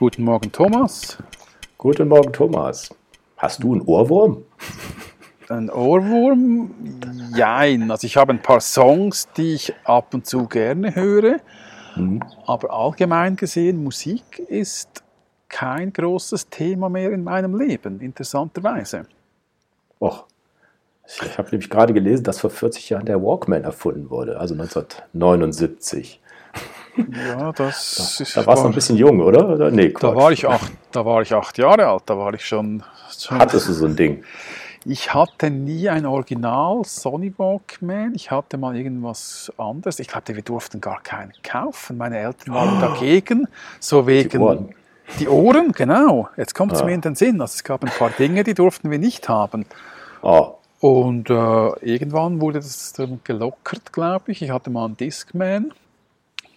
Guten 0.00 0.24
Morgen, 0.24 0.50
Thomas. 0.50 1.18
Guten 1.76 2.08
Morgen, 2.08 2.32
Thomas. 2.32 2.88
Hast 3.36 3.62
du 3.62 3.74
einen 3.74 3.82
Ohrwurm? 3.82 4.46
Ein 5.50 5.68
Ohrwurm? 5.68 6.70
Jein. 7.36 7.90
Also 7.90 8.06
ich 8.06 8.16
habe 8.16 8.32
ein 8.32 8.40
paar 8.40 8.62
Songs, 8.62 9.28
die 9.36 9.52
ich 9.52 9.74
ab 9.84 10.14
und 10.14 10.24
zu 10.24 10.46
gerne 10.46 10.94
höre. 10.94 11.40
Mhm. 11.96 12.22
Aber 12.46 12.72
allgemein 12.72 13.36
gesehen, 13.36 13.84
Musik 13.84 14.38
ist 14.38 15.04
kein 15.50 15.92
großes 15.92 16.48
Thema 16.48 16.88
mehr 16.88 17.12
in 17.12 17.22
meinem 17.22 17.54
Leben, 17.54 18.00
interessanterweise. 18.00 19.04
Och, 20.00 20.24
ich 21.04 21.36
habe 21.36 21.50
nämlich 21.50 21.68
gerade 21.68 21.92
gelesen, 21.92 22.24
dass 22.24 22.40
vor 22.40 22.48
40 22.48 22.88
Jahren 22.88 23.04
der 23.04 23.22
Walkman 23.22 23.64
erfunden 23.64 24.08
wurde, 24.08 24.40
also 24.40 24.54
1979. 24.54 26.19
Ja, 26.96 27.52
das 27.52 28.16
da, 28.18 28.22
ist. 28.22 28.36
Da 28.36 28.46
warst 28.46 28.64
du 28.64 28.68
ein 28.68 28.74
bisschen 28.74 28.96
jung, 28.96 29.20
oder? 29.20 29.48
oder? 29.48 29.70
Nee, 29.70 29.94
da, 29.98 30.14
war 30.14 30.32
ich 30.32 30.46
acht, 30.46 30.72
da 30.92 31.04
war 31.04 31.22
ich 31.22 31.32
acht 31.32 31.58
Jahre 31.58 31.86
alt, 31.86 32.02
da 32.06 32.16
war 32.16 32.34
ich 32.34 32.44
schon. 32.44 32.82
schon 33.16 33.38
Hattest 33.38 33.68
du 33.68 33.72
so 33.72 33.86
ein 33.86 33.96
Ding? 33.96 34.24
Ich 34.86 35.12
hatte 35.12 35.50
nie 35.50 35.90
ein 35.90 36.06
Original 36.06 36.82
Sony 36.84 37.34
Walkman. 37.36 38.14
Ich 38.14 38.30
hatte 38.30 38.56
mal 38.56 38.74
irgendwas 38.74 39.52
anderes. 39.58 39.98
Ich 39.98 40.08
glaube, 40.08 40.34
wir 40.34 40.42
durften 40.42 40.80
gar 40.80 41.02
keinen 41.02 41.32
kaufen. 41.42 41.98
Meine 41.98 42.18
Eltern 42.18 42.54
waren 42.54 42.78
oh. 42.78 42.80
dagegen. 42.80 43.46
So 43.78 44.06
wegen. 44.06 44.30
Die 44.30 44.38
Ohren. 44.38 44.74
Die 45.18 45.28
Ohren, 45.28 45.72
genau. 45.72 46.30
Jetzt 46.38 46.54
kommt 46.54 46.72
es 46.72 46.80
ah. 46.80 46.86
mir 46.86 46.94
in 46.94 47.02
den 47.02 47.14
Sinn. 47.14 47.42
Also 47.42 47.56
es 47.56 47.64
gab 47.64 47.84
ein 47.84 47.90
paar 47.90 48.10
Dinge, 48.10 48.42
die 48.42 48.54
durften 48.54 48.90
wir 48.90 48.98
nicht 48.98 49.28
haben. 49.28 49.66
Oh. 50.22 50.54
Und 50.80 51.28
äh, 51.28 51.32
irgendwann 51.82 52.40
wurde 52.40 52.60
das 52.60 52.94
dann 52.94 53.20
gelockert, 53.22 53.92
glaube 53.92 54.32
ich. 54.32 54.40
Ich 54.40 54.50
hatte 54.50 54.70
mal 54.70 54.86
einen 54.86 54.96
Discman. 54.96 55.72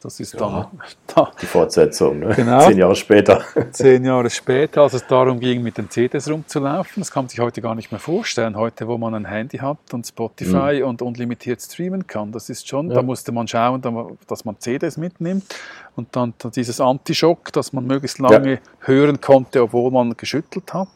Das 0.04 0.20
ist 0.20 0.40
dann 0.40 0.68
da. 1.08 1.32
die 1.42 1.46
Fortsetzung, 1.46 2.20
ne? 2.20 2.34
genau. 2.36 2.59
zehn 2.68 2.78
Jahre 2.78 2.96
später. 2.96 3.42
Zehn 3.72 4.04
Jahre 4.04 4.30
später, 4.30 4.82
als 4.82 4.95
es 4.95 5.08
darum 5.08 5.40
ging, 5.40 5.64
mit 5.64 5.78
den 5.78 5.90
CDs 5.90 6.30
rumzulaufen. 6.30 7.00
Das 7.00 7.10
kann 7.10 7.23
man 7.23 7.30
sich 7.30 7.40
heute 7.40 7.62
gar 7.62 7.73
nicht 7.73 7.90
mehr 7.90 8.02
vorstellen. 8.02 8.58
Heute, 8.58 8.86
wo 8.90 8.98
man 8.98 9.16
ein 9.16 9.23
Handy 9.23 9.60
hat 9.60 9.78
und 9.94 10.06
Spotify 10.06 10.82
mhm. 10.82 10.88
und 10.88 11.02
unlimitiert 11.02 11.62
streamen 11.62 12.06
kann, 12.06 12.34
das 12.34 12.50
ist 12.50 12.68
schon, 12.68 12.90
ja. 12.90 12.95
da 12.95 13.02
musste 13.02 13.32
man 13.32 13.48
schauen, 13.48 13.82
dass 14.28 14.44
man 14.44 14.60
CDs 14.60 14.98
mitnimmt 14.98 15.56
und 15.95 16.14
dann 16.14 16.34
dieses 16.54 16.82
Antischock, 16.82 17.54
dass 17.54 17.72
man 17.72 17.88
möglichst 17.88 18.20
lange 18.20 18.56
ja. 18.56 18.60
hören 18.82 19.22
konnte, 19.22 19.64
obwohl 19.64 19.90
man 19.90 20.17
geschüttelt 20.17 20.73
hat. 20.73 20.90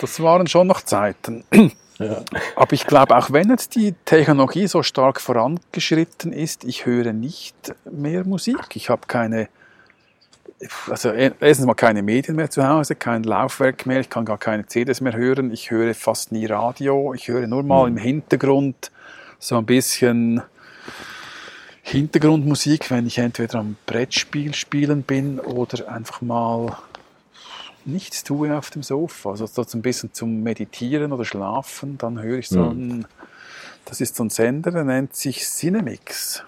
Das 0.00 0.20
waren 0.22 0.46
schon 0.46 0.68
noch 0.68 0.80
Zeiten. 0.80 1.44
Ja. 1.98 2.22
Aber 2.56 2.72
ich 2.72 2.86
glaube, 2.86 3.16
auch 3.16 3.32
wenn 3.32 3.48
jetzt 3.48 3.74
die 3.74 3.94
Technologie 4.04 4.66
so 4.66 4.82
stark 4.82 5.20
vorangeschritten 5.20 6.32
ist, 6.32 6.64
ich 6.64 6.84
höre 6.86 7.12
nicht 7.12 7.74
mehr 7.90 8.24
Musik. 8.24 8.74
Ich 8.74 8.90
habe 8.90 9.06
keine, 9.06 9.48
also 10.88 11.10
erstens 11.10 11.66
mal 11.66 11.74
keine 11.74 12.02
Medien 12.02 12.36
mehr 12.36 12.50
zu 12.50 12.66
Hause, 12.66 12.96
kein 12.96 13.22
Laufwerk 13.22 13.86
mehr, 13.86 14.00
ich 14.00 14.10
kann 14.10 14.24
gar 14.24 14.38
keine 14.38 14.66
CDs 14.66 15.00
mehr 15.00 15.14
hören, 15.14 15.50
ich 15.52 15.70
höre 15.70 15.94
fast 15.94 16.32
nie 16.32 16.46
Radio, 16.46 17.14
ich 17.14 17.28
höre 17.28 17.46
nur 17.46 17.62
mal 17.62 17.90
mhm. 17.90 17.96
im 17.96 18.02
Hintergrund 18.02 18.90
so 19.38 19.56
ein 19.56 19.66
bisschen 19.66 20.42
Hintergrundmusik, 21.82 22.90
wenn 22.90 23.06
ich 23.06 23.18
entweder 23.18 23.60
am 23.60 23.76
Brettspiel 23.86 24.54
spielen 24.54 25.02
bin 25.02 25.38
oder 25.38 25.88
einfach 25.88 26.20
mal 26.20 26.76
nichts 27.86 28.24
tue 28.24 28.56
auf 28.56 28.70
dem 28.70 28.82
Sofa, 28.82 29.30
also 29.30 29.46
so 29.46 29.64
ein 29.72 29.82
bisschen 29.82 30.12
zum 30.12 30.42
Meditieren 30.42 31.12
oder 31.12 31.24
Schlafen, 31.24 31.98
dann 31.98 32.20
höre 32.20 32.38
ich 32.38 32.48
so 32.48 32.60
mhm. 32.60 32.70
ein, 32.70 33.06
das 33.84 34.00
ist 34.00 34.16
so 34.16 34.24
ein 34.24 34.30
Sender, 34.30 34.70
der 34.70 34.84
nennt 34.84 35.14
sich 35.14 35.44
Cinemix. 35.44 36.42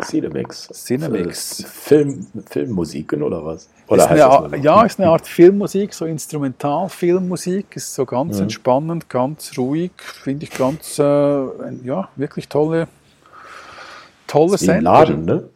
Cinemix. 0.00 0.68
Cinemix. 0.72 1.64
Film, 1.66 2.26
Filmmusiken 2.48 3.22
oder 3.22 3.44
was? 3.44 3.68
Oder 3.88 4.04
ist 4.04 4.10
eine, 4.10 4.56
ja, 4.58 4.84
ist 4.84 4.98
eine 4.98 5.10
Art 5.10 5.26
Filmmusik, 5.26 5.92
so 5.92 6.06
Instrumentalfilmmusik, 6.06 7.76
ist 7.76 7.94
so 7.94 8.06
ganz 8.06 8.36
mhm. 8.36 8.44
entspannend, 8.44 9.10
ganz 9.10 9.52
ruhig, 9.58 9.92
finde 9.98 10.44
ich 10.44 10.50
ganz, 10.50 10.98
äh, 10.98 11.02
ja, 11.02 12.08
wirklich 12.16 12.48
tolle, 12.48 12.88
tolle 14.26 14.56
Sender. 14.56 14.80
Laden, 14.80 15.24
ne? 15.26 15.48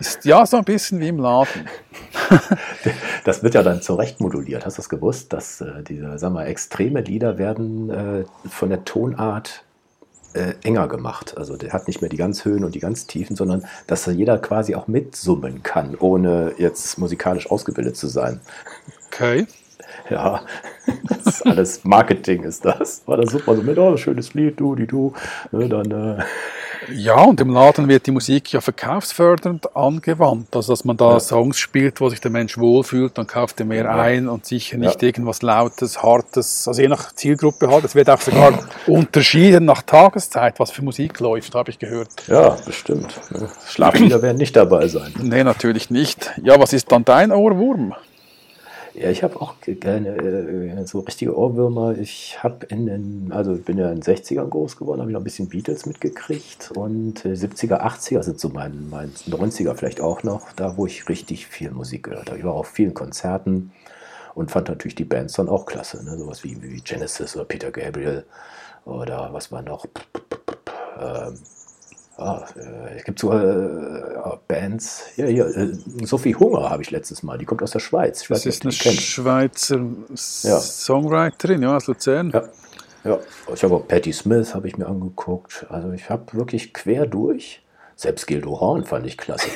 Ist 0.00 0.24
ja 0.24 0.44
so 0.46 0.58
ein 0.58 0.64
bisschen 0.64 1.00
wie 1.00 1.08
im 1.08 1.18
Laden. 1.18 1.68
das 3.24 3.42
wird 3.42 3.54
ja 3.54 3.62
dann 3.62 3.82
zurecht 3.82 4.20
moduliert. 4.20 4.64
Hast 4.64 4.78
du 4.78 4.82
das 4.82 4.88
gewusst, 4.88 5.32
dass 5.32 5.60
äh, 5.60 5.82
diese, 5.82 6.18
sag 6.18 6.32
mal, 6.32 6.46
extreme 6.46 7.00
Lieder 7.00 7.38
werden 7.38 7.90
äh, 7.90 8.24
von 8.48 8.70
der 8.70 8.84
Tonart 8.84 9.64
äh, 10.34 10.54
enger 10.62 10.88
gemacht. 10.88 11.36
Also 11.36 11.56
der 11.56 11.72
hat 11.72 11.86
nicht 11.86 12.00
mehr 12.00 12.10
die 12.10 12.16
ganz 12.16 12.44
Höhen 12.44 12.64
und 12.64 12.74
die 12.74 12.80
ganz 12.80 13.06
Tiefen, 13.06 13.36
sondern 13.36 13.64
dass 13.86 14.06
jeder 14.06 14.38
quasi 14.38 14.74
auch 14.74 14.88
mitsummen 14.88 15.62
kann, 15.62 15.94
ohne 15.94 16.54
jetzt 16.58 16.98
musikalisch 16.98 17.50
ausgebildet 17.50 17.96
zu 17.96 18.08
sein. 18.08 18.40
Okay. 19.08 19.46
Ja, 20.10 20.42
das 21.08 21.26
ist 21.26 21.46
alles 21.46 21.84
Marketing 21.84 22.42
ist 22.42 22.64
das. 22.64 23.06
War 23.06 23.16
das 23.16 23.30
super, 23.30 23.56
so 23.56 23.62
mit, 23.62 23.78
oh, 23.78 23.96
schönes 23.96 24.34
Lied, 24.34 24.60
du, 24.60 24.74
die, 24.74 24.86
du. 24.86 25.14
Ne, 25.52 25.68
dann, 25.68 25.90
äh, 25.90 26.22
ja, 26.92 27.22
und 27.22 27.40
im 27.40 27.50
Laden 27.50 27.88
wird 27.88 28.06
die 28.06 28.10
Musik 28.10 28.52
ja 28.52 28.60
verkaufsfördernd 28.60 29.76
angewandt. 29.76 30.54
Also, 30.54 30.72
dass 30.72 30.84
man 30.84 30.96
da 30.96 31.12
ja. 31.12 31.20
Songs 31.20 31.58
spielt, 31.58 32.00
wo 32.00 32.08
sich 32.08 32.20
der 32.20 32.30
Mensch 32.30 32.58
wohlfühlt, 32.58 33.16
dann 33.18 33.26
kauft 33.26 33.60
er 33.60 33.66
mehr 33.66 33.84
ja. 33.84 33.96
ein 33.96 34.28
und 34.28 34.46
sicher 34.46 34.76
nicht 34.76 35.02
ja. 35.02 35.06
irgendwas 35.06 35.42
Lautes, 35.42 36.02
Hartes, 36.02 36.66
also 36.68 36.80
je 36.80 36.88
nach 36.88 37.12
Zielgruppe 37.12 37.68
halt. 37.68 37.84
Es 37.84 37.94
wird 37.94 38.10
auch 38.10 38.20
sogar 38.20 38.58
unterschieden 38.86 39.64
nach 39.64 39.82
Tageszeit, 39.82 40.60
was 40.60 40.70
für 40.70 40.82
Musik 40.82 41.20
läuft, 41.20 41.54
habe 41.54 41.70
ich 41.70 41.78
gehört. 41.78 42.10
Ja, 42.28 42.56
bestimmt. 42.64 43.14
Schlaflieder 43.68 44.22
werden 44.22 44.38
nicht 44.38 44.56
dabei 44.56 44.88
sein. 44.88 45.14
Nee, 45.22 45.44
natürlich 45.44 45.90
nicht. 45.90 46.32
Ja, 46.42 46.58
was 46.58 46.72
ist 46.72 46.90
dann 46.92 47.04
dein 47.04 47.32
Ohrwurm? 47.32 47.94
Ja, 48.94 49.10
ich 49.10 49.24
habe 49.24 49.40
auch 49.40 49.54
gerne 49.60 50.08
äh, 50.16 50.86
so 50.86 51.00
richtige 51.00 51.36
Ohrwürmer. 51.36 51.98
Ich 51.98 52.42
habe 52.44 52.66
in 52.66 52.86
den, 52.86 53.32
also 53.32 53.56
bin 53.56 53.76
ja 53.76 53.90
in 53.90 54.00
den 54.00 54.02
60ern 54.02 54.48
groß 54.48 54.76
geworden, 54.76 55.00
habe 55.00 55.10
ich 55.10 55.14
noch 55.14 55.20
ein 55.20 55.24
bisschen 55.24 55.48
Beatles 55.48 55.84
mitgekriegt 55.84 56.70
und 56.76 57.24
äh, 57.24 57.30
70er, 57.32 57.80
80er 57.80 58.22
sind 58.22 58.38
so 58.38 58.50
mein, 58.50 58.88
mein 58.90 59.10
90er 59.12 59.74
vielleicht 59.74 60.00
auch 60.00 60.22
noch, 60.22 60.52
da 60.52 60.76
wo 60.76 60.86
ich 60.86 61.08
richtig 61.08 61.48
viel 61.48 61.72
Musik 61.72 62.04
gehört 62.04 62.28
habe. 62.28 62.38
Ich 62.38 62.44
war 62.44 62.54
auf 62.54 62.68
vielen 62.68 62.94
Konzerten 62.94 63.72
und 64.36 64.52
fand 64.52 64.68
natürlich 64.68 64.94
die 64.94 65.04
Bands 65.04 65.34
dann 65.34 65.48
auch 65.48 65.66
klasse, 65.66 66.04
ne? 66.04 66.16
sowas 66.16 66.44
wie, 66.44 66.62
wie 66.62 66.80
Genesis 66.80 67.34
oder 67.34 67.46
Peter 67.46 67.72
Gabriel 67.72 68.24
oder 68.84 69.32
was 69.32 69.50
war 69.50 69.62
noch, 69.62 69.86
ähm, 71.00 71.34
Ah, 72.16 72.44
äh, 72.56 72.96
es 72.96 73.04
gibt 73.04 73.18
so 73.18 73.32
äh, 73.32 74.36
Bands. 74.46 75.04
Ja, 75.16 75.26
hier, 75.26 75.46
äh, 75.46 75.72
Sophie 76.04 76.34
Hunger 76.34 76.70
habe 76.70 76.82
ich 76.82 76.90
letztes 76.90 77.24
Mal. 77.24 77.38
Die 77.38 77.44
kommt 77.44 77.62
aus 77.62 77.72
der 77.72 77.80
Schweiz. 77.80 78.22
Ich 78.22 78.28
das 78.28 78.46
ist 78.46 78.62
eine 78.62 78.72
Schweizer 78.72 79.80
ja. 80.42 80.60
Songwriterin, 80.60 81.62
ja, 81.62 81.76
aus 81.76 81.88
Luzern. 81.88 82.30
Ja. 82.30 82.44
ja. 83.04 83.18
Ich 83.52 83.64
habe 83.64 83.74
auch 83.74 83.88
Patti 83.88 84.12
Smith 84.12 84.54
habe 84.54 84.68
ich 84.68 84.78
mir 84.78 84.86
angeguckt. 84.86 85.66
Also 85.70 85.90
ich 85.90 86.08
habe 86.08 86.32
wirklich 86.34 86.72
quer 86.72 87.06
durch. 87.06 87.62
Selbst 87.96 88.26
Gildo 88.26 88.60
Horn 88.60 88.84
fand 88.84 89.06
ich 89.06 89.18
klasse. 89.18 89.48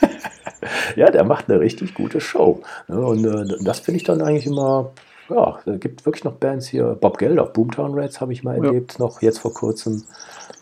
ja, 0.96 1.10
der 1.10 1.24
macht 1.24 1.48
eine 1.48 1.60
richtig 1.60 1.94
gute 1.94 2.20
Show. 2.20 2.60
Und 2.88 3.24
äh, 3.24 3.64
das 3.64 3.80
finde 3.80 3.96
ich 3.96 4.04
dann 4.04 4.20
eigentlich 4.20 4.46
immer 4.46 4.92
ja, 5.28 5.58
es 5.64 5.80
gibt 5.80 6.04
wirklich 6.04 6.24
noch 6.24 6.34
Bands 6.34 6.66
hier. 6.66 6.96
Bob 7.00 7.18
Geldof, 7.18 7.52
Boomtown 7.52 7.98
Rats 7.98 8.20
habe 8.20 8.32
ich 8.32 8.42
mal 8.42 8.56
erlebt, 8.56 8.94
ja. 8.98 9.04
noch 9.04 9.22
jetzt 9.22 9.38
vor 9.38 9.54
kurzem. 9.54 10.04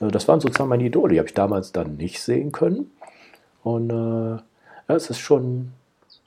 Äh, 0.01 0.09
das 0.09 0.29
waren 0.29 0.41
sozusagen 0.41 0.69
meine 0.69 0.85
Idole, 0.85 1.15
die 1.15 1.19
habe 1.19 1.29
ich 1.29 1.35
damals 1.35 1.73
dann 1.73 1.97
nicht 1.97 2.21
sehen 2.21 2.53
können. 2.53 2.91
Und 3.63 3.91
äh, 3.91 4.41
ja, 4.89 4.97
es 4.97 5.11
ist 5.11 5.19
schon, 5.19 5.73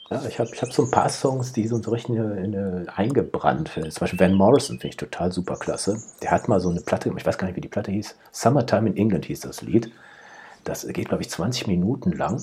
ja, 0.09 0.22
ich 0.28 0.39
habe 0.39 0.50
ich 0.53 0.61
hab 0.61 0.72
so 0.72 0.84
ein 0.84 0.91
paar 0.91 1.09
Songs, 1.09 1.53
die 1.53 1.67
so, 1.67 1.81
so 1.81 1.91
richtig 1.91 2.16
in, 2.16 2.53
in, 2.53 2.89
eingebrannt. 2.89 3.72
Zum 3.73 4.00
Beispiel 4.00 4.19
Van 4.19 4.35
Morrison 4.35 4.79
finde 4.79 4.89
ich 4.89 4.97
total 4.97 5.31
super 5.31 5.56
klasse. 5.56 5.97
Der 6.22 6.31
hat 6.31 6.47
mal 6.47 6.59
so 6.59 6.69
eine 6.69 6.81
Platte, 6.81 7.12
ich 7.16 7.25
weiß 7.25 7.38
gar 7.38 7.47
nicht, 7.47 7.56
wie 7.56 7.62
die 7.62 7.67
Platte 7.67 7.91
hieß. 7.91 8.16
Summertime 8.31 8.89
in 8.89 8.97
England 8.97 9.25
hieß 9.25 9.41
das 9.41 9.62
Lied. 9.62 9.91
Das 10.63 10.88
geht, 10.88 11.09
glaube 11.09 11.23
ich, 11.23 11.29
20 11.29 11.68
Minuten 11.68 12.12
lang. 12.12 12.42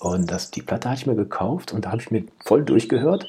Und 0.00 0.30
das, 0.30 0.50
die 0.50 0.62
Platte 0.62 0.90
hatte 0.90 1.00
ich 1.00 1.06
mir 1.06 1.16
gekauft 1.16 1.72
und 1.72 1.84
da 1.84 1.92
habe 1.92 2.02
ich 2.02 2.10
mir 2.10 2.24
voll 2.44 2.62
durchgehört. 2.64 3.26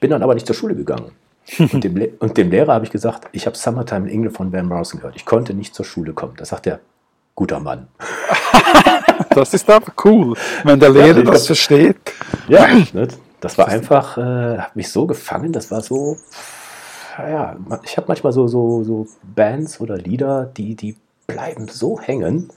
Bin 0.00 0.10
dann 0.10 0.22
aber 0.22 0.34
nicht 0.34 0.46
zur 0.46 0.56
Schule 0.56 0.74
gegangen. 0.74 1.12
Und 1.58 1.84
dem, 1.84 2.08
und 2.18 2.36
dem 2.36 2.50
Lehrer 2.50 2.74
habe 2.74 2.84
ich 2.84 2.90
gesagt, 2.90 3.28
ich 3.32 3.46
habe 3.46 3.56
Summertime 3.56 4.08
in 4.08 4.14
England 4.14 4.36
von 4.36 4.52
Van 4.52 4.66
Morrison 4.66 5.00
gehört. 5.00 5.16
Ich 5.16 5.24
konnte 5.24 5.54
nicht 5.54 5.74
zur 5.74 5.84
Schule 5.84 6.12
kommen. 6.12 6.34
Da 6.36 6.44
sagt 6.44 6.66
er, 6.66 6.80
guter 7.36 7.60
Mann. 7.60 7.86
das 9.30 9.54
ist 9.54 9.70
aber 9.70 9.92
cool, 10.04 10.36
wenn 10.64 10.80
der 10.80 10.90
Lehrer 10.90 11.18
ja, 11.18 11.22
das 11.22 11.42
hab, 11.42 11.46
versteht. 11.46 11.96
Ja, 12.48 12.66
ne, 12.92 13.08
das 13.40 13.58
war 13.58 13.68
einfach, 13.68 14.18
äh, 14.18 14.58
hat 14.58 14.74
mich 14.74 14.90
so 14.90 15.06
gefangen, 15.06 15.52
das 15.52 15.70
war 15.70 15.82
so, 15.82 16.16
ja, 17.18 17.56
ich 17.84 17.96
habe 17.96 18.08
manchmal 18.08 18.32
so, 18.32 18.48
so, 18.48 18.82
so 18.82 19.06
Bands 19.22 19.80
oder 19.80 19.96
Lieder, 19.96 20.46
die, 20.56 20.74
die 20.74 20.96
bleiben 21.26 21.68
so 21.68 22.00
hängen 22.00 22.50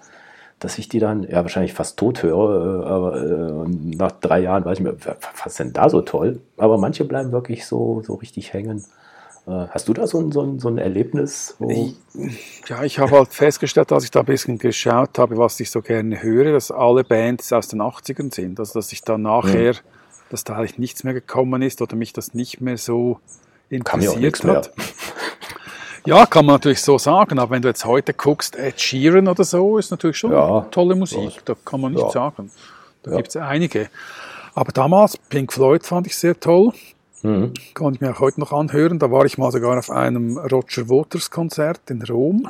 dass 0.60 0.78
ich 0.78 0.90
die 0.90 1.00
dann 1.00 1.24
ja 1.24 1.42
wahrscheinlich 1.42 1.74
fast 1.74 1.98
tot 1.98 2.22
höre, 2.22 2.84
äh, 2.84 2.86
aber 2.86 3.66
äh, 3.66 3.70
nach 3.96 4.12
drei 4.12 4.40
Jahren 4.42 4.66
weiß 4.66 4.80
ich 4.80 4.84
mir, 4.84 4.96
was 5.44 5.54
ist 5.54 5.60
denn 5.60 5.74
da 5.74 5.90
so 5.90 6.02
toll? 6.02 6.42
Aber 6.58 6.78
manche 6.78 7.06
bleiben 7.06 7.32
wirklich 7.32 7.66
so, 7.66 8.02
so 8.06 8.16
richtig 8.16 8.54
hängen. 8.54 8.84
Äh, 9.48 9.68
hast 9.70 9.88
du 9.88 9.94
da 9.94 10.06
so 10.06 10.20
ein, 10.20 10.32
so 10.32 10.42
ein, 10.42 10.60
so 10.60 10.68
ein 10.68 10.78
Erlebnis? 10.78 11.56
ja, 12.68 12.84
ich 12.84 13.00
habe 13.00 13.12
halt 13.12 13.34
festgestellt, 13.34 13.92
als 13.92 14.04
ich 14.04 14.12
da 14.12 14.20
ein 14.20 14.26
bisschen 14.26 14.58
geschaut 14.58 15.18
habe, 15.18 15.38
was 15.38 15.60
ich 15.60 15.72
so 15.72 15.82
gerne 15.82 16.22
höre, 16.22 16.52
dass 16.52 16.72
alle 16.72 17.04
Bands 17.04 17.54
aus 17.54 17.70
den 17.70 17.82
80ern 17.82 18.34
sind. 18.34 18.60
Also, 18.60 18.80
dass 18.80 18.92
ich 18.92 19.02
dann 19.02 19.22
nachher, 19.22 19.76
dass 20.30 20.44
da 20.44 20.58
eigentlich 20.58 20.78
nichts 20.78 21.04
mehr 21.04 21.14
gekommen 21.14 21.62
ist 21.62 21.82
oder 21.82 21.96
mich 21.96 22.12
das 22.12 22.34
nicht 22.34 22.60
mehr 22.60 22.78
so 22.78 23.20
interessiert 23.70 24.44
hat. 24.44 24.72
Ja, 26.06 26.26
kann 26.26 26.46
man 26.46 26.56
natürlich 26.56 26.82
so 26.82 26.98
sagen, 26.98 27.40
aber 27.40 27.52
wenn 27.52 27.62
du 27.62 27.68
jetzt 27.68 27.86
heute 27.86 28.14
guckst, 28.14 28.56
Ed 28.56 28.80
Sheeran 28.80 29.28
oder 29.28 29.44
so, 29.44 29.78
ist 29.78 29.92
natürlich 29.92 30.18
schon 30.18 30.32
ja, 30.32 30.62
tolle 30.72 30.96
Musik, 30.96 31.42
da 31.46 31.56
kann 31.66 31.82
man 31.82 31.94
nicht 31.94 32.02
ja. 32.02 32.10
sagen. 32.10 32.52
Da 33.04 33.12
ja. 33.12 33.18
gibt 33.18 33.30
es 33.30 33.38
einige. 33.38 33.90
Aber 34.56 34.72
damals, 34.72 35.18
Pink 35.18 35.54
Floyd 35.54 35.86
fand 35.86 36.08
ich 36.08 36.18
sehr 36.18 36.40
toll. 36.40 36.74
Mhm. 37.22 37.54
Kann 37.74 37.94
ich 37.94 38.02
mir 38.02 38.12
auch 38.12 38.20
heute 38.20 38.40
noch 38.40 38.54
anhören. 38.54 39.00
Da 39.00 39.12
war 39.12 39.26
ich 39.26 39.38
mal 39.38 39.52
sogar 39.52 39.78
auf 39.78 39.90
einem 39.90 40.38
Roger 40.38 40.90
Waters 40.90 41.30
Konzert 41.32 41.90
in 41.90 42.02
Rom. 42.04 42.50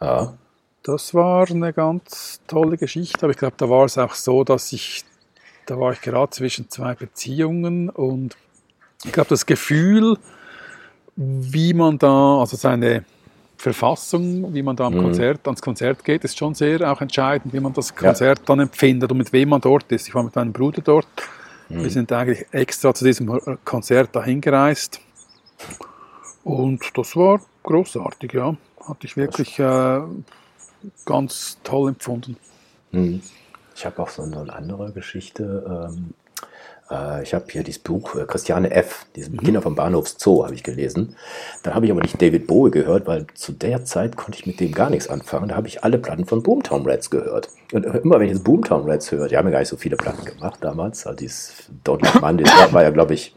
Ja. 0.00 0.34
Das 0.82 1.14
war 1.14 1.50
eine 1.50 1.72
ganz 1.72 2.40
tolle 2.46 2.76
Geschichte, 2.76 3.24
aber 3.24 3.32
ich 3.32 3.38
glaube, 3.38 3.54
da 3.56 3.68
war 3.68 3.84
es 3.84 3.98
auch 3.98 4.14
so, 4.14 4.44
dass 4.44 4.72
ich, 4.72 5.04
da 5.66 5.80
war 5.80 5.92
ich 5.92 6.00
gerade 6.00 6.30
zwischen 6.30 6.70
zwei 6.70 6.94
Beziehungen 6.94 7.90
und 7.90 8.36
ich 9.04 9.12
glaube, 9.12 9.28
das 9.28 9.46
Gefühl, 9.46 10.16
wie 11.16 11.72
man 11.72 11.98
da, 11.98 12.38
also 12.38 12.56
seine 12.56 13.04
Verfassung, 13.56 14.52
wie 14.54 14.62
man 14.62 14.76
da 14.76 14.86
am 14.86 14.94
mhm. 14.94 15.02
Konzert, 15.02 15.46
ans 15.46 15.62
Konzert 15.62 16.04
geht, 16.04 16.24
ist 16.24 16.36
schon 16.38 16.54
sehr 16.54 16.90
auch 16.90 17.00
entscheidend, 17.00 17.52
wie 17.54 17.60
man 17.60 17.72
das 17.72 17.94
Konzert 17.94 18.40
ja. 18.40 18.44
dann 18.46 18.60
empfindet 18.60 19.10
und 19.10 19.18
mit 19.18 19.32
wem 19.32 19.48
man 19.48 19.60
dort 19.60 19.90
ist. 19.90 20.08
Ich 20.08 20.14
war 20.14 20.22
mit 20.22 20.34
meinem 20.36 20.52
Bruder 20.52 20.82
dort. 20.82 21.06
Mhm. 21.68 21.82
Wir 21.82 21.90
sind 21.90 22.12
eigentlich 22.12 22.46
extra 22.52 22.94
zu 22.94 23.04
diesem 23.04 23.40
Konzert 23.64 24.14
dahin 24.14 24.40
gereist. 24.40 25.00
Und 26.44 26.82
das 26.94 27.16
war 27.16 27.40
großartig, 27.62 28.34
ja. 28.34 28.56
Hatte 28.86 29.06
ich 29.06 29.16
wirklich 29.16 29.58
äh, 29.58 30.00
ganz 31.04 31.58
toll 31.64 31.88
empfunden. 31.88 32.36
Mhm. 32.92 33.22
Ich 33.74 33.84
habe 33.84 34.00
auch 34.02 34.08
so 34.10 34.22
eine 34.22 34.52
andere 34.52 34.92
Geschichte. 34.92 35.90
Ähm, 35.90 36.14
äh, 36.90 37.22
ich 37.22 37.34
habe 37.34 37.44
hier 37.50 37.62
dieses 37.62 37.82
Buch 37.82 38.14
äh, 38.14 38.24
Christiane 38.24 38.70
F., 38.70 39.06
diese 39.14 39.30
mhm. 39.30 39.38
Kinder 39.38 39.62
vom 39.62 39.74
Bahnhofs 39.74 40.16
Zoo, 40.18 40.44
habe 40.44 40.54
ich 40.54 40.62
gelesen. 40.62 41.16
Dann 41.62 41.74
habe 41.74 41.86
ich 41.86 41.92
aber 41.92 42.02
nicht 42.02 42.20
David 42.20 42.46
Bowie 42.46 42.70
gehört, 42.70 43.06
weil 43.06 43.26
zu 43.34 43.52
der 43.52 43.84
Zeit 43.84 44.16
konnte 44.16 44.38
ich 44.38 44.46
mit 44.46 44.60
dem 44.60 44.72
gar 44.72 44.90
nichts 44.90 45.08
anfangen. 45.08 45.48
Da 45.48 45.56
habe 45.56 45.68
ich 45.68 45.84
alle 45.84 45.98
Platten 45.98 46.26
von 46.26 46.42
Boomtown 46.42 46.88
Rats 46.88 47.10
gehört. 47.10 47.48
Und 47.72 47.84
immer 47.84 48.18
wenn 48.18 48.26
ich 48.26 48.34
jetzt 48.34 48.44
Boomtown 48.44 48.88
Rats 48.88 49.10
höre, 49.10 49.28
die 49.28 49.36
haben 49.36 49.46
ja 49.46 49.52
gar 49.52 49.60
nicht 49.60 49.68
so 49.68 49.76
viele 49.76 49.96
Platten 49.96 50.24
gemacht 50.24 50.58
damals. 50.60 51.06
Also 51.06 51.16
dieses 51.16 51.54
Don't 51.84 52.20
Monday 52.20 52.46
war, 52.46 52.72
war 52.72 52.82
ja, 52.82 52.90
glaube 52.90 53.14
ich, 53.14 53.34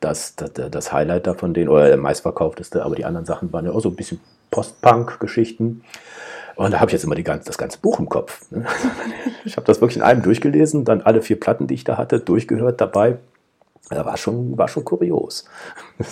das, 0.00 0.34
das, 0.36 0.52
das 0.70 0.92
Highlight 0.92 1.26
da 1.26 1.34
von 1.34 1.54
denen, 1.54 1.68
oder 1.68 1.86
der 1.86 1.96
meistverkaufteste, 1.96 2.84
aber 2.84 2.96
die 2.96 3.04
anderen 3.04 3.26
Sachen 3.26 3.52
waren 3.52 3.66
ja 3.66 3.72
auch 3.72 3.80
so 3.80 3.90
ein 3.90 3.96
bisschen 3.96 4.20
Post-Punk-Geschichten. 4.50 5.82
Und 6.56 6.72
da 6.72 6.80
habe 6.80 6.90
ich 6.90 6.92
jetzt 6.92 7.04
immer 7.04 7.14
die 7.14 7.24
ganze, 7.24 7.46
das 7.46 7.56
ganze 7.56 7.78
Buch 7.78 7.98
im 7.98 8.08
Kopf. 8.08 8.50
Ne? 8.50 8.66
Ich 9.46 9.56
habe 9.56 9.66
das 9.66 9.80
wirklich 9.80 9.96
in 9.96 10.02
einem 10.02 10.20
durchgelesen, 10.22 10.84
dann 10.84 11.00
alle 11.00 11.22
vier 11.22 11.40
Platten, 11.40 11.66
die 11.66 11.72
ich 11.72 11.84
da 11.84 11.96
hatte, 11.96 12.20
durchgehört 12.20 12.78
dabei. 12.78 13.16
Das 13.88 14.06
war 14.06 14.16
schon, 14.16 14.56
war 14.56 14.68
schon 14.68 14.84
kurios. 14.84 15.44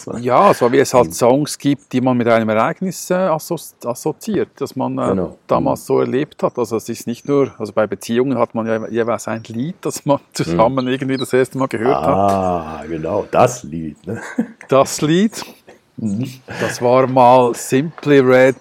War 0.06 0.18
ja, 0.18 0.52
so 0.52 0.72
wie 0.72 0.78
es 0.78 0.92
halt 0.92 1.14
Songs 1.14 1.56
gibt, 1.58 1.92
die 1.92 2.00
man 2.00 2.16
mit 2.16 2.26
einem 2.26 2.48
Ereignis 2.48 3.08
äh, 3.10 3.14
assoziiert, 3.14 4.48
das 4.56 4.74
man 4.74 4.98
äh, 4.98 5.08
genau. 5.10 5.38
damals 5.46 5.86
so 5.86 6.00
erlebt 6.00 6.42
hat. 6.42 6.58
Also 6.58 6.76
es 6.76 6.88
ist 6.88 7.06
nicht 7.06 7.28
nur, 7.28 7.52
also 7.56 7.72
bei 7.72 7.86
Beziehungen 7.86 8.36
hat 8.36 8.54
man 8.54 8.66
ja 8.66 8.88
jeweils 8.88 9.28
ein 9.28 9.44
Lied, 9.44 9.76
das 9.82 10.04
man 10.04 10.18
zusammen 10.32 10.86
mhm. 10.86 10.90
irgendwie 10.90 11.16
das 11.18 11.32
erste 11.32 11.56
Mal 11.56 11.68
gehört 11.68 11.96
ah, 11.96 12.00
hat. 12.00 12.32
Ah, 12.32 12.84
genau, 12.88 13.26
das 13.30 13.62
Lied. 13.62 14.04
Ne? 14.06 14.20
Das 14.68 15.00
Lied. 15.00 15.44
Das 16.60 16.80
war 16.80 17.08
mal 17.08 17.54
Simply 17.54 18.20
Red 18.20 18.56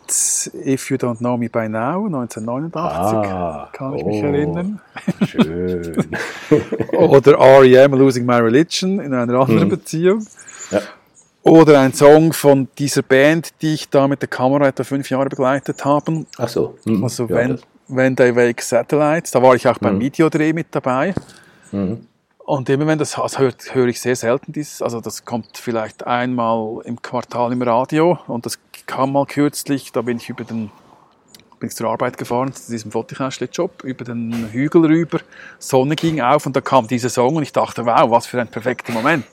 If 0.66 0.89
You 0.89 0.98
Don't 0.98 1.18
Know 1.18 1.38
Me 1.38 1.50
By 1.50 1.69
Now, 1.69 2.06
1989, 2.07 2.81
ah, 2.81 3.69
kann 3.72 3.94
ich 3.94 4.04
oh, 4.04 4.07
mich 4.07 4.24
erinnern. 4.24 4.80
Schön. 5.28 6.07
Oder 6.98 7.38
R.E.M. 7.38 7.94
Losing 7.94 8.25
My 8.25 8.38
Religion 8.38 9.00
in 9.00 9.13
einer 9.13 9.39
anderen 9.39 9.62
hm. 9.62 9.69
Beziehung. 9.69 10.25
Ja. 10.72 10.81
Oder 11.44 11.80
ein 11.81 11.94
Song 11.94 12.34
von 12.34 12.68
dieser 12.78 13.04
Band, 13.04 13.54
die 13.62 13.75
ich 13.75 13.88
da 13.88 14.07
mit 14.07 14.22
der 14.22 14.30
Kamera 14.30 14.68
etwa 14.68 14.83
fünf 14.83 15.10
Jahre 15.10 15.30
begleitet 15.30 15.86
habe. 15.86 16.25
Ach 16.38 16.50
so. 16.50 16.75
Hm. 16.86 17.04
Also 17.04 17.28
ja, 17.28 17.36
When, 17.36 17.60
When 17.88 18.16
They 18.16 18.36
Wake 18.36 18.63
Satellites, 18.63 19.30
da 19.30 19.44
war 19.44 19.54
ich 19.54 19.68
auch 19.68 19.78
beim 19.78 19.94
hm. 19.94 20.01
Videodreh 20.01 20.54
mit 20.54 20.68
dabei. 20.72 21.13
Mhm. 21.72 22.07
Und 22.48 22.70
immer 22.70 22.88
wenn 22.88 22.98
das, 22.98 23.18
höre 23.18 23.52
hör 23.72 23.88
ich 23.88 24.00
sehr 24.00 24.16
selten 24.16 24.54
dieses, 24.54 24.82
also 24.82 25.02
das 25.02 25.26
kommt 25.26 25.58
vielleicht 25.58 26.08
einmal 26.08 26.80
im 26.86 27.02
Quartal 27.02 27.52
im 27.52 27.62
Radio 27.62 28.20
und 28.28 28.46
das 28.46 28.58
kam 28.86 29.12
mal 29.12 29.26
kürzlich, 29.26 29.92
da 29.92 30.02
bin 30.02 30.16
ich 30.16 30.30
über 30.30 30.46
den, 30.46 30.72
bin 31.60 31.68
ich 31.68 31.76
zur 31.76 31.90
Arbeit 31.90 32.18
gefahren, 32.18 32.54
zu 32.54 32.72
diesem 32.72 32.92
Fotokästchen-Job, 32.92 33.84
über 33.84 34.06
den 34.06 34.48
Hügel 34.54 34.86
rüber, 34.86 35.20
Sonne 35.60 35.98
ging 35.98 36.22
auf 36.22 36.46
und 36.46 36.56
da 36.56 36.62
kam 36.62 36.88
dieser 36.88 37.10
Song 37.10 37.36
und 37.36 37.44
ich 37.44 37.52
dachte, 37.52 37.86
wow, 37.86 38.10
was 38.10 38.28
für 38.28 38.40
ein 38.40 38.48
perfekter 38.48 38.94
Moment. 38.94 39.26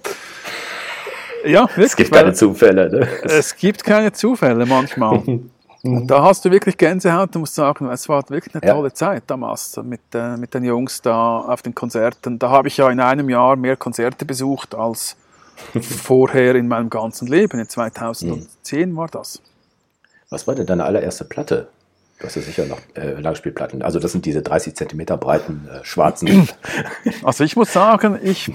Ja, 1.45 1.69
wirklich. 1.69 1.87
Es 1.87 1.97
gibt 1.97 2.13
keine 2.13 2.33
Zufälle, 2.33 2.91
ne? 2.91 3.09
Es 3.23 3.55
gibt 3.55 3.85
keine 3.85 4.13
Zufälle 4.13 4.67
manchmal. 4.67 5.23
Und 5.85 6.07
da 6.07 6.23
hast 6.23 6.45
du 6.45 6.51
wirklich 6.51 6.79
Gänsehaut, 6.79 7.35
du 7.35 7.41
musst 7.41 7.55
sagen, 7.55 7.91
es 7.91 8.09
war 8.09 8.29
wirklich 8.31 8.55
eine 8.55 8.73
tolle 8.73 8.93
Zeit 8.95 9.25
damals 9.27 9.77
mit, 9.83 10.01
äh, 10.15 10.39
mit 10.39 10.55
den 10.55 10.65
Jungs 10.65 11.03
da 11.03 11.41
auf 11.41 11.61
den 11.61 11.75
Konzerten. 11.75 12.39
Da 12.39 12.49
habe 12.49 12.69
ich 12.69 12.79
ja 12.79 12.89
in 12.89 13.01
einem 13.01 13.29
Jahr 13.29 13.57
mehr 13.57 13.77
Konzerte 13.77 14.25
besucht 14.25 14.75
als 14.75 15.17
vorher 15.81 16.55
in 16.55 16.69
meinem 16.69 16.89
ganzen 16.89 17.29
Leben. 17.29 17.61
In 17.61 17.69
2010 17.69 18.97
war 18.97 19.09
das. 19.09 19.43
Was 20.31 20.47
war 20.47 20.55
denn 20.55 20.67
deine 20.67 20.85
allererste 20.85 21.27
Platte? 21.27 21.69
Du 22.19 22.27
hast 22.27 22.37
ja 22.37 22.43
sicher 22.43 22.65
noch 22.65 22.81
äh, 22.95 23.21
Langspielplatten. 23.21 23.83
Also 23.83 23.99
das 23.99 24.13
sind 24.13 24.25
diese 24.25 24.41
30 24.41 24.75
Zentimeter 24.75 25.19
breiten 25.19 25.69
äh, 25.71 25.85
schwarzen. 25.85 26.49
Also 27.23 27.45
ich 27.45 27.57
muss 27.57 27.73
sagen, 27.73 28.19
ich 28.23 28.51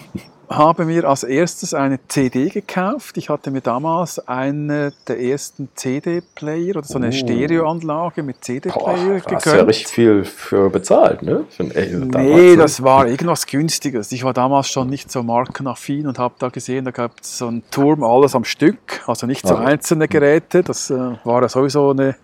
habe 0.49 0.85
mir 0.85 1.07
als 1.07 1.23
erstes 1.23 1.75
eine 1.75 1.99
CD 2.07 2.49
gekauft. 2.49 3.17
Ich 3.17 3.29
hatte 3.29 3.51
mir 3.51 3.61
damals 3.61 4.27
eine 4.27 4.93
der 5.07 5.19
ersten 5.19 5.69
CD-Player 5.75 6.77
oder 6.77 6.83
so 6.83 6.97
eine 6.97 7.09
oh. 7.09 7.11
Stereoanlage 7.11 8.23
mit 8.23 8.43
CD-Player 8.43 9.19
gegönnt. 9.19 9.35
Hast 9.35 9.45
ja 9.45 9.61
richtig 9.61 9.87
viel 9.87 10.23
für 10.23 10.71
bezahlt, 10.71 11.21
ne? 11.21 11.45
Für 11.49 11.63
nee, 11.63 12.55
das 12.55 12.81
war 12.81 13.07
irgendwas 13.07 13.45
Günstiges. 13.45 14.11
Ich 14.11 14.23
war 14.23 14.33
damals 14.33 14.69
schon 14.69 14.89
nicht 14.89 15.11
so 15.11 15.21
markenaffin 15.21 16.07
und 16.07 16.17
habe 16.17 16.33
da 16.39 16.49
gesehen, 16.49 16.85
da 16.85 16.91
gab 16.91 17.11
es 17.21 17.37
so 17.37 17.47
einen 17.47 17.63
Turm, 17.69 18.03
alles 18.03 18.33
am 18.33 18.43
Stück, 18.43 19.03
also 19.05 19.27
nicht 19.27 19.47
so 19.47 19.53
okay. 19.53 19.65
einzelne 19.65 20.07
Geräte. 20.07 20.63
Das 20.63 20.89
äh, 20.89 20.97
war 21.23 21.43
ja 21.43 21.49
sowieso 21.49 21.91
eine, 21.91 22.15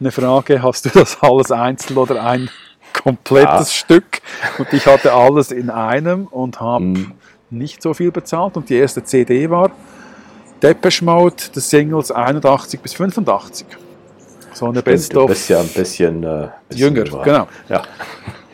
eine 0.00 0.10
Frage, 0.10 0.62
hast 0.62 0.84
du 0.86 0.88
das 0.88 1.18
alles 1.22 1.52
einzeln 1.52 1.96
oder 1.96 2.24
ein 2.24 2.50
komplettes 3.04 3.72
ja. 3.72 3.84
Stück? 3.84 4.20
Und 4.58 4.72
ich 4.72 4.86
hatte 4.86 5.12
alles 5.12 5.52
in 5.52 5.70
einem 5.70 6.26
und 6.26 6.60
habe... 6.60 6.84
Mm 6.84 7.12
nicht 7.50 7.82
so 7.82 7.94
viel 7.94 8.10
bezahlt 8.10 8.56
und 8.56 8.68
die 8.68 8.76
erste 8.76 9.02
CD 9.02 9.48
war 9.48 9.70
Depeche 10.62 11.04
Mode, 11.04 11.36
die 11.54 11.60
Singles 11.60 12.10
81 12.10 12.80
bis 12.80 12.94
85. 12.94 13.66
So 14.52 14.66
eine 14.66 14.82
Best 14.82 15.14
of. 15.16 15.48
Ja 15.48 15.60
ein 15.60 15.68
bisschen, 15.68 16.24
äh, 16.24 16.48
bisschen 16.68 16.96
jünger, 16.96 17.12
war. 17.12 17.24
genau. 17.24 17.48
Ja. 17.68 17.82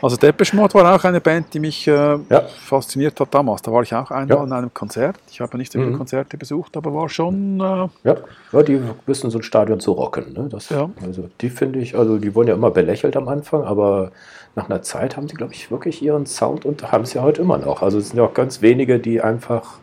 Also 0.01 0.17
Depeche 0.17 0.55
Mode 0.55 0.75
war 0.75 0.95
auch 0.95 1.03
eine 1.03 1.19
Band, 1.19 1.51
die 1.53 1.59
mich 1.59 1.87
äh, 1.87 1.91
ja. 1.91 2.41
fasziniert 2.63 3.19
hat 3.19 3.33
damals. 3.33 3.63
Da 3.63 3.71
war 3.71 3.81
ich 3.81 3.93
auch 3.95 4.11
einmal 4.11 4.37
ja. 4.37 4.43
in 4.43 4.51
einem 4.51 4.71
Konzert. 4.71 5.15
Ich 5.31 5.41
habe 5.41 5.57
nicht 5.57 5.71
so 5.71 5.79
viele 5.79 5.91
mhm. 5.91 5.97
Konzerte 5.97 6.37
besucht, 6.37 6.77
aber 6.77 6.93
war 6.93 7.09
schon. 7.09 7.59
Äh, 7.59 7.87
ja. 8.03 8.17
ja, 8.51 8.63
die 8.63 8.79
wissen 9.07 9.31
so 9.31 9.39
ein 9.39 9.43
Stadion 9.43 9.79
zu 9.79 9.93
rocken. 9.93 10.33
Ne? 10.33 10.47
Das, 10.49 10.69
ja. 10.69 10.89
Also 11.03 11.29
die 11.41 11.49
finde 11.49 11.79
ich, 11.79 11.97
also 11.97 12.19
die 12.19 12.35
wurden 12.35 12.49
ja 12.49 12.53
immer 12.53 12.69
belächelt 12.69 13.17
am 13.17 13.27
Anfang, 13.27 13.63
aber 13.63 14.11
nach 14.55 14.69
einer 14.69 14.81
Zeit 14.81 15.17
haben 15.17 15.27
sie, 15.27 15.35
glaube 15.35 15.53
ich, 15.53 15.69
wirklich 15.69 16.01
ihren 16.01 16.25
Sound 16.25 16.65
und 16.65 16.91
haben 16.91 17.03
es 17.03 17.13
ja 17.13 17.21
heute 17.21 17.41
immer 17.41 17.57
noch. 17.57 17.81
Also 17.81 17.97
es 17.97 18.09
sind 18.09 18.17
ja 18.17 18.23
auch 18.23 18.33
ganz 18.33 18.61
wenige, 18.61 18.99
die 18.99 19.21
einfach 19.21 19.79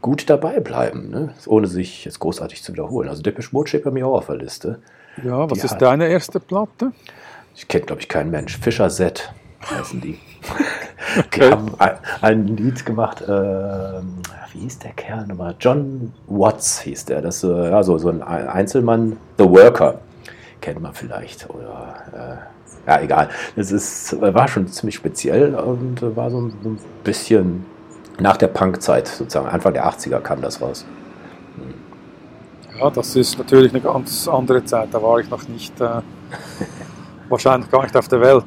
gut 0.00 0.28
dabei 0.30 0.60
bleiben, 0.60 1.10
ne? 1.10 1.34
ohne 1.46 1.66
sich 1.66 2.04
jetzt 2.04 2.20
großartig 2.20 2.62
zu 2.62 2.72
wiederholen. 2.72 3.08
Also 3.08 3.22
Depeche 3.22 3.48
Mode 3.52 3.68
steht 3.68 3.84
bei 3.84 3.90
mir 3.90 4.06
auch 4.06 4.18
auf 4.18 4.26
der 4.26 4.36
Liste. 4.36 4.80
Ja, 5.24 5.50
was 5.50 5.58
die 5.58 5.64
ist 5.64 5.72
hat, 5.72 5.82
deine 5.82 6.08
erste 6.08 6.40
Platte? 6.40 6.92
Ich 7.56 7.68
kenne, 7.68 7.86
glaube 7.86 8.02
ich, 8.02 8.08
keinen 8.08 8.30
Mensch. 8.30 8.58
Fischer 8.58 8.88
Z 8.90 9.32
heißen 9.70 10.00
die. 10.00 10.18
okay. 11.18 11.48
Die 11.48 11.50
haben 11.50 11.74
ein, 11.78 11.98
ein 12.20 12.46
Lied 12.56 12.84
gemacht, 12.84 13.22
äh, 13.22 13.28
wie 14.52 14.60
hieß 14.60 14.80
der 14.80 14.92
Kerl 14.92 15.26
nochmal? 15.26 15.56
John 15.58 16.12
Watts 16.26 16.80
hieß 16.80 17.06
der. 17.06 17.22
Das 17.22 17.42
äh, 17.42 17.70
ja, 17.70 17.82
so, 17.82 17.96
so 17.98 18.08
ein 18.08 18.22
Einzelmann, 18.22 19.16
The 19.38 19.48
Worker. 19.48 20.00
Kennt 20.60 20.80
man 20.80 20.94
vielleicht. 20.94 21.48
Oder 21.50 22.42
äh, 22.42 22.53
ja, 22.86 23.00
egal. 23.00 23.28
Es 23.56 23.72
ist, 23.72 24.20
war 24.20 24.48
schon 24.48 24.68
ziemlich 24.68 24.94
speziell 24.96 25.54
und 25.54 26.02
war 26.16 26.30
so 26.30 26.40
ein 26.40 26.78
bisschen 27.02 27.64
nach 28.20 28.36
der 28.36 28.48
Punkzeit, 28.48 29.08
sozusagen 29.08 29.48
Anfang 29.48 29.72
der 29.74 29.86
80er 29.86 30.20
kam 30.20 30.40
das 30.40 30.60
raus. 30.60 30.84
Ja, 32.78 32.90
das 32.90 33.14
ist 33.16 33.38
natürlich 33.38 33.72
eine 33.72 33.80
ganz 33.80 34.26
andere 34.28 34.64
Zeit. 34.64 34.88
Da 34.92 35.02
war 35.02 35.18
ich 35.20 35.30
noch 35.30 35.46
nicht, 35.48 35.80
äh, 35.80 36.00
wahrscheinlich 37.28 37.70
gar 37.70 37.82
nicht 37.82 37.96
auf 37.96 38.08
der 38.08 38.20
Welt. 38.20 38.44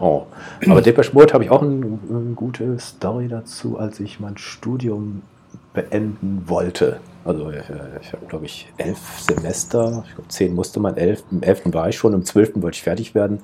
Oh. 0.00 0.26
Aber 0.68 0.82
Depeche 0.82 1.12
Mode 1.12 1.32
habe 1.32 1.44
ich 1.44 1.50
auch 1.50 1.62
eine, 1.62 1.98
eine 2.08 2.34
gute 2.34 2.78
Story 2.80 3.28
dazu, 3.28 3.78
als 3.78 4.00
ich 4.00 4.18
mein 4.18 4.36
Studium 4.36 5.22
beenden 5.72 6.44
wollte. 6.46 7.00
Also 7.24 7.50
ich, 7.50 7.62
ich 8.00 8.12
habe, 8.12 8.26
glaube 8.26 8.46
ich, 8.46 8.72
elf 8.78 8.98
Semester, 9.20 10.04
ich 10.06 10.14
glaube 10.14 10.28
zehn 10.28 10.54
musste 10.54 10.80
man, 10.80 10.96
elf, 10.96 11.22
im 11.30 11.42
elften 11.42 11.72
war 11.72 11.88
ich 11.88 11.96
schon, 11.96 12.14
im 12.14 12.24
zwölften 12.24 12.62
wollte 12.62 12.76
ich 12.76 12.82
fertig 12.82 13.14
werden. 13.14 13.40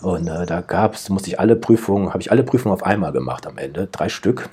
Und 0.00 0.28
äh, 0.28 0.46
da 0.46 0.60
gab 0.60 0.94
es, 0.94 1.08
musste 1.08 1.28
ich 1.28 1.40
alle 1.40 1.56
Prüfungen, 1.56 2.10
habe 2.10 2.22
ich 2.22 2.30
alle 2.30 2.44
Prüfungen 2.44 2.72
auf 2.72 2.84
einmal 2.84 3.12
gemacht 3.12 3.46
am 3.46 3.58
Ende, 3.58 3.88
drei 3.90 4.08
Stück. 4.08 4.48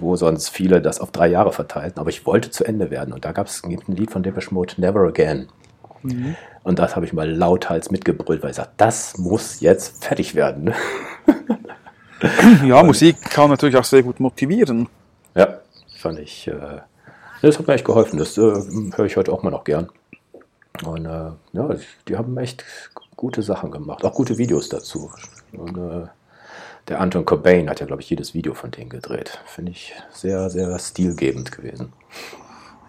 wo 0.00 0.16
sonst 0.16 0.48
viele 0.48 0.80
das 0.80 1.00
auf 1.00 1.10
drei 1.10 1.28
Jahre 1.28 1.52
verteilten. 1.52 2.00
Aber 2.00 2.10
ich 2.10 2.24
wollte 2.26 2.50
zu 2.50 2.64
Ende 2.64 2.90
werden. 2.90 3.12
Und 3.12 3.24
da 3.24 3.32
gab 3.32 3.48
es 3.48 3.62
ein 3.64 3.76
Lied 3.88 4.10
von 4.10 4.22
Depeche 4.22 4.54
Mode, 4.54 4.74
Never 4.78 5.00
Again. 5.06 5.48
Mhm. 6.02 6.36
Und 6.62 6.78
das 6.78 6.96
habe 6.96 7.06
ich 7.06 7.12
mal 7.12 7.30
lauthals 7.30 7.90
mitgebrüllt, 7.90 8.42
weil 8.42 8.50
ich 8.50 8.56
sagte, 8.56 8.74
das 8.76 9.18
muss 9.18 9.60
jetzt 9.60 10.04
fertig 10.04 10.34
werden. 10.34 10.72
ja, 12.64 12.82
Musik 12.82 13.20
kann 13.30 13.50
natürlich 13.50 13.76
auch 13.76 13.84
sehr 13.84 14.02
gut 14.02 14.20
motivieren. 14.20 14.88
Ja, 15.34 15.58
fand 15.98 16.18
ich. 16.18 16.48
Äh, 16.48 16.80
das 17.42 17.58
hat 17.58 17.66
mir 17.66 17.74
echt 17.74 17.84
geholfen. 17.84 18.18
Das 18.18 18.36
äh, 18.36 18.40
höre 18.40 19.06
ich 19.06 19.16
heute 19.16 19.32
auch 19.32 19.42
mal 19.42 19.50
noch 19.50 19.64
gern. 19.64 19.88
Und 20.84 21.06
äh, 21.06 21.30
ja, 21.52 21.70
die 22.06 22.16
haben 22.16 22.36
echt 22.38 22.64
gute 23.16 23.42
Sachen 23.42 23.70
gemacht, 23.70 24.04
auch 24.04 24.14
gute 24.14 24.38
Videos 24.38 24.68
dazu. 24.68 25.10
Und, 25.52 25.76
äh, 25.76 26.06
der 26.88 27.00
Anton 27.00 27.24
Cobain 27.26 27.68
hat 27.68 27.80
ja, 27.80 27.86
glaube 27.86 28.00
ich, 28.00 28.08
jedes 28.08 28.32
Video 28.32 28.54
von 28.54 28.70
denen 28.70 28.88
gedreht. 28.88 29.38
Finde 29.44 29.72
ich 29.72 29.92
sehr, 30.10 30.48
sehr 30.48 30.78
stilgebend 30.78 31.52
gewesen. 31.52 31.92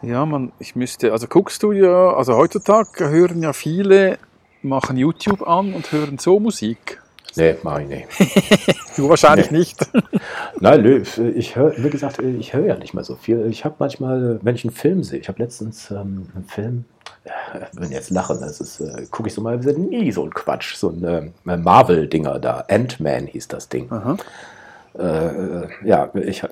Ja, 0.01 0.25
man, 0.25 0.53
ich 0.59 0.75
müsste, 0.75 1.11
also 1.11 1.27
guckst 1.27 1.61
du 1.63 1.73
ja, 1.73 2.13
also 2.13 2.37
heutzutage 2.37 3.09
hören 3.09 3.41
ja 3.41 3.51
viele, 3.51 4.17
machen 4.61 4.95
YouTube 4.95 5.45
an 5.45 5.73
und 5.73 5.91
hören 5.91 6.17
so 6.17 6.39
Musik. 6.39 7.01
Nee, 7.35 7.55
mach 7.63 7.79
ich 7.79 7.87
nicht. 7.87 8.07
du 8.97 9.09
wahrscheinlich 9.09 9.51
nee. 9.51 9.59
nicht. 9.59 9.77
Nein, 10.59 11.03
ich 11.35 11.55
höre, 11.55 11.73
wie 11.77 11.89
gesagt, 11.89 12.19
ich 12.19 12.53
höre 12.53 12.65
ja 12.65 12.75
nicht 12.75 12.93
mehr 12.93 13.03
so 13.03 13.15
viel. 13.15 13.45
Ich 13.49 13.65
habe 13.65 13.75
manchmal, 13.79 14.39
wenn 14.41 14.55
ich 14.55 14.65
einen 14.65 14.73
Film 14.73 15.03
sehe, 15.03 15.19
ich 15.19 15.27
habe 15.27 15.41
letztens 15.41 15.91
ähm, 15.91 16.29
einen 16.35 16.45
Film, 16.45 16.85
äh, 17.23 17.29
wenn 17.73 17.91
jetzt 17.91 18.09
lachen, 18.09 18.39
das 18.41 18.59
ist, 18.59 18.79
äh, 18.79 19.05
gucke 19.11 19.29
ich 19.29 19.33
so 19.33 19.41
mal, 19.41 19.57
nie 19.57 20.11
so 20.11 20.23
ein 20.23 20.33
Quatsch, 20.33 20.75
so 20.75 20.89
ein 20.89 21.03
äh, 21.03 21.57
Marvel-Dinger 21.57 22.39
da. 22.39 22.65
Ant-Man 22.67 23.27
hieß 23.27 23.47
das 23.47 23.69
Ding. 23.69 23.91
Aha. 23.91 24.17
Äh, 24.97 25.67
ja, 25.87 26.09
ich, 26.15 26.43
äh, 26.43 26.47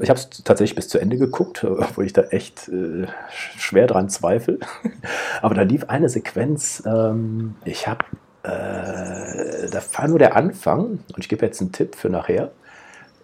ich 0.00 0.08
habe 0.08 0.18
es 0.18 0.30
tatsächlich 0.44 0.74
bis 0.74 0.88
zu 0.88 0.98
Ende 0.98 1.18
geguckt, 1.18 1.64
wo 1.94 2.02
ich 2.02 2.12
da 2.12 2.22
echt 2.22 2.68
äh, 2.68 3.06
schwer 3.30 3.86
dran 3.86 4.08
zweifle. 4.08 4.58
Aber 5.42 5.54
da 5.54 5.62
lief 5.62 5.84
eine 5.88 6.08
Sequenz, 6.08 6.82
ähm, 6.86 7.54
ich 7.64 7.86
habe, 7.86 8.04
äh, 8.42 9.68
da 9.70 9.80
war 9.96 10.08
nur 10.08 10.18
der 10.18 10.36
Anfang, 10.36 11.00
und 11.14 11.18
ich 11.18 11.28
gebe 11.28 11.44
jetzt 11.46 11.60
einen 11.60 11.72
Tipp 11.72 11.94
für 11.94 12.08
nachher, 12.08 12.50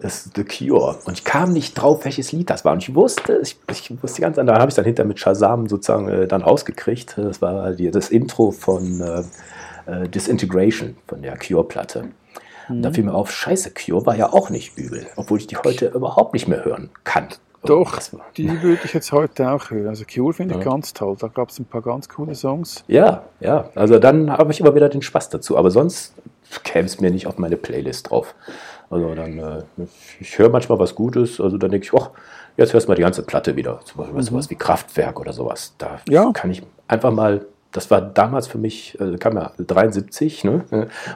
das 0.01 0.25
ist 0.25 0.35
The 0.35 0.45
Cure. 0.45 0.97
Und 1.05 1.13
ich 1.13 1.25
kam 1.25 1.51
nicht 1.51 1.73
drauf, 1.73 2.05
welches 2.05 2.31
Lied 2.31 2.49
das 2.49 2.63
war. 2.63 2.71
Und 2.71 2.81
ich 2.81 2.95
wusste, 2.95 3.41
ich, 3.43 3.57
ich 3.69 4.01
wusste 4.01 4.21
ganz 4.21 4.37
anders, 4.37 4.55
da 4.55 4.61
habe 4.61 4.69
ich 4.69 4.75
dann 4.75 4.85
hinter 4.85 5.03
mit 5.03 5.19
Shazam 5.19 5.67
sozusagen 5.67 6.07
äh, 6.07 6.27
dann 6.27 6.41
rausgekriegt. 6.41 7.17
Das 7.17 7.41
war 7.41 7.71
die, 7.71 7.91
das 7.91 8.09
Intro 8.09 8.51
von 8.51 9.01
äh, 9.01 10.07
Disintegration, 10.07 10.95
von 11.07 11.21
der 11.21 11.37
Cure-Platte. 11.37 12.05
Mhm. 12.69 12.81
Da 12.81 12.91
fiel 12.91 13.03
mir 13.03 13.13
auf, 13.13 13.31
scheiße, 13.31 13.71
Cure 13.71 14.05
war 14.05 14.15
ja 14.15 14.31
auch 14.31 14.49
nicht 14.49 14.77
übel, 14.77 15.07
obwohl 15.17 15.39
ich 15.39 15.47
die 15.47 15.57
heute 15.57 15.87
überhaupt 15.87 16.33
nicht 16.33 16.47
mehr 16.47 16.63
hören 16.63 16.91
kann. 17.03 17.27
Doch, 17.63 17.99
die 18.37 18.61
würde 18.61 18.79
ich 18.85 18.93
jetzt 18.93 19.11
heute 19.11 19.51
auch 19.51 19.69
hören. 19.69 19.87
Also 19.87 20.05
Cure 20.05 20.33
finde 20.33 20.55
ich 20.55 20.63
ja. 20.63 20.71
ganz 20.71 20.93
toll. 20.93 21.15
Da 21.19 21.27
gab 21.27 21.49
es 21.49 21.59
ein 21.59 21.65
paar 21.65 21.81
ganz 21.81 22.07
coole 22.07 22.33
Songs. 22.33 22.83
Ja, 22.87 23.23
ja. 23.39 23.69
Also 23.75 23.99
dann 23.99 24.31
habe 24.31 24.51
ich 24.51 24.59
immer 24.61 24.75
wieder 24.75 24.87
den 24.87 25.01
Spaß 25.01 25.29
dazu. 25.29 25.57
Aber 25.57 25.69
sonst 25.69 26.13
käme 26.63 26.85
es 26.85 26.99
mir 26.99 27.11
nicht 27.11 27.27
auf 27.27 27.37
meine 27.37 27.57
Playlist 27.57 28.09
drauf. 28.09 28.33
Also 28.89 29.13
dann, 29.13 29.37
äh, 29.37 29.63
ich 30.19 30.37
höre 30.39 30.49
manchmal 30.49 30.79
was 30.79 30.95
Gutes, 30.95 31.39
also 31.39 31.57
dann 31.57 31.69
denke 31.69 31.85
ich, 31.85 31.93
oh, 31.93 32.07
jetzt 32.57 32.73
hörst 32.73 32.87
du 32.87 32.91
mal 32.91 32.95
die 32.95 33.03
ganze 33.03 33.23
Platte 33.23 33.55
wieder. 33.55 33.81
Zum 33.83 33.97
Beispiel 33.97 34.15
mhm. 34.15 34.23
sowas 34.23 34.49
wie 34.49 34.55
Kraftwerk 34.55 35.19
oder 35.19 35.33
sowas. 35.33 35.75
Da 35.77 35.99
ja. 36.09 36.31
kann 36.33 36.49
ich 36.49 36.63
einfach 36.87 37.11
mal 37.11 37.45
das 37.71 37.91
war 37.91 38.01
damals 38.01 38.47
für 38.47 38.57
mich, 38.57 38.99
äh, 38.99 39.17
kam 39.17 39.35
ja 39.35 39.51
73, 39.57 40.43
ne, 40.43 40.65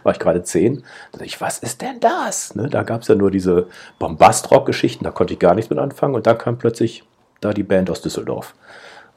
war 0.03 0.11
ich 0.11 0.19
gerade 0.19 0.43
10. 0.43 0.77
Da 0.77 0.83
dachte 1.13 1.25
ich, 1.25 1.41
was 1.41 1.59
ist 1.59 1.81
denn 1.81 1.99
das? 1.99 2.55
Ne, 2.55 2.69
da 2.69 2.83
gab 2.83 3.01
es 3.01 3.07
ja 3.07 3.15
nur 3.15 3.31
diese 3.31 3.67
Bombast-Rock-Geschichten, 3.99 5.03
da 5.03 5.11
konnte 5.11 5.33
ich 5.33 5.39
gar 5.39 5.55
nichts 5.55 5.69
mit 5.69 5.79
anfangen. 5.79 6.15
Und 6.15 6.27
dann 6.27 6.37
kam 6.37 6.57
plötzlich 6.57 7.03
da 7.41 7.53
die 7.53 7.63
Band 7.63 7.89
aus 7.89 8.01
Düsseldorf. 8.01 8.53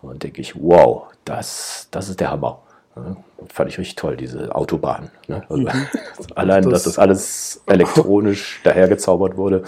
Und 0.03 0.23
denke 0.23 0.41
ich, 0.41 0.55
wow, 0.57 1.05
das, 1.25 1.89
das 1.91 2.09
ist 2.09 2.21
der 2.21 2.31
Hammer. 2.31 2.61
Ne? 2.95 3.17
Fand 3.49 3.71
ich 3.71 3.79
richtig 3.79 3.97
toll, 3.97 4.17
diese 4.17 4.55
Autobahn. 4.55 5.11
Ne? 5.29 5.43
Also, 5.49 5.63
mhm. 5.63 5.71
Allein, 6.35 6.63
das, 6.65 6.73
dass 6.73 6.85
das 6.85 6.99
alles 6.99 7.63
elektronisch 7.67 8.61
dahergezaubert 8.65 9.37
wurde. 9.37 9.65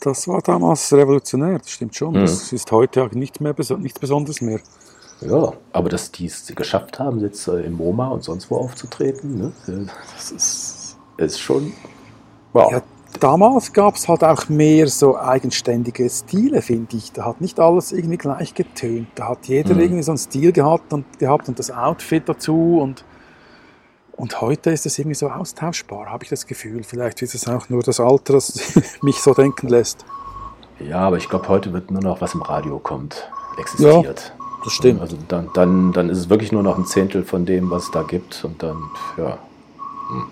Das 0.00 0.26
war 0.26 0.40
damals 0.40 0.92
revolutionär, 0.92 1.58
das 1.58 1.70
stimmt 1.70 1.94
schon. 1.94 2.14
Mhm. 2.14 2.20
Das 2.22 2.52
ist 2.52 2.72
heute 2.72 3.04
auch 3.04 3.12
nicht 3.12 3.40
mehr, 3.40 3.54
nichts 3.78 3.98
Besonderes 4.00 4.40
mehr. 4.40 4.60
Ja, 5.20 5.52
aber 5.72 5.88
dass 5.90 6.10
die 6.10 6.26
es 6.26 6.46
geschafft 6.54 6.98
haben, 6.98 7.20
jetzt 7.20 7.46
äh, 7.46 7.60
im 7.60 7.74
MoMA 7.74 8.08
und 8.08 8.24
sonst 8.24 8.50
wo 8.50 8.56
aufzutreten, 8.56 9.38
ne? 9.38 9.52
das 10.16 10.30
ist, 10.30 10.96
ist 11.18 11.38
schon 11.38 11.72
wow. 12.54 12.72
Ja, 12.72 12.82
damals 13.18 13.72
gab 13.72 13.96
es 13.96 14.08
halt 14.08 14.24
auch 14.24 14.48
mehr 14.48 14.86
so 14.86 15.18
eigenständige 15.18 16.08
Stile, 16.08 16.62
finde 16.62 16.96
ich. 16.96 17.12
Da 17.12 17.26
hat 17.26 17.40
nicht 17.42 17.60
alles 17.60 17.92
irgendwie 17.92 18.16
gleich 18.16 18.54
getönt. 18.54 19.08
Da 19.14 19.28
hat 19.28 19.46
jeder 19.46 19.74
mhm. 19.74 19.80
irgendwie 19.80 20.02
so 20.02 20.12
einen 20.12 20.18
Stil 20.18 20.52
gehabt 20.52 20.92
und, 20.92 21.18
gehabt 21.18 21.48
und 21.48 21.58
das 21.58 21.70
Outfit 21.70 22.28
dazu 22.28 22.78
und 22.80 23.04
und 24.16 24.42
heute 24.42 24.70
ist 24.70 24.84
es 24.84 24.98
irgendwie 24.98 25.14
so 25.14 25.30
austauschbar, 25.30 26.10
habe 26.10 26.24
ich 26.24 26.28
das 26.28 26.46
Gefühl. 26.46 26.82
Vielleicht 26.82 27.22
ist 27.22 27.34
es 27.34 27.48
auch 27.48 27.70
nur 27.70 27.82
das 27.82 28.00
Alter, 28.00 28.34
das 28.34 28.74
mich 29.02 29.18
so 29.22 29.32
denken 29.32 29.68
lässt. 29.68 30.04
Ja, 30.78 30.98
aber 30.98 31.16
ich 31.16 31.30
glaube, 31.30 31.48
heute 31.48 31.72
wird 31.72 31.90
nur 31.90 32.02
noch 32.02 32.20
was 32.20 32.34
im 32.34 32.42
Radio 32.42 32.78
kommt, 32.78 33.30
existiert. 33.58 34.34
Ja 34.36 34.39
das 34.64 34.72
stimmt. 34.72 35.00
Also 35.00 35.16
dann, 35.28 35.48
dann, 35.54 35.92
dann 35.92 36.08
ist 36.08 36.18
es 36.18 36.30
wirklich 36.30 36.52
nur 36.52 36.62
noch 36.62 36.76
ein 36.76 36.86
Zehntel 36.86 37.24
von 37.24 37.46
dem, 37.46 37.70
was 37.70 37.84
es 37.84 37.90
da 37.90 38.02
gibt. 38.02 38.44
Und 38.44 38.62
dann, 38.62 38.76
ja. 39.16 39.38
Hm. 40.08 40.26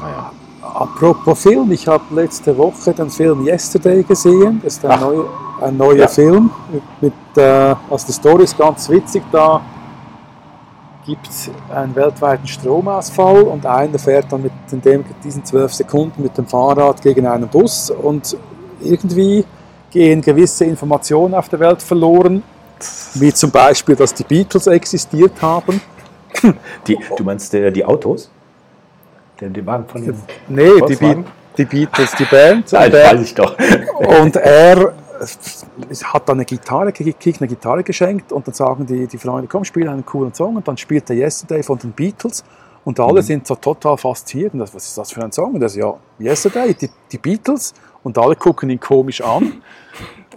Naja. 0.00 0.32
Apropos 0.62 1.42
Film, 1.42 1.72
ich 1.72 1.88
habe 1.88 2.04
letzte 2.14 2.56
Woche 2.56 2.92
den 2.92 3.10
Film 3.10 3.46
Yesterday 3.46 4.02
gesehen. 4.02 4.60
Das 4.62 4.74
ist 4.74 4.84
ein, 4.84 5.00
neu, 5.00 5.24
ein 5.60 5.76
neuer 5.76 5.96
ja. 5.96 6.08
Film. 6.08 6.50
Mit, 6.70 6.82
mit 7.00 7.42
äh, 7.42 7.74
also 7.90 8.06
die 8.06 8.12
Story 8.12 8.44
ist 8.44 8.56
ganz 8.56 8.88
witzig. 8.88 9.22
Da 9.32 9.62
gibt 11.06 11.28
es 11.28 11.50
einen 11.74 11.94
weltweiten 11.96 12.46
Stromausfall 12.46 13.42
und 13.42 13.66
einer 13.66 13.98
fährt 13.98 14.30
dann 14.30 14.42
mit 14.42 14.52
dem, 14.84 15.04
diesen 15.24 15.44
zwölf 15.44 15.72
Sekunden 15.72 16.22
mit 16.22 16.36
dem 16.36 16.46
Fahrrad 16.46 17.02
gegen 17.02 17.26
einen 17.26 17.48
Bus 17.48 17.90
und 17.90 18.36
irgendwie 18.82 19.44
gehen 19.90 20.20
gewisse 20.20 20.66
Informationen 20.66 21.34
auf 21.34 21.48
der 21.48 21.58
Welt 21.58 21.82
verloren 21.82 22.42
wie 23.14 23.32
zum 23.32 23.50
Beispiel, 23.50 23.96
dass 23.96 24.14
die 24.14 24.24
Beatles 24.24 24.66
existiert 24.66 25.40
haben. 25.40 25.80
Die, 26.86 26.98
du 27.16 27.24
meinst 27.24 27.52
äh, 27.54 27.70
die 27.70 27.84
Autos? 27.84 28.30
Die, 29.40 29.48
die 29.48 29.66
waren 29.66 29.86
von 29.86 30.04
den 30.04 30.16
Nee, 30.48 30.80
die, 30.88 30.96
Be 30.96 31.24
die, 31.56 31.64
Beatles, 31.64 32.12
die 32.18 32.24
Band. 32.24 32.72
Nein, 32.72 32.90
das 32.92 33.12
weiß 33.12 33.20
ich 33.22 33.34
doch. 33.34 33.56
Und 34.22 34.36
er 34.36 34.94
hat 36.04 36.28
dann 36.28 36.38
eine 36.38 36.44
Gitarre 36.44 36.92
gekriegt, 36.92 37.40
eine 37.40 37.48
Gitarre 37.48 37.82
geschenkt 37.82 38.32
und 38.32 38.46
dann 38.46 38.54
sagen 38.54 38.86
die, 38.86 39.06
die 39.06 39.18
Freunde, 39.18 39.48
komm, 39.48 39.64
spiel 39.64 39.86
einen 39.86 40.06
coolen 40.06 40.32
Song 40.32 40.56
und 40.56 40.66
dann 40.66 40.78
spielt 40.78 41.10
er 41.10 41.16
Yesterday 41.16 41.62
von 41.62 41.78
den 41.78 41.92
Beatles 41.92 42.42
und 42.84 42.98
alle 42.98 43.20
mhm. 43.20 43.26
sind 43.26 43.46
so 43.46 43.54
total 43.56 43.98
fasziniert. 43.98 44.54
Und 44.54 44.60
das, 44.60 44.74
was 44.74 44.86
ist 44.86 44.96
das 44.96 45.12
für 45.12 45.22
ein 45.22 45.30
Song? 45.30 45.54
Und 45.54 45.60
das 45.60 45.76
ja, 45.76 45.94
Yesterday, 46.18 46.74
die, 46.74 46.88
die 47.12 47.18
Beatles 47.18 47.74
und 48.02 48.16
alle 48.16 48.36
gucken 48.36 48.70
ihn 48.70 48.80
komisch 48.80 49.20
an. 49.20 49.62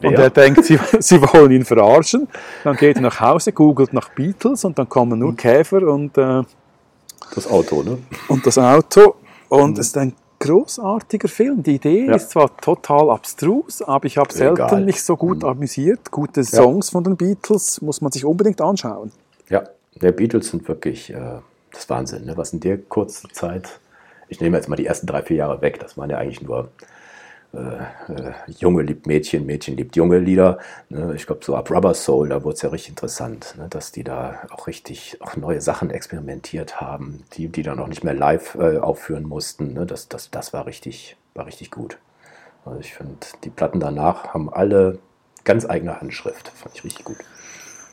Und 0.03 0.13
ja. 0.13 0.19
er 0.19 0.29
denkt, 0.29 0.65
sie, 0.65 0.77
sie 0.99 1.21
wollen 1.21 1.51
ihn 1.51 1.65
verarschen. 1.65 2.27
Dann 2.63 2.75
geht 2.75 2.97
er 2.97 3.01
nach 3.01 3.19
Hause, 3.19 3.51
googelt 3.51 3.93
nach 3.93 4.09
Beatles 4.09 4.65
und 4.65 4.77
dann 4.77 4.89
kommen 4.89 5.19
nur 5.19 5.35
Käfer 5.35 5.87
und 5.87 6.17
äh, 6.17 6.43
das 7.33 7.47
Auto, 7.49 7.83
ne? 7.83 7.97
Und 8.27 8.45
das 8.45 8.57
Auto. 8.57 9.15
Und 9.49 9.71
mhm. 9.75 9.79
es 9.79 9.87
ist 9.87 9.97
ein 9.97 10.13
großartiger 10.39 11.27
Film. 11.27 11.63
Die 11.63 11.75
Idee 11.75 12.05
ja. 12.07 12.15
ist 12.15 12.31
zwar 12.31 12.55
total 12.57 13.09
abstrus, 13.09 13.81
aber 13.81 14.05
ich 14.05 14.17
habe 14.17 14.31
selten 14.33 14.55
Egal. 14.55 14.83
mich 14.83 15.01
so 15.01 15.15
gut 15.15 15.43
mhm. 15.43 15.49
amüsiert. 15.49 16.11
Gute 16.11 16.43
Songs 16.43 16.87
ja. 16.87 16.91
von 16.91 17.03
den 17.03 17.15
Beatles 17.15 17.81
muss 17.81 18.01
man 18.01 18.11
sich 18.11 18.25
unbedingt 18.25 18.59
anschauen. 18.61 19.11
Ja, 19.49 19.63
die 19.95 20.11
Beatles 20.11 20.49
sind 20.49 20.67
wirklich 20.67 21.13
äh, 21.13 21.39
das 21.71 21.89
Wahnsinn. 21.89 22.25
Ne? 22.25 22.35
Was 22.35 22.53
in 22.53 22.59
der 22.59 22.77
kurzen 22.77 23.29
Zeit, 23.31 23.79
ich 24.27 24.41
nehme 24.41 24.57
jetzt 24.57 24.67
mal 24.67 24.75
die 24.75 24.85
ersten 24.85 25.07
drei, 25.07 25.21
vier 25.21 25.37
Jahre 25.37 25.61
weg, 25.61 25.79
das 25.79 25.97
waren 25.97 26.09
ja 26.09 26.17
eigentlich 26.17 26.41
nur 26.41 26.69
äh, 27.53 27.57
äh, 27.57 28.33
Junge 28.47 28.81
liebt 28.81 29.05
Mädchen, 29.05 29.45
Mädchen 29.45 29.77
liebt 29.77 29.95
junge 29.95 30.17
Lieder. 30.17 30.57
Ne? 30.89 31.13
Ich 31.15 31.27
glaube, 31.27 31.45
so 31.45 31.55
ab 31.55 31.69
Rubber 31.69 31.93
Soul, 31.93 32.29
da 32.29 32.43
wurde 32.43 32.55
es 32.55 32.61
ja 32.63 32.69
richtig 32.69 32.89
interessant, 32.89 33.53
ne? 33.57 33.67
dass 33.69 33.91
die 33.91 34.03
da 34.03 34.41
auch 34.49 34.65
richtig 34.65 35.17
auch 35.21 35.35
neue 35.37 35.61
Sachen 35.61 35.91
experimentiert 35.91 36.81
haben, 36.81 37.23
die, 37.33 37.49
die 37.49 37.61
dann 37.61 37.79
auch 37.79 37.87
nicht 37.87 38.03
mehr 38.03 38.15
live 38.15 38.55
äh, 38.55 38.79
aufführen 38.79 39.23
mussten. 39.23 39.73
Ne? 39.73 39.85
Das, 39.85 40.09
das, 40.09 40.31
das 40.31 40.51
war 40.51 40.65
richtig, 40.65 41.15
war 41.35 41.45
richtig 41.45 41.69
gut. 41.69 41.99
Also 42.65 42.79
ich 42.79 42.93
finde, 42.95 43.17
die 43.43 43.49
Platten 43.51 43.79
danach 43.79 44.33
haben 44.33 44.51
alle 44.51 44.97
ganz 45.43 45.65
eigene 45.65 45.99
Handschrift. 46.01 46.49
Fand 46.49 46.75
ich 46.75 46.83
richtig 46.83 47.05
gut. 47.05 47.17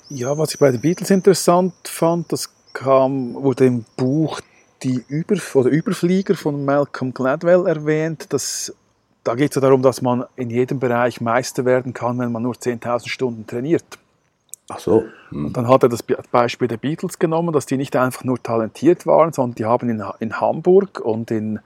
Ja, 0.08 0.38
was 0.38 0.54
ich 0.54 0.58
bei 0.58 0.70
den 0.70 0.80
Beatles 0.80 1.10
interessant 1.10 1.74
fand, 1.84 2.32
das 2.32 2.50
kam, 2.72 3.34
wurde 3.34 3.66
im 3.66 3.84
Buch 3.96 4.40
die 4.82 5.04
Über 5.08 5.36
oder 5.54 5.68
Überflieger 5.68 6.34
von 6.34 6.64
Malcolm 6.64 7.12
Gladwell 7.12 7.66
erwähnt, 7.66 8.32
dass 8.32 8.74
da 9.24 9.34
geht 9.34 9.50
es 9.50 9.54
ja 9.56 9.60
darum, 9.60 9.82
dass 9.82 10.02
man 10.02 10.24
in 10.36 10.50
jedem 10.50 10.78
Bereich 10.78 11.20
Meister 11.20 11.64
werden 11.64 11.92
kann, 11.92 12.18
wenn 12.18 12.32
man 12.32 12.42
nur 12.42 12.54
10.000 12.54 13.08
Stunden 13.08 13.46
trainiert. 13.46 13.84
Ach 14.68 14.78
so. 14.78 15.04
Hm. 15.30 15.46
Und 15.46 15.56
dann 15.56 15.68
hat 15.68 15.82
er 15.82 15.88
das 15.88 16.02
Beispiel 16.02 16.68
der 16.68 16.76
Beatles 16.76 17.18
genommen, 17.18 17.52
dass 17.52 17.66
die 17.66 17.76
nicht 17.76 17.96
einfach 17.96 18.24
nur 18.24 18.42
talentiert 18.42 19.06
waren, 19.06 19.32
sondern 19.32 19.56
die 19.56 19.64
haben 19.64 19.90
in, 19.90 20.02
in 20.20 20.40
Hamburg 20.40 21.00
und 21.00 21.30
in 21.30 21.58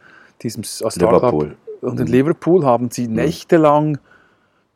diesem 0.43 0.65
Liverpool. 0.97 1.57
und 1.81 2.01
in 2.01 2.07
hm. 2.07 2.13
Liverpool 2.13 2.65
haben 2.65 2.91
sie 2.91 3.05
hm. 3.07 3.13
nächtelang 3.13 3.99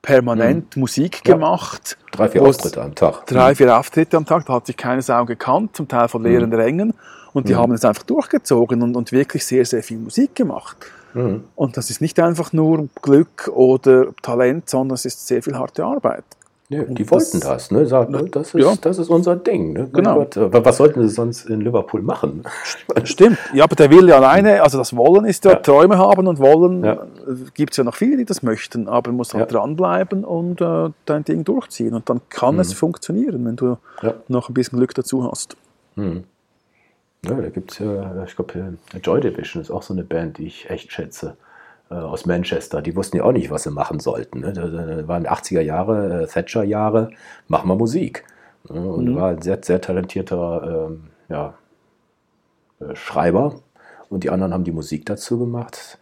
permanent 0.03 0.77
mhm. 0.77 0.81
Musik 0.81 1.25
gemacht. 1.25 1.99
Drei, 2.13 2.29
vier 2.29 2.43
Auftritte 2.43 2.83
am 2.83 2.95
Tag. 2.95 3.27
Drei, 3.27 3.55
vier 3.55 3.77
Auftritte 3.77 4.17
am 4.17 4.25
Tag, 4.25 4.47
da 4.47 4.55
hat 4.55 4.67
sich 4.67 4.77
keine 4.77 5.03
Sau 5.03 5.25
gekannt, 5.25 5.77
zum 5.77 5.89
Teil 5.89 6.09
von 6.09 6.23
leeren. 6.23 6.53
Rängen. 6.53 6.95
Und 7.33 7.49
die 7.49 7.57
haben 7.57 7.73
es 7.73 7.85
einfach 7.85 8.05
durchgezogen 8.05 8.83
und, 8.83 8.97
und 8.97 9.13
wirklich 9.13 9.45
sehr, 9.45 9.65
sehr 9.65 9.83
viel 9.83 9.99
Musik 9.99 10.35
gemacht. 10.35 10.77
Mhm. 11.15 11.45
Und 11.55 11.77
das 11.77 11.91
ist 11.91 12.01
nicht 12.01 12.19
einfach 12.21 12.53
nur 12.53 12.89
Glück 13.03 13.51
oder 13.55 14.15
Talent, 14.23 14.69
sondern 14.69 14.95
es 14.95 15.05
ist 15.05 15.27
sehr 15.27 15.43
viel 15.43 15.57
harte 15.57 15.85
Arbeit. 15.85 16.25
Ja, 16.71 16.83
die 16.83 17.03
das, 17.03 17.11
wollten 17.11 17.41
das, 17.41 17.71
ne? 17.71 17.87
Sagen, 17.87 18.13
ne? 18.13 18.25
das, 18.31 18.55
ist, 18.55 18.63
ja. 18.63 18.75
das 18.79 18.99
ist 18.99 19.09
unser 19.09 19.37
Ding. 19.37 19.73
Ne? 19.73 19.89
Genau. 19.91 20.17
Gott, 20.17 20.37
was 20.37 20.77
sollten 20.77 21.01
sie 21.01 21.09
sonst 21.09 21.49
in 21.49 21.63
Liverpool 21.63 22.03
machen? 22.03 22.43
Stimmt. 23.05 23.39
Ja, 23.55 23.65
aber 23.65 23.75
der 23.75 23.91
will 23.91 24.07
ja 24.07 24.17
alleine, 24.17 24.63
also 24.63 24.77
das 24.77 24.95
Wollen 24.95 25.25
ist 25.25 25.47
ja, 25.47 25.53
ja. 25.53 25.57
Träume 25.61 25.97
haben 25.97 26.27
und 26.27 26.39
Wollen 26.39 26.85
ja. 26.85 27.07
gibt 27.55 27.71
es 27.73 27.79
ja 27.79 27.85
noch 27.85 27.95
viele, 27.95 28.19
die 28.19 28.27
das 28.27 28.43
möchten, 28.43 28.87
aber 28.87 29.11
man 29.11 29.17
muss 29.17 29.33
halt 29.33 29.51
dranbleiben 29.51 30.25
und 30.25 30.61
äh, 30.61 30.91
dein 31.07 31.25
Ding 31.25 31.43
durchziehen. 31.43 31.95
Und 31.95 32.11
dann 32.11 32.21
kann 32.29 32.57
mhm. 32.57 32.61
es 32.61 32.75
funktionieren, 32.75 33.47
wenn 33.47 33.57
du 33.57 33.79
noch 34.29 34.51
ein 34.51 34.55
bisschen 34.55 34.79
Glück 34.79 34.95
dazu 34.95 35.25
hast. 35.25 35.57
Mhm. 35.97 36.25
Ja, 37.25 37.35
da 37.35 37.49
gibt 37.49 37.73
es 37.73 37.79
ja, 37.79 38.25
ich 38.25 38.37
glaube, 38.37 38.79
Joy 39.03 39.21
Division 39.21 39.61
ist 39.61 39.71
auch 39.71 39.83
so 39.83 39.93
eine 39.93 40.05
Band, 40.05 40.39
die 40.39 40.47
ich 40.47 40.71
echt 40.71 40.93
schätze. 40.93 41.37
Äh, 41.91 41.95
aus 41.95 42.27
Manchester. 42.27 42.83
Die 42.83 42.95
wussten 42.97 43.17
ja 43.17 43.25
auch 43.25 43.33
nicht, 43.33 43.51
was 43.51 43.63
sie 43.63 43.71
machen 43.71 43.99
sollten. 43.99 44.41
Ne? 44.41 44.53
Da 44.53 45.09
waren 45.09 45.27
80er 45.27 45.63
Jahre, 45.63 46.23
äh, 46.23 46.27
Thatcher-Jahre, 46.27 47.11
machen 47.47 47.69
wir 47.69 47.77
Musik. 47.77 48.25
Ne? 48.69 48.81
Und 48.81 49.07
mhm. 49.07 49.17
war 49.17 49.31
ein 49.31 49.41
sehr, 49.41 49.59
sehr 49.63 49.81
talentierter 49.81 50.89
ähm, 50.91 51.05
ja, 51.31 51.55
äh, 52.81 52.95
Schreiber. 52.95 53.61
Und 54.11 54.25
die 54.25 54.31
anderen 54.31 54.53
haben 54.53 54.65
die 54.65 54.73
Musik 54.73 55.07
dazu 55.07 55.39
gemacht. 55.39 55.99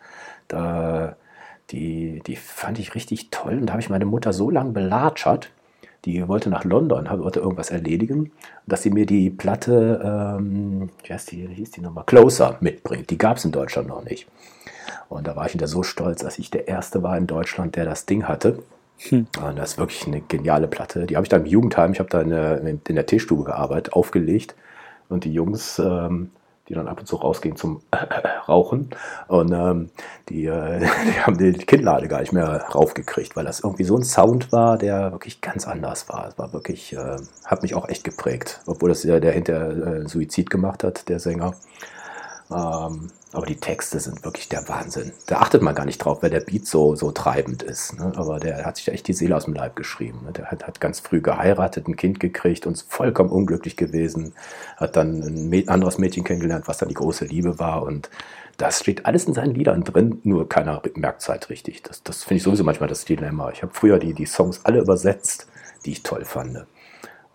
Da, 0.49 1.17
die, 1.71 2.21
die 2.27 2.37
fand 2.37 2.81
ich 2.81 2.97
richtig 2.97 3.31
toll. 3.31 3.59
Und 3.59 3.67
da 3.67 3.75
habe 3.75 3.83
ich 3.83 3.91
meine 3.91 4.07
Mutter 4.07 4.33
so 4.33 4.51
lange 4.51 4.73
belatschert, 4.73 5.51
die 6.07 6.27
wollte 6.29 6.49
nach 6.49 6.65
London, 6.65 7.09
wollte 7.11 7.41
irgendwas 7.41 7.71
erledigen, 7.71 8.31
dass 8.67 8.83
sie 8.83 8.91
mir 8.91 9.07
die 9.07 9.29
Platte, 9.29 10.01
ähm, 10.39 10.89
wie, 11.03 11.13
heißt 11.13 11.33
die, 11.33 11.47
hieß 11.49 11.73
die 11.73 11.81
nochmal, 11.81 12.05
Closer 12.07 12.57
mitbringt. 12.61 13.11
Die 13.11 13.19
gab 13.19 13.37
es 13.37 13.45
in 13.45 13.53
Deutschland 13.53 13.89
noch 13.89 14.05
nicht. 14.05 14.29
Und 15.09 15.27
da 15.27 15.35
war 15.35 15.47
ich 15.47 15.55
wieder 15.55 15.67
so 15.67 15.83
stolz, 15.83 16.23
dass 16.23 16.39
ich 16.39 16.51
der 16.51 16.69
Erste 16.69 17.03
war 17.03 17.19
in 17.19 17.27
Deutschland, 17.27 17.77
der 17.77 17.85
das 17.85 18.07
Ding 18.07 18.29
hatte. 18.29 18.61
Hm. 19.09 19.27
Und 19.45 19.59
das 19.59 19.73
ist 19.73 19.79
wirklich 19.79 20.07
eine 20.07 20.21
geniale 20.21 20.69
Platte. 20.69 21.07
Die 21.07 21.17
habe 21.17 21.25
ich 21.25 21.29
da 21.29 21.37
im 21.37 21.47
Jugendheim, 21.47 21.93
ich 21.93 21.99
habe 21.99 22.09
da 22.09 22.23
in 22.23 22.31
der, 22.31 22.61
in 22.63 22.95
der 22.95 23.07
Teestube 23.07 23.45
gearbeitet, 23.45 23.93
aufgelegt. 23.93 24.55
Und 25.09 25.25
die 25.25 25.33
Jungs, 25.33 25.79
ähm, 25.81 26.31
die 26.69 26.75
dann 26.75 26.89
ab 26.89 27.01
und 27.01 27.07
zu 27.07 27.17
rausgingen 27.17 27.57
zum 27.57 27.83
Rauchen, 28.49 28.91
und 29.29 29.53
ähm, 29.53 29.91
die, 30.29 30.47
äh, 30.47 30.81
die 31.07 31.21
haben 31.21 31.39
die 31.39 31.53
Kinnlade 31.53 32.09
gar 32.09 32.21
nicht 32.21 32.33
mehr 32.33 32.63
raufgekriegt, 32.75 33.37
weil 33.37 33.45
das 33.45 33.61
irgendwie 33.61 33.85
so 33.85 33.97
ein 33.97 34.05
Sound 34.05 34.53
war, 34.53 34.79
der 34.79 35.13
wirklich 35.13 35.41
ganz 35.41 35.67
anders 35.67 36.09
war. 36.09 36.29
Es 36.29 36.39
war 36.39 36.53
wirklich, 36.53 36.93
äh, 36.93 37.17
hat 37.45 37.63
mich 37.63 37.75
auch 37.75 37.89
echt 37.89 38.05
geprägt, 38.05 38.61
obwohl 38.67 38.89
das 38.89 39.03
der, 39.03 39.21
der 39.21 39.33
hinter 39.33 40.03
äh, 40.05 40.09
Suizid 40.09 40.51
gemacht 40.51 40.85
hat, 40.85 41.09
der 41.09 41.21
Sänger. 41.21 41.55
Ähm, 42.51 43.11
aber 43.37 43.45
die 43.45 43.57
Texte 43.57 44.01
sind 44.01 44.25
wirklich 44.25 44.49
der 44.49 44.67
Wahnsinn. 44.67 45.13
Da 45.27 45.41
achtet 45.41 45.61
man 45.61 45.75
gar 45.75 45.85
nicht 45.85 45.99
drauf, 45.99 46.23
weil 46.23 46.31
der 46.31 46.41
Beat 46.41 46.67
so, 46.67 46.97
so 46.97 47.11
treibend 47.11 47.63
ist. 47.63 47.99
Ne? 47.99 48.11
Aber 48.17 48.41
der 48.41 48.65
hat 48.65 48.79
sich 48.79 48.89
echt 48.89 49.07
die 49.09 49.13
Seele 49.13 49.37
aus 49.37 49.45
dem 49.45 49.53
Leib 49.53 49.77
geschrieben. 49.77 50.21
Ne? 50.25 50.33
Der 50.33 50.47
hat, 50.47 50.67
hat 50.67 50.81
ganz 50.81 51.01
früh 51.01 51.21
geheiratet, 51.21 51.87
ein 51.87 51.97
Kind 51.97 52.19
gekriegt 52.19 52.67
und 52.67 52.73
ist 52.73 52.91
vollkommen 52.91 53.29
unglücklich 53.29 53.77
gewesen. 53.77 54.33
Hat 54.79 54.97
dann 54.97 55.21
ein 55.21 55.69
anderes 55.69 55.99
Mädchen 55.99 56.25
kennengelernt, 56.25 56.67
was 56.67 56.79
dann 56.79 56.89
die 56.89 56.95
große 56.95 57.27
Liebe 57.27 57.59
war. 57.59 57.83
Und 57.83 58.09
das 58.57 58.81
steht 58.81 59.05
alles 59.05 59.27
in 59.27 59.35
seinen 59.35 59.55
Liedern 59.55 59.85
drin, 59.85 60.19
nur 60.25 60.49
keiner 60.49 60.81
merkt 60.95 61.21
es 61.21 61.29
halt 61.29 61.51
richtig. 61.51 61.83
Das, 61.83 62.03
das 62.03 62.25
finde 62.25 62.37
ich 62.37 62.43
sowieso 62.43 62.65
manchmal 62.65 62.89
das 62.89 63.05
Dilemma. 63.05 63.51
Ich 63.51 63.63
habe 63.63 63.75
früher 63.75 63.99
die, 63.99 64.15
die 64.15 64.25
Songs 64.25 64.63
alle 64.65 64.81
übersetzt, 64.81 65.47
die 65.85 65.93
ich 65.93 66.03
toll 66.03 66.25
fand. 66.25 66.65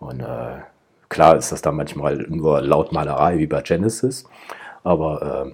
Und 0.00 0.18
äh, 0.18 0.62
klar 1.08 1.36
ist 1.36 1.52
das 1.52 1.62
da 1.62 1.70
manchmal 1.70 2.26
nur 2.28 2.60
Lautmalerei 2.60 3.38
wie 3.38 3.46
bei 3.46 3.62
Genesis. 3.62 4.24
Aber 4.82 5.46
äh, 5.46 5.52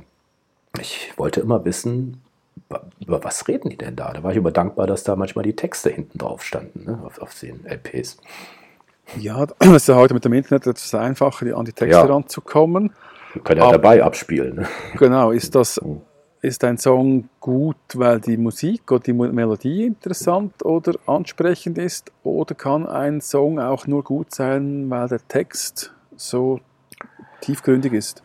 ich 0.81 1.13
wollte 1.17 1.41
immer 1.41 1.65
wissen, 1.65 2.23
über 3.01 3.25
was 3.25 3.49
reden 3.49 3.71
die 3.71 3.77
denn 3.77 3.97
da? 3.97 4.13
Da 4.13 4.23
war 4.23 4.31
ich 4.33 4.37
immer 4.37 4.51
dankbar, 4.51 4.87
dass 4.87 5.05
da 5.05 5.17
manchmal 5.17 5.45
die 5.45 5.57
Texte 5.57 5.91
hinten 5.91 6.19
drauf 6.19 6.45
standen, 6.45 6.85
ne, 6.85 7.01
auf, 7.05 7.19
auf 7.19 7.39
den 7.39 7.65
LPs. 7.65 8.19
Ja, 9.17 9.47
das 9.59 9.69
ist 9.69 9.89
ja 9.89 9.97
heute 9.97 10.15
mit 10.15 10.25
dem 10.25 10.33
Internet 10.33 10.67
etwas 10.67 10.95
einfacher, 10.95 11.57
an 11.57 11.65
die 11.65 11.73
Texte 11.73 11.99
ja. 11.99 12.05
ranzukommen. 12.05 12.93
Wir 13.33 13.43
können 13.43 13.61
ja 13.61 13.67
Aber, 13.67 13.79
dabei 13.79 14.03
abspielen. 14.03 14.57
Ne? 14.57 14.69
Genau, 14.99 15.31
ist 15.31 15.55
das 15.55 15.77
hm. 15.77 16.01
ist 16.43 16.65
ein 16.65 16.79
Song 16.79 17.29
gut, 17.41 17.77
weil 17.95 18.21
die 18.21 18.37
Musik 18.37 18.91
oder 18.91 19.01
die 19.01 19.13
Melodie 19.13 19.87
interessant 19.87 20.65
oder 20.65 20.95
ansprechend 21.07 21.79
ist? 21.79 22.13
Oder 22.23 22.55
kann 22.55 22.87
ein 22.87 23.21
Song 23.21 23.59
auch 23.59 23.87
nur 23.87 24.03
gut 24.05 24.35
sein, 24.35 24.91
weil 24.91 25.09
der 25.09 25.27
Text 25.27 25.95
so 26.17 26.61
tiefgründig 27.41 27.93
ist? 27.93 28.23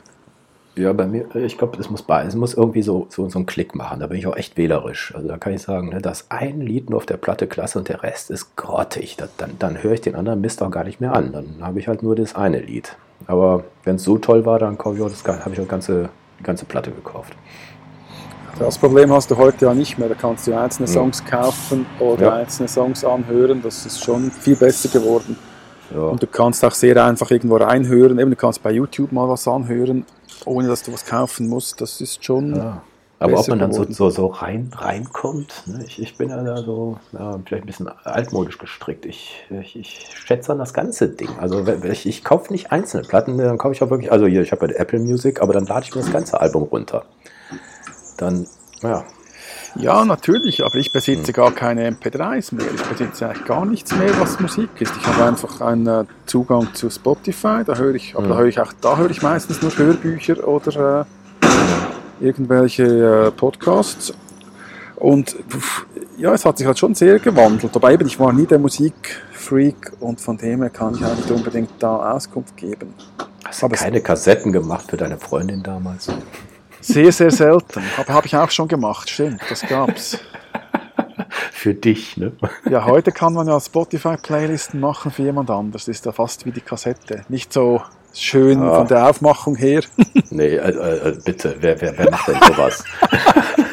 Ja, 0.76 0.92
bei 0.92 1.06
mir, 1.06 1.36
ich 1.36 1.58
glaube, 1.58 1.80
es 1.80 1.90
muss. 1.90 2.04
Es 2.26 2.36
muss 2.36 2.56
irgendwie 2.56 2.82
so, 2.82 3.06
so, 3.10 3.30
so 3.30 3.38
einen 3.38 3.46
Klick 3.46 3.76
machen. 3.76 4.00
Da 4.00 4.08
bin 4.08 4.18
ich 4.18 4.26
auch 4.26 4.36
echt 4.36 4.58
wählerisch. 4.58 5.14
Also 5.16 5.28
da 5.28 5.38
kann 5.38 5.54
ich 5.54 5.62
sagen, 5.62 5.90
ne, 5.90 6.02
dass 6.02 6.32
ein 6.32 6.62
Lied 6.62 6.90
nur 6.90 6.98
auf 6.98 7.06
der 7.06 7.18
Platte 7.18 7.46
klasse 7.46 7.78
und 7.78 7.90
der 7.90 8.02
Rest 8.02 8.32
ist 8.32 8.56
grottig. 8.56 9.16
Das, 9.18 9.30
dann, 9.38 9.52
dann 9.60 9.84
höre 9.84 9.94
ich 9.94 10.02
den 10.02 10.16
anderen 10.16 10.42
Mist 10.42 10.64
auch 10.64 10.72
gar 10.72 10.84
nicht 10.84 11.00
mehr 11.00 11.14
an. 11.14 11.32
Dann 11.32 11.58
habe 11.62 11.80
ich 11.80 11.88
halt 11.88 12.02
nur 12.02 12.16
das 12.16 12.36
eine 12.36 12.60
Lied. 12.60 12.96
Aber 13.28 13.64
wenn 13.84 13.98
es 13.98 14.04
so 14.04 14.18
toll 14.18 14.46
war, 14.46 14.58
dann 14.58 14.78
habe 14.80 14.96
ich 14.96 15.02
auch 15.02 15.10
das, 15.10 15.24
habe 15.24 15.54
ich 15.54 15.62
auch 15.62 15.68
ganze, 15.68 16.10
die 16.40 16.44
ganze 16.44 16.66
Platte 16.66 16.92
gekauft. 16.92 17.34
Das 18.58 18.78
Problem 18.78 19.12
hast 19.12 19.30
du 19.30 19.38
heute 19.38 19.66
ja 19.66 19.74
nicht 19.74 19.98
mehr. 20.00 20.10
Da 20.10 20.16
kannst 20.16 20.48
du 20.48 20.58
einzelne 20.58 20.88
Songs 20.88 21.24
kaufen 21.24 21.86
oder 22.00 22.24
ja. 22.24 22.34
einzelne 22.36 22.68
Songs 22.68 23.04
anhören. 23.06 23.62
Das 23.62 23.86
ist 23.86 24.04
schon 24.04 24.32
viel 24.32 24.56
besser 24.56 24.90
geworden. 24.90 25.38
Ja. 25.94 26.02
Und 26.02 26.22
du 26.22 26.28
kannst 26.28 26.64
auch 26.66 26.72
sehr 26.72 27.04
einfach 27.04 27.30
irgendwo 27.30 27.58
reinhören. 27.58 28.18
Eben, 28.20 28.32
du 28.32 28.36
kannst 28.36 28.62
bei 28.64 28.72
YouTube 28.72 29.12
mal 29.12 29.28
was 29.30 29.48
anhören 29.48 30.06
ohne 30.48 30.68
dass 30.68 30.84
du 30.84 30.94
was 30.94 31.06
kaufen 31.06 31.48
musst. 31.48 31.82
Das 31.82 32.02
ist 32.02 32.24
schon. 32.24 32.56
Ja. 32.56 32.82
Aber 33.20 33.40
ob 33.40 33.48
man 33.48 33.60
dann 33.60 33.72
so, 33.72 33.86
so, 33.90 34.10
so 34.10 34.28
rein, 34.28 34.70
reinkommt, 34.76 35.64
ne? 35.66 35.86
ich, 35.88 36.02
ich 36.02 36.18
bin 36.18 36.30
ja 36.30 36.44
da 36.44 36.58
so 36.58 36.98
ja, 37.14 37.40
vielleicht 37.46 37.64
ein 37.64 37.68
bisschen 37.68 37.88
altmodisch 38.04 38.58
gestrickt. 38.58 39.06
Ich, 39.06 39.46
ich, 39.50 39.78
ich 39.78 40.10
schätze 40.14 40.52
an 40.52 40.58
das 40.58 40.74
ganze 40.74 41.08
Ding. 41.08 41.30
Also 41.40 41.66
ich, 41.84 42.06
ich 42.06 42.24
kaufe 42.26 42.52
nicht 42.52 42.74
einzelne 42.74 43.08
Platten, 43.08 43.38
dann 43.38 43.58
kaufe 43.58 43.76
ich 43.76 43.82
auch 43.82 43.90
wirklich, 43.90 44.12
also 44.12 44.26
hier, 44.26 44.42
ich 44.42 44.52
habe 44.52 44.68
ja 44.68 44.74
Apple 44.74 45.00
Music, 45.00 45.42
aber 45.42 45.54
dann 45.54 45.66
lade 45.66 45.86
ich 45.86 45.96
mir 45.96 46.02
das 46.02 46.12
ganze 46.12 46.42
Album 46.42 46.64
runter. 46.64 47.06
Dann, 48.18 48.46
ja, 48.82 49.06
ja, 49.76 50.06
natürlich, 50.06 50.64
aber 50.64 50.76
ich 50.76 50.92
besitze 50.92 51.28
hm. 51.28 51.34
gar 51.34 51.52
keine 51.52 51.90
MP3s 51.90 52.56
mehr. 52.56 52.66
Ich 52.74 52.84
besitze 52.84 53.28
eigentlich 53.28 53.46
gar 53.46 53.66
nichts 53.66 53.96
mehr, 53.96 54.20
was 54.20 54.40
Musik 54.40 54.70
ist. 54.80 54.94
Ich 54.96 55.08
habe 55.08 55.26
einfach 55.26 55.62
einen 55.62 55.88
äh, 55.88 56.06
Zugang 56.26 56.74
zu 56.74 56.90
Spotify, 56.90 57.64
da 57.66 57.76
höre 57.76 57.96
ich, 57.96 58.16
aber 58.16 58.28
da 58.28 58.34
hm. 58.34 58.40
höre 58.40 58.48
ich 58.48 58.60
auch, 58.60 58.74
da 58.82 58.98
höre 58.98 59.10
ich 59.10 59.22
meistens 59.22 59.62
nur 59.62 59.76
Hörbücher 59.78 60.48
oder 60.48 61.06
äh, 62.22 62.26
irgendwelche 62.26 62.84
äh, 63.28 63.32
Podcasts. 63.32 64.14
Und 64.96 65.36
ja, 66.18 66.34
es 66.34 66.46
hat 66.46 66.58
sich 66.58 66.68
halt 66.68 66.80
schon 66.80 66.96
sehr 66.96 67.20
gewandelt. 67.20 67.76
Aber 67.76 67.92
eben, 67.92 68.08
ich 68.08 68.20
war 68.20 68.32
nie 68.32 68.46
der 68.46 68.60
Musikfreak 68.60 69.92
und 70.00 70.22
von 70.22 70.38
dem 70.38 70.62
her 70.62 70.70
kann 70.70 70.96
ich 70.96 71.04
auch 71.04 71.16
nicht 71.16 71.30
unbedingt 71.30 71.72
da 71.80 72.14
Auskunft 72.14 72.56
geben. 72.56 72.94
Hast 73.44 73.62
du 73.62 73.70
keine 73.70 74.02
Kassetten 74.02 74.52
gemacht 74.52 74.86
für 74.90 74.98
deine 74.98 75.18
Freundin 75.18 75.62
damals? 75.62 76.10
Sehr, 76.84 77.12
sehr 77.12 77.32
selten. 77.32 77.82
Aber 77.98 78.14
habe 78.14 78.28
ich 78.28 78.36
auch 78.36 78.52
schon 78.52 78.68
gemacht, 78.68 79.10
stimmt, 79.10 79.42
das 79.50 79.62
gab's. 79.62 80.20
Für 81.52 81.74
dich, 81.74 82.18
ne? 82.18 82.34
Ja, 82.70 82.86
heute 82.86 83.12
kann 83.12 83.34
man 83.34 83.48
ja 83.48 83.60
Spotify-Playlisten 83.60 84.80
machen 84.80 85.12
für 85.12 85.24
jemand 85.24 85.50
anders. 85.50 85.86
Das 85.86 85.96
ist 85.96 86.06
ja 86.06 86.12
fast 86.12 86.46
wie 86.46 86.52
die 86.52 86.62
Kassette. 86.62 87.24
Nicht 87.30 87.54
so 87.54 87.82
schön 88.14 88.62
ah. 88.62 88.76
von 88.76 88.88
der 88.88 89.08
Aufmachung 89.10 89.56
her. 89.56 89.82
Nee, 90.30 90.56
äh, 90.56 90.70
äh, 90.70 91.18
bitte, 91.24 91.56
wer, 91.60 91.80
wer, 91.80 91.98
wer 91.98 92.12
macht 92.12 92.28
denn 92.28 92.40
sowas? 92.48 92.84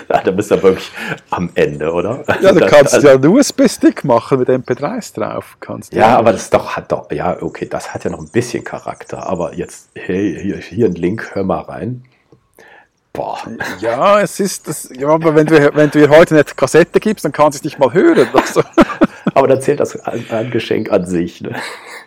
da 0.08 0.30
bist 0.30 0.50
du 0.50 0.62
wirklich 0.62 0.90
am 1.30 1.50
Ende, 1.54 1.92
oder? 1.92 2.22
Ja, 2.40 2.52
du 2.52 2.66
kannst 2.66 2.94
also, 2.94 3.08
ja 3.08 3.14
einen 3.14 3.26
USB-Stick 3.26 4.04
machen 4.04 4.38
mit 4.38 4.48
MP3s 4.48 5.14
drauf. 5.14 5.56
Kannst 5.60 5.92
ja, 5.92 6.16
aber 6.16 6.32
das 6.32 6.50
doch, 6.50 6.76
hat 6.76 6.92
doch, 6.92 7.10
ja, 7.10 7.40
okay, 7.40 7.66
das 7.68 7.92
hat 7.92 8.04
ja 8.04 8.10
noch 8.10 8.20
ein 8.20 8.28
bisschen 8.28 8.62
Charakter. 8.64 9.26
Aber 9.26 9.54
jetzt, 9.54 9.88
hey, 9.94 10.38
hier, 10.40 10.58
hier 10.58 10.86
ein 10.86 10.94
Link, 10.94 11.30
hör 11.34 11.44
mal 11.44 11.62
rein. 11.62 12.04
Boah. 13.12 13.38
Ja, 13.80 14.20
es 14.20 14.38
ist 14.38 14.68
das. 14.68 14.88
Ja, 14.96 15.08
aber 15.08 15.34
wenn 15.34 15.46
du, 15.46 15.74
wenn 15.74 15.90
du 15.90 15.98
ihr 15.98 16.10
heute 16.10 16.34
eine 16.34 16.44
Kassette 16.44 17.00
gibst, 17.00 17.24
dann 17.24 17.32
kann 17.32 17.50
sie 17.50 17.58
es 17.58 17.64
nicht 17.64 17.78
mal 17.78 17.92
hören. 17.92 18.28
Also. 18.32 18.62
aber 19.34 19.48
dann 19.48 19.60
zählt 19.60 19.80
das 19.80 19.98
ein, 20.00 20.50
Geschenk 20.50 20.92
an 20.92 21.06
sich. 21.06 21.40
Ne? 21.40 21.56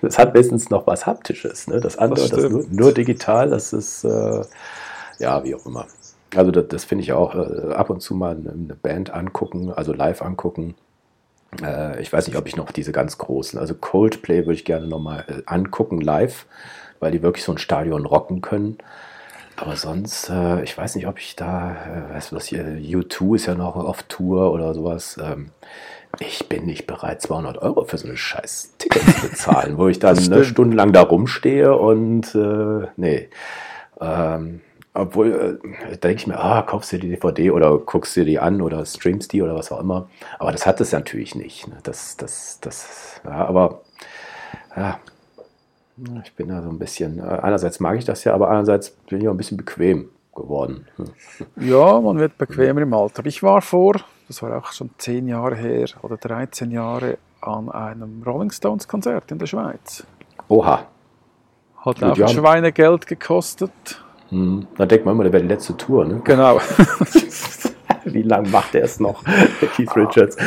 Das 0.02 0.18
hat 0.18 0.34
meistens 0.34 0.70
noch 0.70 0.88
was 0.88 1.06
Haptisches. 1.06 1.68
Ne? 1.68 1.82
Das 1.82 1.98
andere, 1.98 2.22
das, 2.22 2.30
das 2.30 2.50
nur, 2.50 2.66
nur, 2.70 2.94
digital, 2.94 3.50
das 3.50 3.74
ist 3.74 4.06
äh, 4.06 4.42
ja 5.20 5.44
wie 5.44 5.56
auch 5.56 5.66
immer. 5.66 5.88
Also 6.36 6.52
das, 6.52 6.68
das 6.70 6.84
finde 6.86 7.04
ich 7.04 7.12
auch 7.12 7.36
äh, 7.36 7.74
ab 7.74 7.90
und 7.90 8.02
zu 8.02 8.16
mal 8.16 8.36
eine 8.36 8.76
Band 8.76 9.14
angucken, 9.14 9.74
also 9.74 9.92
live 9.92 10.22
angucken. 10.22 10.76
Äh, 11.62 12.02
ich 12.02 12.12
weiß 12.12 12.28
nicht, 12.28 12.38
ob 12.38 12.48
ich 12.48 12.56
noch 12.56 12.72
diese 12.72 12.94
ganz 12.94 13.18
großen, 13.18 13.60
also 13.60 13.76
Coldplay 13.76 14.46
würde 14.46 14.54
ich 14.54 14.66
gerne 14.66 14.88
nochmal 14.88 15.26
äh, 15.28 15.42
angucken 15.46 16.00
live, 16.00 16.46
weil 17.00 17.12
die 17.12 17.22
wirklich 17.22 17.44
so 17.44 17.52
ein 17.52 17.58
Stadion 17.58 18.06
rocken 18.06 18.42
können. 18.42 18.78
Aber 19.56 19.76
sonst, 19.76 20.30
äh, 20.30 20.64
ich 20.64 20.78
weiß 20.78 20.96
nicht, 20.96 21.08
ob 21.08 21.20
ich 21.20 21.36
da, 21.36 21.76
äh, 21.76 22.14
weißt 22.14 22.32
du 22.32 22.36
was 22.36 22.46
hier, 22.46 22.64
U2 22.66 23.36
ist 23.36 23.46
ja 23.46 23.56
noch 23.56 23.76
auf 23.76 24.04
Tour 24.04 24.52
oder 24.52 24.74
sowas. 24.74 25.18
Ähm, 25.24 25.52
ich 26.20 26.48
bin 26.48 26.66
nicht 26.66 26.86
bereit, 26.86 27.22
200 27.22 27.58
Euro 27.60 27.86
für 27.86 27.98
so 27.98 28.08
eine 28.08 28.18
scheiß 28.18 28.74
Ticket 28.78 29.02
zu 29.02 29.30
bezahlen, 29.30 29.78
wo 29.78 29.88
ich 29.88 30.00
dann 30.00 30.18
eine 30.32 30.44
Stunde 30.44 30.76
lang 30.76 30.92
da 30.94 31.02
rumstehe 31.02 31.76
und 31.76 32.36
äh, 32.36 32.88
nee. 32.98 33.30
Ähm, 34.00 34.62
obwohl, 34.94 35.60
äh, 35.90 35.98
denke 35.98 36.18
ich 36.18 36.28
mir, 36.28 36.40
ah, 36.40 36.62
kaufst 36.62 36.92
dir 36.92 37.00
die 37.00 37.10
DVD 37.10 37.50
oder 37.52 37.78
guckst 37.80 38.16
dir 38.16 38.26
die 38.26 38.40
an 38.40 38.62
oder 38.62 38.86
streamst 38.86 39.34
die 39.34 39.42
oder 39.42 39.56
was 39.56 39.72
auch 39.72 39.80
immer. 39.80 40.08
Aber 40.38 40.52
das 40.52 40.68
hat 40.68 40.80
es 40.82 40.92
natürlich 40.92 41.34
nicht. 41.34 41.68
Ne? 41.68 41.78
Das, 41.82 42.16
das, 42.16 42.60
das, 42.62 43.20
ja, 43.24 43.46
aber 43.46 43.82
ja, 44.76 45.00
ich 46.24 46.34
bin 46.34 46.50
da 46.50 46.62
so 46.62 46.70
ein 46.70 46.80
bisschen, 46.80 47.20
äh, 47.20 47.24
einerseits 47.24 47.80
mag 47.80 47.98
ich 47.98 48.06
das 48.06 48.24
ja, 48.24 48.34
aber 48.34 48.50
andererseits 48.50 48.92
bin 48.92 49.22
ich 49.22 49.28
auch 49.28 49.34
ein 49.34 49.38
bisschen 49.38 49.58
bequem 49.58 50.10
geworden. 50.36 50.88
Ja, 51.56 52.00
man 52.02 52.18
wird 52.18 52.38
bequemer 52.38 52.82
im 52.82 52.94
Alter. 52.94 53.26
Ich 53.26 53.44
war 53.44 53.62
vor, 53.62 53.96
das 54.28 54.42
war 54.42 54.58
auch 54.58 54.72
schon 54.72 54.90
zehn 54.98 55.28
Jahre 55.28 55.56
her 55.56 55.88
oder 56.02 56.18
13 56.18 56.72
Jahre, 56.72 57.18
an 57.42 57.70
einem 57.70 58.24
Rolling 58.26 58.52
Stones 58.52 58.88
Konzert 58.88 59.32
in 59.32 59.38
der 59.38 59.48
Schweiz. 59.48 60.06
Oha. 60.48 60.88
Hat 61.78 62.00
Gut, 62.00 62.04
auch 62.04 62.18
ja. 62.18 62.28
Schweinegeld 62.28 63.06
gekostet. 63.06 63.72
Hm. 64.30 64.66
Da 64.78 64.86
denkt 64.86 65.06
man 65.06 65.16
immer, 65.16 65.24
der 65.24 65.34
wäre 65.34 65.44
die 65.44 65.50
letzte 65.50 65.76
Tour, 65.76 66.06
ne? 66.06 66.22
Genau. 66.24 66.60
Wie 68.06 68.24
lange 68.24 68.50
macht 68.50 68.76
er 68.76 68.84
es 68.84 69.00
noch, 69.00 69.24
Keith 69.76 69.96
Richards? 69.96 70.38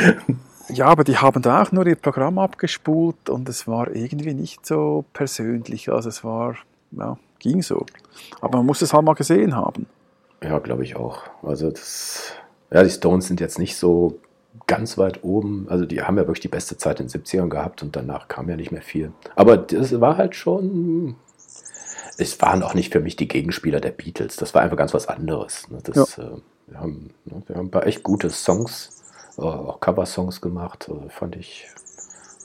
Ja, 0.69 0.87
aber 0.87 1.03
die 1.03 1.17
haben 1.17 1.41
da 1.41 1.63
auch 1.63 1.71
nur 1.71 1.87
ihr 1.87 1.95
Programm 1.95 2.39
abgespult 2.39 3.29
und 3.29 3.47
es 3.47 3.67
war 3.67 3.93
irgendwie 3.95 4.33
nicht 4.33 4.65
so 4.65 5.05
persönlich. 5.13 5.89
Also 5.89 6.09
es 6.09 6.23
war, 6.23 6.55
ja, 6.91 7.17
ging 7.39 7.61
so. 7.61 7.85
Aber 8.41 8.57
man 8.57 8.65
muss 8.65 8.81
es 8.81 8.93
halt 8.93 9.05
mal 9.05 9.13
gesehen 9.13 9.55
haben. 9.55 9.85
Ja, 10.43 10.59
glaube 10.59 10.83
ich 10.83 10.95
auch. 10.95 11.23
Also 11.41 11.71
das, 11.71 12.33
ja, 12.71 12.83
die 12.83 12.89
Stones 12.89 13.27
sind 13.27 13.39
jetzt 13.39 13.59
nicht 13.59 13.77
so 13.77 14.19
ganz 14.67 14.97
weit 14.97 15.23
oben. 15.23 15.67
Also 15.69 15.85
die 15.85 16.01
haben 16.01 16.17
ja 16.17 16.23
wirklich 16.23 16.41
die 16.41 16.47
beste 16.49 16.77
Zeit 16.77 16.99
in 16.99 17.07
den 17.07 17.23
70ern 17.23 17.49
gehabt 17.49 17.81
und 17.81 17.95
danach 17.95 18.27
kam 18.27 18.49
ja 18.49 18.55
nicht 18.55 18.71
mehr 18.71 18.81
viel. 18.81 19.11
Aber 19.35 19.57
das 19.57 19.99
war 19.99 20.17
halt 20.17 20.35
schon. 20.35 21.15
Es 22.19 22.41
waren 22.41 22.63
auch 22.63 22.73
nicht 22.73 22.91
für 22.91 22.99
mich 22.99 23.15
die 23.15 23.27
Gegenspieler 23.27 23.79
der 23.79 23.91
Beatles. 23.91 24.37
Das 24.37 24.53
war 24.53 24.63
einfach 24.63 24.77
ganz 24.77 24.93
was 24.93 25.07
anderes. 25.07 25.69
Ne? 25.69 25.77
Das, 25.83 26.17
ja. 26.17 26.23
äh, 26.23 26.31
wir, 26.65 26.79
haben, 26.79 27.11
ne, 27.25 27.43
wir 27.45 27.55
haben 27.55 27.67
ein 27.67 27.71
paar 27.71 27.85
echt 27.85 28.03
gute 28.03 28.29
Songs 28.31 28.96
auch 29.37 29.79
Cover-Songs 29.79 30.41
gemacht, 30.41 30.89
äh, 30.89 31.09
fand 31.09 31.35
ich. 31.35 31.67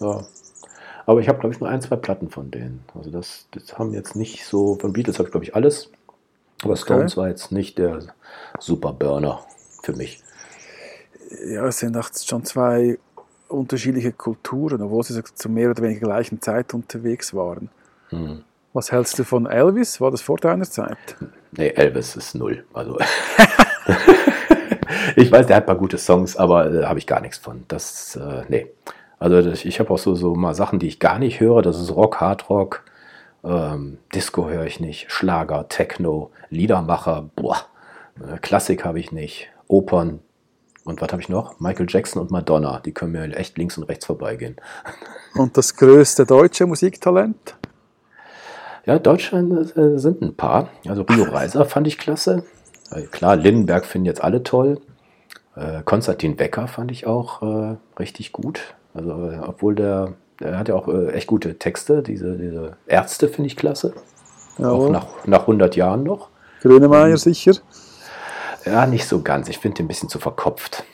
Ja. 0.01 0.25
Aber 1.07 1.21
ich 1.21 1.29
habe, 1.29 1.39
glaube 1.39 1.55
ich, 1.55 1.61
nur 1.61 1.69
ein, 1.69 1.81
zwei 1.81 1.97
Platten 1.97 2.31
von 2.31 2.51
denen. 2.51 2.85
Also 2.95 3.11
das, 3.11 3.47
das 3.51 3.79
haben 3.79 3.93
jetzt 3.93 4.15
nicht 4.15 4.45
so, 4.45 4.77
von 4.77 4.93
Beatles 4.93 5.19
habe 5.19 5.29
ich, 5.29 5.33
glaube 5.33 5.45
ich, 5.45 5.55
alles. 5.55 5.91
Aber 6.63 6.77
Stones 6.77 7.13
okay. 7.13 7.21
war 7.21 7.29
jetzt 7.29 7.51
nicht 7.51 7.79
der 7.79 8.01
super 8.61 8.93
Burner 8.93 9.41
für 9.83 9.95
mich. 9.95 10.23
Ja, 11.47 11.67
es 11.67 11.79
sind 11.79 11.97
auch 11.97 12.09
schon 12.15 12.45
zwei 12.45 12.99
unterschiedliche 13.49 14.13
Kulturen, 14.13 14.81
obwohl 14.83 15.03
sie 15.03 15.23
zu 15.23 15.49
mehr 15.49 15.71
oder 15.71 15.83
weniger 15.83 16.07
gleichen 16.07 16.41
Zeit 16.41 16.73
unterwegs 16.73 17.35
waren. 17.35 17.69
Hm. 18.11 18.45
Was 18.73 18.93
hältst 18.93 19.19
du 19.19 19.25
von 19.25 19.47
Elvis? 19.47 20.01
War 20.01 20.11
das 20.11 20.23
vor 20.23 20.39
deiner 20.39 20.65
Zeit? 20.65 21.17
Nee, 21.53 21.69
Elvis 21.69 22.17
ist 22.17 22.35
null. 22.35 22.65
Also 22.73 22.97
ich 25.17 25.31
weiß, 25.31 25.47
der 25.47 25.57
hat 25.57 25.65
ein 25.65 25.67
paar 25.67 25.77
gute 25.77 25.99
Songs, 25.99 26.37
aber 26.37 26.73
äh, 26.73 26.85
habe 26.85 26.99
ich 26.99 27.07
gar 27.07 27.21
nichts 27.21 27.38
von. 27.38 27.65
Das, 27.69 28.17
äh, 28.17 28.43
nee. 28.49 28.67
Also 29.19 29.51
ich 29.51 29.79
habe 29.79 29.91
auch 29.91 29.99
so, 29.99 30.15
so 30.15 30.35
mal 30.35 30.55
Sachen, 30.55 30.79
die 30.79 30.88
ich 30.88 30.99
gar 30.99 31.19
nicht 31.19 31.38
höre. 31.38 31.62
Das 31.62 31.81
ist 31.81 31.95
Rock, 31.95 32.21
Hardrock, 32.21 32.83
ähm, 33.45 33.99
Disco 34.15 34.49
höre 34.49 34.67
ich 34.67 34.81
nicht, 34.81 35.11
Schlager, 35.11 35.69
Techno, 35.69 36.31
Liedermacher, 36.51 37.31
boah, 37.37 37.57
äh, 38.21 38.38
Klassik 38.38 38.85
habe 38.85 39.01
ich 39.01 39.12
nicht, 39.12 39.49
Opern. 39.69 40.21
Und 40.85 41.01
was 41.01 41.12
habe 41.12 41.23
ich 41.23 41.29
noch? 41.29 41.61
Michael 41.61 41.87
Jackson 41.88 42.21
und 42.21 42.33
Madonna. 42.33 42.81
Die 42.81 42.93
können 42.93 43.12
mir 43.12 43.37
echt 43.37 43.57
links 43.57 43.79
und 43.79 43.85
rechts 43.85 44.07
vorbeigehen. 44.07 44.57
Und 45.35 45.57
das 45.57 45.77
größte 45.77 46.27
deutsche 46.27 46.67
Musiktalent? 46.67 47.57
Ja, 48.85 48.99
Deutschland 48.99 49.75
äh, 49.77 49.99
sind 49.99 50.21
ein 50.21 50.37
paar. 50.37 50.69
Also 50.87 51.03
Rio 51.03 51.25
Reiser 51.25 51.65
fand 51.65 51.87
ich 51.87 51.97
klasse. 51.97 52.45
Äh, 52.91 53.03
klar, 53.03 53.37
Lindenberg 53.37 53.87
finden 53.87 54.07
jetzt 54.07 54.23
alle 54.23 54.43
toll. 54.43 54.81
Äh, 55.57 55.83
Konstantin 55.85 56.38
Wecker 56.38 56.69
fand 56.69 56.91
ich 56.91 57.07
auch 57.07 57.43
äh, 57.43 57.77
richtig 57.99 58.33
gut. 58.33 58.75
Also, 58.95 59.11
äh, 59.31 59.38
obwohl 59.47 59.75
der, 59.75 60.15
der 60.41 60.59
hat 60.59 60.69
ja 60.69 60.75
auch 60.75 60.88
äh, 60.88 61.12
echt 61.12 61.27
gute 61.27 61.59
Texte. 61.59 62.03
Diese, 62.03 62.37
diese 62.37 62.77
Ärzte 62.87 63.29
finde 63.29 63.49
ich 63.49 63.57
klasse. 63.57 63.95
Jawohl. 64.59 64.88
Auch 64.88 64.91
nach, 64.91 65.07
nach 65.27 65.41
100 65.43 65.77
Jahren 65.77 66.03
noch. 66.03 66.29
Grönemeyer 66.61 67.09
ähm, 67.09 67.17
sicher? 67.17 67.53
Ja, 68.65 68.87
nicht 68.87 69.07
so 69.07 69.23
ganz. 69.23 69.49
Ich 69.49 69.59
finde 69.59 69.79
den 69.79 69.87
ein 69.87 69.88
bisschen 69.88 70.09
zu 70.09 70.19
verkopft. 70.19 70.85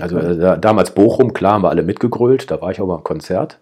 Also 0.00 0.18
äh, 0.18 0.58
damals 0.58 0.92
Bochum, 0.92 1.32
klar, 1.32 1.54
haben 1.54 1.62
wir 1.62 1.70
alle 1.70 1.82
mitgegrölt. 1.82 2.50
Da 2.50 2.60
war 2.60 2.70
ich 2.70 2.80
auch 2.80 2.86
mal 2.86 2.96
im 2.96 3.04
Konzert. 3.04 3.58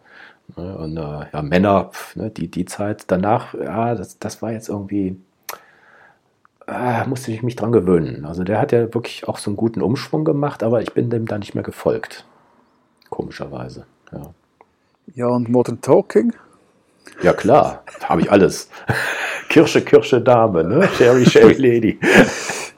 Ne, 0.57 0.77
und 0.77 0.97
äh, 0.97 1.27
ja, 1.33 1.43
Männer, 1.43 1.91
ne, 2.15 2.31
die, 2.31 2.49
die 2.51 2.67
Zeit 2.67 3.05
danach, 3.09 3.55
ja, 3.55 3.95
das, 3.95 4.19
das 4.19 4.43
war 4.43 4.53
jetzt 4.53 4.69
irgendwie 4.69 5.17
äh, 6.67 7.07
musste 7.07 7.33
ich 7.33 7.43
mich 7.43 7.57
dran 7.57 7.73
gewöhnen. 7.73 8.25
Also 8.25 8.45
der 8.45 8.61
hat 8.61 8.73
ja 8.73 8.83
wirklich 8.95 9.29
auch 9.29 9.39
so 9.39 9.51
einen 9.51 9.57
guten 9.57 9.83
Umschwung 9.83 10.25
gemacht, 10.25 10.63
aber 10.63 10.83
ich 10.83 10.93
bin 10.93 11.11
dem 11.11 11.27
da 11.27 11.39
nicht 11.39 11.55
mehr 11.55 11.65
gefolgt. 11.65 12.25
Komischerweise. 13.09 13.87
Ja, 14.13 14.35
ja 15.15 15.27
und 15.29 15.49
Modern 15.49 15.81
Talking? 15.81 16.33
Ja 17.23 17.33
klar, 17.33 17.85
habe 18.03 18.23
ich 18.23 18.31
alles. 18.31 18.69
Kirsche, 19.49 19.81
Kirsche, 19.83 20.21
Dame, 20.21 20.65
ne? 20.65 20.89
Sherry, 20.97 21.25
Sherry 21.25 21.55
Lady. 21.59 22.01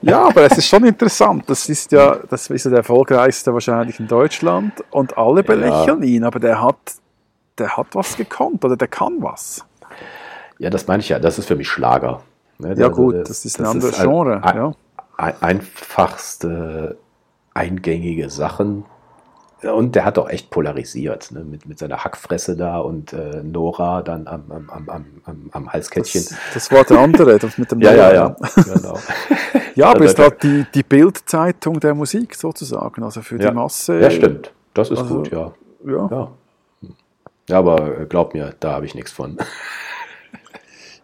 ja, 0.01 0.27
aber 0.27 0.43
es 0.43 0.59
ist 0.59 0.67
schon 0.67 0.85
interessant. 0.85 1.43
Das 1.47 1.67
ist 1.67 1.91
ja, 1.91 2.19
das 2.29 2.47
ist 2.49 2.65
ja 2.65 2.69
der 2.69 2.79
erfolgreichste 2.79 3.53
wahrscheinlich 3.53 3.99
in 3.99 4.07
Deutschland 4.07 4.73
und 4.91 5.17
alle 5.17 5.43
belächeln 5.43 6.03
ja. 6.03 6.09
ihn, 6.09 6.23
aber 6.23 6.39
der 6.39 6.61
hat, 6.61 6.77
der 7.57 7.75
hat 7.75 7.87
was 7.93 8.15
gekonnt 8.15 8.63
oder 8.63 8.77
der 8.77 8.87
kann 8.87 9.15
was. 9.19 9.65
Ja, 10.59 10.69
das 10.69 10.85
meine 10.85 11.01
ich 11.01 11.09
ja. 11.09 11.19
Das 11.19 11.39
ist 11.39 11.47
für 11.47 11.55
mich 11.55 11.67
Schlager. 11.67 12.21
Ne? 12.59 12.75
Ja, 12.77 12.89
gut, 12.89 13.15
das, 13.15 13.29
das 13.29 13.45
ist 13.45 13.59
ein 13.59 13.65
anderes 13.65 13.99
Genre. 13.99 14.43
Ein, 14.43 14.55
ja. 14.55 14.73
Einfachste, 15.17 16.97
eingängige 17.53 18.29
Sachen. 18.29 18.85
Und 19.61 19.95
der 19.95 20.05
hat 20.05 20.17
auch 20.17 20.29
echt 20.29 20.49
polarisiert, 20.51 21.31
ne? 21.31 21.41
mit, 21.41 21.65
mit 21.65 21.79
seiner 21.79 21.97
Hackfresse 22.05 22.55
da 22.55 22.79
und 22.79 23.11
äh, 23.11 23.43
Nora 23.43 24.01
dann 24.01 24.25
am, 24.25 24.45
am, 24.49 24.69
am, 24.69 25.05
am, 25.25 25.49
am 25.51 25.73
Halskettchen. 25.73 26.23
Das, 26.23 26.53
das, 26.53 26.71
war 26.71 26.85
der 26.85 26.99
andere, 26.99 27.37
das 27.37 27.57
mit 27.57 27.69
dem 27.69 27.81
Ja, 27.81 27.93
ja, 27.93 28.13
ja. 28.13 28.35
genau. 28.55 28.97
ja, 29.75 29.87
aber 29.87 30.01
also, 30.01 30.13
ist 30.13 30.19
halt 30.19 30.43
die, 30.43 30.65
die 30.73 30.83
Bildzeitung 30.83 31.77
der 31.81 31.93
Musik 31.93 32.35
sozusagen, 32.35 33.03
also 33.03 33.21
für 33.21 33.37
ja, 33.37 33.49
die 33.49 33.55
Masse. 33.55 33.99
Ja, 33.99 34.09
stimmt. 34.09 34.53
Das 34.73 34.91
ist 34.91 34.99
also, 34.99 35.17
gut, 35.17 35.31
ja. 35.31 35.51
ja. 35.85 36.07
Ja. 36.09 36.31
Ja, 37.49 37.57
aber 37.57 38.05
glaub 38.05 38.33
mir, 38.33 38.53
da 38.59 38.73
habe 38.73 38.85
ich 38.85 38.95
nichts 38.95 39.11
von. 39.11 39.37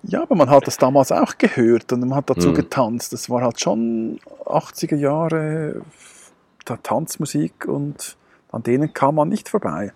Ja, 0.08 0.24
aber 0.24 0.36
man 0.36 0.50
hat 0.50 0.68
das 0.68 0.78
damals 0.78 1.12
auch 1.12 1.38
gehört 1.38 1.92
und 1.92 2.02
man 2.02 2.16
hat 2.16 2.30
dazu 2.30 2.50
mhm. 2.50 2.56
getanzt. 2.56 3.14
Das 3.14 3.30
war 3.30 3.42
halt 3.42 3.60
schon 3.60 4.20
80er 4.46 4.96
Jahre 4.96 5.82
der 6.68 6.82
Tanzmusik 6.82 7.68
und 7.68 8.18
an 8.52 8.64
denen 8.64 8.94
kam 8.94 9.16
man 9.16 9.30
nicht 9.30 9.50
vorbei. 9.50 9.92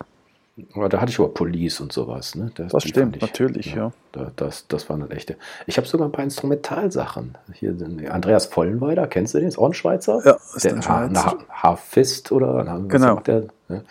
Aber 0.73 0.89
da 0.89 0.99
hatte 0.99 1.11
ich 1.11 1.19
aber 1.19 1.33
Police 1.33 1.79
und 1.79 1.93
sowas. 1.93 2.35
Ne? 2.35 2.51
Das, 2.55 2.71
das 2.71 2.83
stimmt, 2.83 3.15
ich, 3.15 3.21
natürlich, 3.21 3.67
ja. 3.67 3.75
ja. 3.75 3.91
Da, 4.11 4.31
das, 4.35 4.67
das 4.67 4.89
waren 4.89 4.99
dann 4.99 5.11
echte. 5.11 5.37
Ich 5.67 5.77
habe 5.77 5.87
sogar 5.87 6.07
ein 6.07 6.11
paar 6.11 6.23
Instrumentalsachen. 6.23 7.37
Hier 7.53 7.75
Andreas 8.09 8.47
Vollenweider, 8.47 9.07
kennst 9.07 9.33
du 9.33 9.39
den? 9.39 9.47
Ist 9.47 9.57
auch 9.57 9.67
ein 9.67 9.73
Schweizer? 9.73 10.21
Ja, 10.25 10.37
ist 10.55 10.65
der, 10.65 10.73
ein 10.73 10.81
Schweizer. 10.81 11.37
Harfist 11.49 12.31
oder 12.31 12.63
genau. 12.87 13.19
Der, 13.21 13.45
ne? 13.67 13.83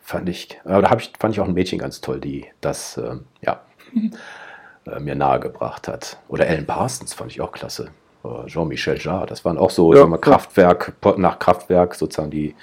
Fand 0.00 0.28
ich, 0.28 0.58
aber 0.64 0.80
da 0.80 0.96
ich, 0.96 1.12
fand 1.18 1.34
ich 1.34 1.40
auch 1.40 1.46
ein 1.46 1.52
Mädchen 1.52 1.78
ganz 1.78 2.00
toll, 2.00 2.20
die 2.20 2.46
das, 2.60 2.96
ähm, 2.96 3.24
ja. 3.42 3.60
äh, 4.94 5.00
mir 5.00 5.14
nahegebracht 5.14 5.88
hat. 5.88 6.18
Oder 6.28 6.46
Alan 6.46 6.66
Parsons 6.66 7.14
fand 7.14 7.30
ich 7.30 7.40
auch 7.40 7.52
klasse. 7.52 7.90
Jean-Michel 8.46 8.98
Jarre, 8.98 9.26
das 9.26 9.44
waren 9.44 9.56
auch 9.56 9.70
so 9.70 9.94
ja, 9.94 10.04
mal, 10.04 10.18
Kraftwerk, 10.18 10.92
nach 11.16 11.38
Kraftwerk 11.38 11.94
sozusagen 11.94 12.30
die, 12.30 12.54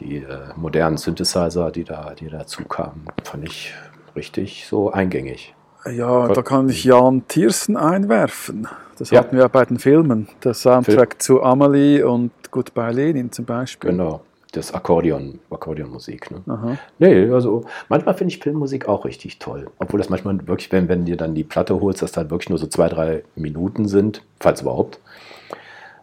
die 0.00 0.16
äh, 0.16 0.38
modernen 0.56 0.96
Synthesizer, 0.96 1.70
die 1.70 1.84
da, 1.84 2.14
die 2.18 2.28
dazu 2.28 2.64
kamen, 2.64 3.06
fand 3.22 3.44
ich 3.44 3.74
richtig 4.16 4.66
so 4.66 4.90
eingängig. 4.90 5.54
Ja, 5.88 6.28
da 6.28 6.42
kann 6.42 6.68
ich 6.68 6.84
Jan 6.84 7.28
Thiersen 7.28 7.76
einwerfen. 7.76 8.66
Das 8.98 9.10
ja. 9.10 9.20
hatten 9.20 9.36
wir 9.36 9.48
bei 9.48 9.64
den 9.64 9.78
Filmen. 9.78 10.28
Der 10.42 10.54
Soundtrack 10.54 11.12
Film. 11.12 11.20
zu 11.20 11.42
Amelie 11.42 12.02
und 12.02 12.32
Goodbye 12.50 12.90
Lenin 12.90 13.30
zum 13.30 13.44
Beispiel. 13.44 13.90
Genau 13.90 14.22
das 14.52 14.72
Akkordeon, 14.72 15.40
Akkordeonmusik. 15.50 16.30
Ne? 16.30 16.78
Nee, 16.98 17.30
also 17.30 17.64
manchmal 17.88 18.14
finde 18.14 18.32
ich 18.34 18.40
Filmmusik 18.40 18.88
auch 18.88 19.04
richtig 19.04 19.38
toll. 19.38 19.70
Obwohl 19.78 19.98
das 19.98 20.08
manchmal 20.08 20.46
wirklich, 20.46 20.72
wenn, 20.72 20.88
wenn 20.88 21.04
dir 21.04 21.16
dann 21.16 21.34
die 21.34 21.44
Platte 21.44 21.80
holst, 21.80 22.02
das 22.02 22.12
dann 22.12 22.30
wirklich 22.30 22.48
nur 22.48 22.58
so 22.58 22.66
zwei, 22.66 22.88
drei 22.88 23.24
Minuten 23.34 23.86
sind, 23.86 24.22
falls 24.40 24.62
überhaupt. 24.62 25.00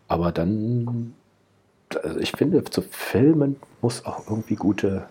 Aber 0.08 0.31
dann, 0.31 1.13
also 2.03 2.19
ich 2.19 2.31
finde, 2.34 2.63
zu 2.65 2.81
Filmen 2.84 3.55
muss 3.81 4.05
auch 4.05 4.29
irgendwie 4.29 4.55
gute 4.55 5.08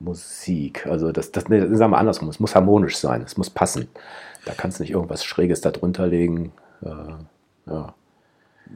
Musik. 0.00 0.86
Also 0.86 1.12
das, 1.12 1.32
das 1.32 1.48
nee, 1.48 1.60
sagen 1.60 1.92
wir 1.92 1.98
andersrum, 1.98 2.28
es 2.28 2.40
muss 2.40 2.54
harmonisch 2.54 2.96
sein, 2.96 3.22
es 3.22 3.36
muss 3.36 3.50
passen. 3.50 3.88
Da 4.46 4.52
kannst 4.54 4.78
du 4.78 4.82
nicht 4.82 4.92
irgendwas 4.92 5.24
Schräges 5.24 5.60
da 5.60 5.70
drunter 5.70 6.06
legen. 6.06 6.52
Äh, 6.82 7.70
ja. 7.70 7.94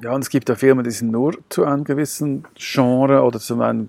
Ja, 0.02 0.12
und 0.12 0.22
es 0.22 0.30
gibt 0.30 0.48
ja 0.48 0.54
Filme, 0.54 0.82
die 0.82 0.90
sind 0.90 1.10
nur 1.10 1.34
zu 1.48 1.64
einem 1.64 1.84
gewissen 1.84 2.44
Genre 2.54 3.22
oder 3.22 3.38
zu 3.40 3.60
einem 3.60 3.88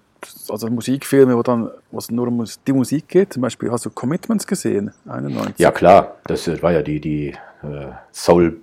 also 0.49 0.67
Musikfilme, 0.67 1.35
wo 1.37 1.43
dann 1.43 1.69
wo 1.91 1.97
es 1.97 2.11
nur 2.11 2.27
um 2.27 2.43
die 2.67 2.73
Musik 2.73 3.07
geht. 3.07 3.33
Zum 3.33 3.41
Beispiel 3.41 3.71
hast 3.71 3.85
du 3.85 3.89
Commitments 3.89 4.45
gesehen, 4.45 4.91
91. 5.07 5.57
Ja 5.57 5.71
klar, 5.71 6.15
das 6.25 6.47
war 6.61 6.71
ja 6.71 6.81
die, 6.81 6.99
die 6.99 7.27
äh, 7.63 7.91
Soul 8.11 8.57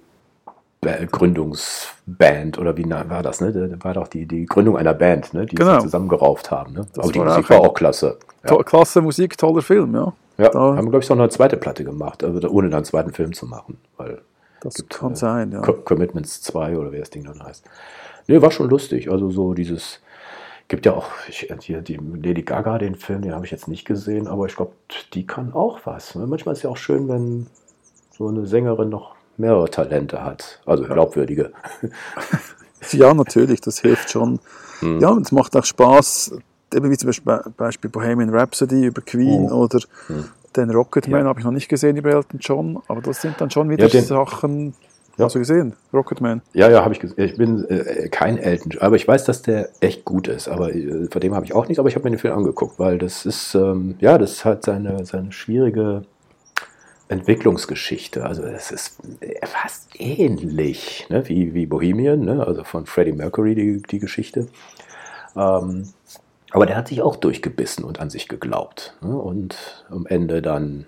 Gründungsband 1.10 2.58
oder 2.58 2.76
wie 2.76 2.88
war 2.88 3.22
das, 3.22 3.40
ne? 3.40 3.52
Das 3.52 3.84
war 3.84 3.94
doch 3.94 4.08
die, 4.08 4.26
die 4.26 4.46
Gründung 4.46 4.76
einer 4.76 4.94
Band, 4.94 5.34
ne? 5.34 5.46
die 5.46 5.56
genau. 5.56 5.80
sie 5.80 5.86
zusammengerauft 5.86 6.50
haben. 6.50 6.74
Ne? 6.74 6.86
Aber 6.96 7.10
die 7.10 7.18
Musik 7.18 7.50
war 7.50 7.60
auch 7.60 7.74
klasse. 7.74 8.18
Ja. 8.48 8.62
Klasse 8.62 9.02
Musik, 9.02 9.36
toller 9.36 9.62
Film, 9.62 9.94
ja. 9.94 10.12
Ja, 10.38 10.50
da 10.50 10.58
haben, 10.58 10.90
glaube 10.90 11.02
ich, 11.02 11.08
noch 11.08 11.18
eine 11.18 11.30
zweite 11.30 11.56
Platte 11.56 11.82
gemacht, 11.82 12.22
also 12.22 12.48
ohne 12.48 12.68
dann 12.68 12.78
einen 12.78 12.84
zweiten 12.84 13.12
Film 13.12 13.32
zu 13.32 13.46
machen. 13.46 13.78
Weil 13.96 14.20
das 14.66 14.88
kann 14.88 15.12
äh, 15.12 15.16
sein, 15.16 15.52
ja. 15.52 15.60
Commitments 15.60 16.42
2 16.42 16.76
oder 16.76 16.92
wie 16.92 16.98
das 16.98 17.10
Ding 17.10 17.24
dann 17.24 17.42
heißt. 17.42 17.64
Nee, 18.26 18.42
war 18.42 18.50
schon 18.50 18.68
lustig. 18.68 19.10
Also 19.10 19.30
so 19.30 19.54
dieses, 19.54 20.00
gibt 20.68 20.86
ja 20.86 20.92
auch 20.92 21.08
ich, 21.28 21.48
hier 21.60 21.80
die 21.80 21.96
Lady 21.96 22.42
Gaga, 22.42 22.78
den 22.78 22.96
Film, 22.96 23.22
den 23.22 23.34
habe 23.34 23.44
ich 23.44 23.52
jetzt 23.52 23.68
nicht 23.68 23.84
gesehen, 23.84 24.26
aber 24.26 24.46
ich 24.46 24.56
glaube, 24.56 24.72
die 25.14 25.26
kann 25.26 25.52
auch 25.52 25.80
was. 25.84 26.14
Ne? 26.14 26.26
Manchmal 26.26 26.54
ist 26.54 26.58
es 26.58 26.62
ja 26.64 26.70
auch 26.70 26.76
schön, 26.76 27.08
wenn 27.08 27.46
so 28.16 28.28
eine 28.28 28.46
Sängerin 28.46 28.88
noch 28.88 29.14
mehrere 29.36 29.70
Talente 29.70 30.24
hat, 30.24 30.60
also 30.66 30.84
glaubwürdige. 30.84 31.52
ja, 32.92 33.12
natürlich, 33.12 33.60
das 33.60 33.80
hilft 33.80 34.10
schon. 34.10 34.40
Hm. 34.80 35.00
Ja, 35.00 35.16
es 35.18 35.30
macht 35.30 35.54
auch 35.56 35.64
Spaß, 35.64 36.38
eben 36.74 36.90
wie 36.90 36.96
zum 36.96 37.10
Beispiel 37.56 37.90
Bohemian 37.90 38.30
Rhapsody 38.30 38.86
über 38.86 39.02
Queen 39.02 39.50
oh. 39.50 39.64
oder 39.64 39.80
hm. 40.06 40.24
Den 40.56 40.70
Rocketman 40.70 41.22
ja. 41.22 41.26
habe 41.26 41.40
ich 41.40 41.44
noch 41.44 41.52
nicht 41.52 41.68
gesehen 41.68 41.96
über 41.96 42.10
Elton 42.10 42.40
John, 42.40 42.82
aber 42.88 43.00
das 43.00 43.22
sind 43.22 43.40
dann 43.40 43.50
schon 43.50 43.68
wieder 43.70 43.84
ja, 43.84 43.90
den, 43.90 44.04
Sachen. 44.04 44.74
Ja. 45.16 45.24
Hast 45.24 45.34
du 45.34 45.38
gesehen, 45.38 45.74
Rocketman? 45.94 46.42
Ja, 46.52 46.68
ja, 46.68 46.82
habe 46.84 46.92
ich 46.92 47.00
gesehen. 47.00 47.24
Ich 47.24 47.36
bin 47.36 47.64
äh, 47.70 48.08
kein 48.10 48.36
Elton, 48.36 48.72
John, 48.72 48.82
aber 48.82 48.96
ich 48.96 49.08
weiß, 49.08 49.24
dass 49.24 49.42
der 49.42 49.70
echt 49.80 50.04
gut 50.04 50.28
ist. 50.28 50.46
Aber 50.48 50.74
äh, 50.74 51.08
von 51.10 51.20
dem 51.20 51.34
habe 51.34 51.46
ich 51.46 51.54
auch 51.54 51.66
nichts. 51.68 51.78
Aber 51.78 51.88
ich 51.88 51.94
habe 51.94 52.04
mir 52.04 52.10
den 52.10 52.18
Film 52.18 52.34
angeguckt, 52.34 52.78
weil 52.78 52.98
das 52.98 53.24
ist 53.24 53.54
ähm, 53.54 53.96
ja, 53.98 54.18
das 54.18 54.44
hat 54.44 54.64
seine 54.64 55.06
seine 55.06 55.32
schwierige 55.32 56.02
Entwicklungsgeschichte. 57.08 58.24
Also 58.24 58.42
es 58.42 58.70
ist 58.70 58.98
fast 59.44 59.88
ähnlich 59.98 61.06
ne, 61.08 61.28
wie, 61.28 61.54
wie 61.54 61.66
Bohemian, 61.66 62.20
ne, 62.20 62.44
also 62.44 62.64
von 62.64 62.86
Freddie 62.86 63.12
Mercury 63.12 63.54
die, 63.54 63.82
die 63.82 63.98
Geschichte. 63.98 64.48
Ähm, 65.36 65.88
aber 66.56 66.64
der 66.64 66.76
hat 66.76 66.88
sich 66.88 67.02
auch 67.02 67.16
durchgebissen 67.16 67.84
und 67.84 68.00
an 68.00 68.08
sich 68.08 68.28
geglaubt. 68.28 68.94
Ne, 69.02 69.14
und 69.14 69.84
am 69.90 70.06
Ende 70.06 70.40
dann 70.40 70.86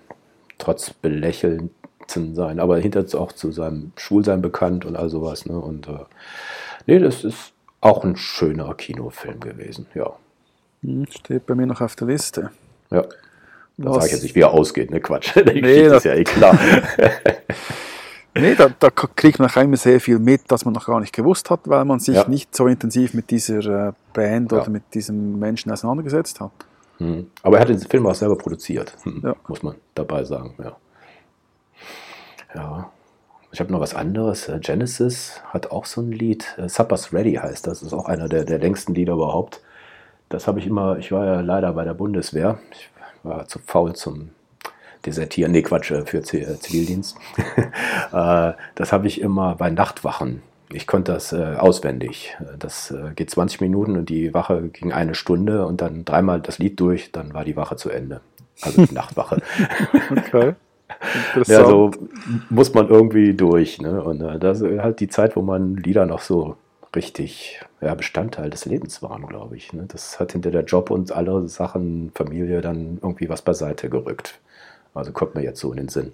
trotz 0.57 0.89
belächeln 0.89 1.69
sein, 2.07 2.59
aber 2.59 2.79
hinter 2.79 3.05
auch 3.19 3.33
zu 3.33 3.51
seinem 3.51 3.91
Schwulsein 3.95 4.41
bekannt 4.41 4.83
und 4.83 4.95
all 4.95 5.11
sowas. 5.11 5.45
Ne, 5.45 5.59
und 5.59 5.87
äh, 5.87 6.05
nee, 6.87 6.97
das 6.97 7.23
ist 7.23 7.51
auch 7.81 8.03
ein 8.03 8.15
schöner 8.15 8.73
Kinofilm 8.73 9.39
gewesen, 9.41 9.85
ja. 9.93 10.11
Hm, 10.81 11.05
steht 11.05 11.45
bei 11.45 11.53
mir 11.53 11.67
noch 11.67 11.81
auf 11.81 11.95
der 11.95 12.07
Liste. 12.07 12.49
Ja. 12.89 13.05
Da 13.77 13.93
sage 13.93 14.07
ich 14.07 14.11
jetzt 14.13 14.23
nicht, 14.23 14.33
wie 14.33 14.41
er 14.41 14.51
ausgeht, 14.51 14.89
ne? 14.89 14.99
Quatsch. 14.99 15.35
nee, 15.45 15.87
das 15.87 15.97
ist 15.97 16.05
ja 16.05 16.15
eh 16.15 16.23
klar. 16.23 16.57
nee, 18.35 18.55
da, 18.55 18.69
da, 18.79 18.89
kriegt 18.89 19.39
man 19.39 19.49
immer 19.49 19.77
sehr 19.77 19.99
viel 19.99 20.19
mit, 20.19 20.43
das 20.47 20.65
man 20.65 20.73
noch 20.73 20.85
gar 20.85 20.99
nicht 20.99 21.13
gewusst 21.13 21.49
hat, 21.49 21.61
weil 21.65 21.85
man 21.85 21.99
sich 21.99 22.15
ja. 22.15 22.27
nicht 22.27 22.55
so 22.55 22.67
intensiv 22.67 23.13
mit 23.13 23.29
dieser 23.31 23.89
äh, 23.89 23.91
Band 24.13 24.51
ja. 24.51 24.59
oder 24.59 24.69
mit 24.69 24.93
diesem 24.93 25.39
Menschen 25.39 25.71
auseinandergesetzt 25.71 26.39
hat. 26.39 26.51
Hm. 26.97 27.31
Aber 27.43 27.57
er 27.57 27.61
hat 27.61 27.69
den 27.69 27.79
Film 27.79 28.05
auch 28.07 28.15
selber 28.15 28.37
produziert, 28.37 28.93
hm. 29.03 29.21
ja. 29.23 29.35
muss 29.47 29.63
man 29.63 29.75
dabei 29.95 30.23
sagen. 30.23 30.53
Ja. 30.57 30.77
ja. 32.55 32.91
Ich 33.51 33.59
habe 33.59 33.71
noch 33.71 33.79
was 33.79 33.95
anderes. 33.95 34.47
Äh, 34.47 34.59
Genesis 34.59 35.41
hat 35.47 35.71
auch 35.71 35.85
so 35.85 36.01
ein 36.01 36.11
Lied. 36.11 36.55
Äh, 36.57 36.69
Supper's 36.69 37.13
Ready 37.13 37.33
heißt 37.33 37.65
das. 37.65 37.79
Das 37.79 37.87
ist 37.87 37.93
auch 37.93 38.05
einer 38.05 38.29
der, 38.29 38.45
der 38.45 38.59
längsten 38.59 38.93
Lieder 38.93 39.13
überhaupt. 39.13 39.61
Das 40.29 40.47
habe 40.47 40.59
ich 40.59 40.67
immer, 40.67 40.97
ich 40.97 41.11
war 41.11 41.25
ja 41.25 41.41
leider 41.41 41.73
bei 41.73 41.83
der 41.83 41.95
Bundeswehr. 41.95 42.59
Ich 42.71 42.89
war 43.23 43.47
zu 43.47 43.59
faul 43.59 43.95
zum 43.95 44.29
Desertieren, 45.05 45.51
nee 45.51 45.61
Quatsch, 45.61 45.91
äh, 45.91 46.05
für 46.05 46.17
äh, 46.19 46.59
Zivildienst. 46.59 47.17
Äh, 48.11 48.53
das 48.73 48.91
habe 48.91 49.05
ich 49.05 49.21
immer 49.21 49.53
bei 49.53 49.69
Nachtwachen. 49.69 50.41
Ich 50.71 50.87
konnte 50.87 51.13
das 51.13 51.31
äh, 51.31 51.55
auswendig. 51.57 52.35
Das 52.57 52.89
äh, 52.89 53.11
geht 53.15 53.29
20 53.29 53.61
Minuten 53.61 53.97
und 53.97 54.09
die 54.09 54.33
Wache 54.33 54.69
ging 54.69 54.91
eine 54.91 55.13
Stunde 55.13 55.67
und 55.67 55.81
dann 55.81 56.05
dreimal 56.05 56.41
das 56.41 56.57
Lied 56.57 56.79
durch, 56.79 57.11
dann 57.11 57.35
war 57.35 57.45
die 57.45 57.55
Wache 57.55 57.75
zu 57.75 57.91
Ende. 57.91 58.21
Also 58.61 58.83
die 58.83 58.93
Nachtwache. 58.95 59.43
okay. 60.09 60.55
Ja, 61.45 61.65
so 61.65 61.91
muss 62.49 62.73
man 62.73 62.89
irgendwie 62.89 63.33
durch. 63.33 63.79
Ne? 63.79 64.03
Und 64.03 64.21
äh, 64.21 64.39
das 64.39 64.61
ist 64.61 64.81
halt 64.81 64.99
die 64.99 65.07
Zeit, 65.07 65.35
wo 65.35 65.41
man 65.41 65.75
Lieder 65.75 66.05
noch 66.05 66.21
so 66.21 66.55
richtig 66.95 67.61
ja, 67.81 67.93
Bestandteil 67.93 68.49
des 68.49 68.65
Lebens 68.65 69.01
waren, 69.01 69.25
glaube 69.27 69.55
ich. 69.55 69.71
Ne? 69.73 69.85
Das 69.87 70.19
hat 70.19 70.31
hinter 70.31 70.51
der 70.51 70.63
Job 70.63 70.89
und 70.89 71.11
alle 71.11 71.47
Sachen, 71.47 72.11
Familie, 72.15 72.61
dann 72.61 72.99
irgendwie 73.01 73.29
was 73.29 73.41
beiseite 73.41 73.89
gerückt. 73.89 74.39
Also 74.99 75.11
kommt 75.11 75.35
mir 75.35 75.43
jetzt 75.43 75.59
so 75.59 75.71
in 75.71 75.77
den 75.77 75.89
Sinn. 75.89 76.11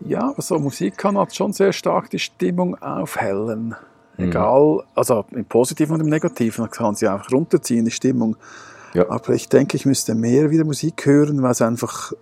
Ja, 0.00 0.32
also 0.36 0.58
Musik 0.58 0.96
kann 0.96 1.16
halt 1.16 1.34
schon 1.34 1.52
sehr 1.52 1.72
stark 1.72 2.10
die 2.10 2.18
Stimmung 2.18 2.80
aufhellen. 2.82 3.74
Mhm. 4.16 4.24
Egal, 4.24 4.82
also 4.94 5.24
im 5.30 5.44
Positiven 5.44 5.94
und 5.94 6.00
im 6.00 6.08
Negativen, 6.08 6.64
da 6.64 6.68
kann 6.68 6.94
sie 6.94 7.08
einfach 7.08 7.30
runterziehen, 7.32 7.84
die 7.84 7.90
Stimmung. 7.90 8.36
Ja. 8.94 9.10
Aber 9.10 9.30
ich 9.30 9.48
denke, 9.48 9.76
ich 9.76 9.84
müsste 9.84 10.14
mehr 10.14 10.50
wieder 10.50 10.64
Musik 10.64 11.04
hören, 11.04 11.42
weil 11.42 11.52
es 11.52 11.60
einfach 11.60 12.12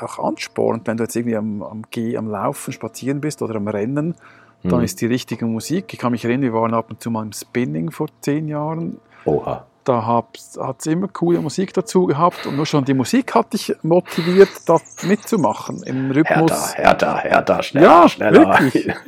auch 0.00 0.18
anspornt, 0.18 0.86
wenn 0.86 0.96
du 0.96 1.04
jetzt 1.04 1.16
irgendwie 1.16 1.36
am, 1.36 1.62
am, 1.62 1.84
am 2.16 2.28
Laufen, 2.28 2.72
spazieren 2.72 3.20
bist 3.20 3.42
oder 3.42 3.56
am 3.56 3.68
Rennen 3.68 4.14
dann 4.62 4.78
mhm. 4.78 4.84
ist 4.84 5.00
die 5.00 5.06
richtige 5.06 5.46
Musik. 5.46 5.92
Ich 5.92 5.98
kann 5.98 6.12
mich 6.12 6.24
erinnern, 6.24 6.42
wir 6.42 6.52
waren 6.52 6.74
ab 6.74 6.90
und 6.90 7.02
zu 7.02 7.10
mal 7.10 7.22
im 7.22 7.32
Spinning 7.32 7.90
vor 7.90 8.08
zehn 8.20 8.48
Jahren. 8.48 8.98
Oha. 9.24 9.66
Da 9.90 10.06
hat 10.06 10.78
es 10.78 10.86
immer 10.86 11.08
coole 11.08 11.40
Musik 11.40 11.74
dazu 11.74 12.06
gehabt 12.06 12.46
und 12.46 12.54
nur 12.54 12.64
schon 12.64 12.84
die 12.84 12.94
Musik 12.94 13.34
hat 13.34 13.52
dich 13.52 13.74
motiviert, 13.82 14.48
das 14.66 14.82
mitzumachen 15.02 15.82
im 15.82 16.12
Rhythmus. 16.12 16.76
Härter, 16.76 17.16
härter, 17.16 17.16
härter, 17.16 17.62
schneller, 17.64 17.86
ja, 17.86 18.08
schneller. 18.08 18.60
Wirklich. 18.60 18.94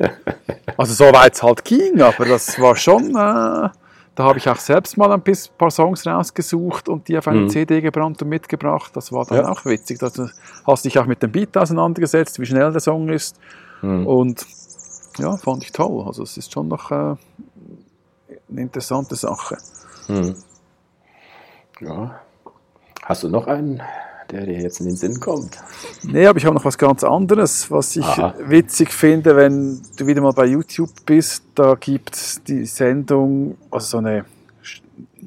Also 0.75 0.93
so 0.93 1.13
weit 1.13 1.35
es 1.35 1.43
halt 1.43 1.63
ging, 1.63 2.01
aber 2.01 2.25
das 2.25 2.59
war 2.59 2.75
schon, 2.75 3.11
äh, 3.11 3.13
da 3.13 3.71
habe 4.17 4.39
ich 4.39 4.49
auch 4.49 4.57
selbst 4.57 4.97
mal 4.97 5.11
ein 5.11 5.21
paar 5.57 5.71
Songs 5.71 6.05
rausgesucht 6.07 6.89
und 6.89 7.07
die 7.07 7.17
auf 7.17 7.27
eine 7.27 7.41
mhm. 7.41 7.49
CD 7.49 7.79
gebrannt 7.79 8.21
und 8.23 8.27
mitgebracht. 8.27 8.91
Das 8.95 9.11
war 9.11 9.23
dann 9.25 9.37
ja. 9.37 9.49
auch 9.49 9.63
witzig. 9.65 9.99
Da 9.99 10.09
hast 10.65 10.85
dich 10.85 10.97
auch 10.97 11.05
mit 11.05 11.21
dem 11.21 11.31
Beat 11.31 11.55
auseinandergesetzt, 11.55 12.39
wie 12.39 12.45
schnell 12.45 12.71
der 12.71 12.81
Song 12.81 13.07
ist. 13.09 13.37
Mhm. 13.83 14.07
Und 14.07 14.45
ja, 15.19 15.37
fand 15.37 15.63
ich 15.63 15.71
toll. 15.71 16.03
Also 16.07 16.23
es 16.23 16.35
ist 16.37 16.51
schon 16.51 16.67
noch 16.69 16.89
äh, 16.89 16.95
eine 16.95 17.17
interessante 18.49 19.15
Sache. 19.15 19.57
Hm. 20.07 20.35
Ja. 21.83 22.19
Hast 23.03 23.23
du 23.23 23.29
noch 23.29 23.47
einen, 23.47 23.81
der 24.31 24.45
dir 24.45 24.61
jetzt 24.61 24.79
in 24.79 24.87
den 24.87 24.95
Sinn 24.95 25.19
kommt? 25.19 25.57
Nee, 26.03 26.25
aber 26.25 26.37
ich 26.37 26.45
habe 26.45 26.55
noch 26.55 26.65
was 26.65 26.77
ganz 26.77 27.03
anderes, 27.03 27.69
was 27.69 27.95
ich 27.95 28.05
Aha. 28.05 28.33
witzig 28.39 28.91
finde, 28.91 29.35
wenn 29.35 29.81
du 29.97 30.07
wieder 30.07 30.21
mal 30.21 30.31
bei 30.31 30.45
YouTube 30.45 30.91
bist. 31.05 31.43
Da 31.55 31.75
gibt 31.75 32.15
es 32.15 32.41
die 32.43 32.65
Sendung, 32.65 33.57
also 33.69 33.87
so 33.87 33.97
eine 33.97 34.25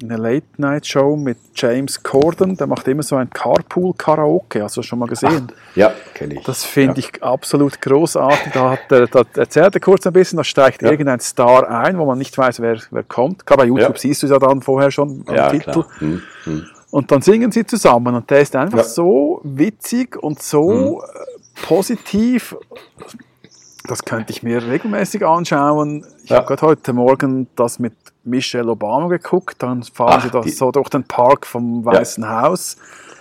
eine 0.01 0.17
Late-Night-Show 0.17 1.15
mit 1.15 1.37
James 1.55 2.01
Corden. 2.03 2.55
Der 2.57 2.67
macht 2.67 2.87
immer 2.87 3.03
so 3.03 3.15
ein 3.15 3.29
Carpool-Karaoke. 3.29 4.63
Hast 4.63 4.77
du 4.77 4.81
das 4.81 4.87
schon 4.87 4.99
mal 4.99 5.07
gesehen? 5.07 5.47
Ach, 5.51 5.75
ja, 5.75 5.93
kenne 6.13 6.35
ich. 6.35 6.43
Das 6.43 6.63
finde 6.63 7.01
ja. 7.01 7.07
ich 7.07 7.23
absolut 7.23 7.81
großartig. 7.81 8.53
Da, 8.53 8.71
hat 8.71 8.91
er, 8.91 9.07
da 9.07 9.23
erzählt 9.35 9.75
er 9.75 9.81
kurz 9.81 10.05
ein 10.07 10.13
bisschen, 10.13 10.37
da 10.37 10.43
steigt 10.43 10.81
ja. 10.81 10.91
irgendein 10.91 11.19
Star 11.19 11.69
ein, 11.69 11.97
wo 11.97 12.05
man 12.05 12.17
nicht 12.17 12.37
weiß, 12.37 12.61
wer, 12.61 12.79
wer 12.91 13.03
kommt. 13.03 13.45
Gerade 13.45 13.63
bei 13.63 13.67
YouTube 13.67 13.95
ja. 13.95 13.97
siehst 13.97 14.23
du 14.23 14.27
es 14.27 14.31
ja 14.31 14.39
dann 14.39 14.61
vorher 14.61 14.91
schon 14.91 15.23
am 15.27 15.51
Titel. 15.51 15.83
Hm, 15.99 16.21
hm. 16.43 16.65
Und 16.89 17.11
dann 17.11 17.21
singen 17.21 17.51
sie 17.51 17.65
zusammen 17.65 18.15
und 18.15 18.29
der 18.29 18.39
ist 18.39 18.55
einfach 18.55 18.83
so 18.83 19.41
witzig 19.43 20.15
und 20.21 20.41
so 20.41 20.71
hm. 20.71 20.97
Äh, 20.97 21.65
positiv 21.65 22.55
das 23.87 24.03
könnte 24.03 24.31
ich 24.31 24.43
mir 24.43 24.65
regelmäßig 24.65 25.25
anschauen. 25.25 26.05
Ich 26.23 26.29
ja. 26.29 26.37
habe 26.37 26.47
gerade 26.47 26.61
heute 26.61 26.93
Morgen 26.93 27.47
das 27.55 27.79
mit 27.79 27.93
Michelle 28.23 28.71
Obama 28.71 29.07
geguckt. 29.07 29.55
Dann 29.63 29.83
fahren 29.83 30.15
Ach, 30.17 30.23
sie 30.23 30.29
da 30.29 30.43
so 30.43 30.71
durch 30.71 30.89
den 30.89 31.03
Park 31.03 31.45
vom 31.45 31.83
Weißen 31.85 32.23
ja. 32.23 32.41
Haus. 32.41 32.77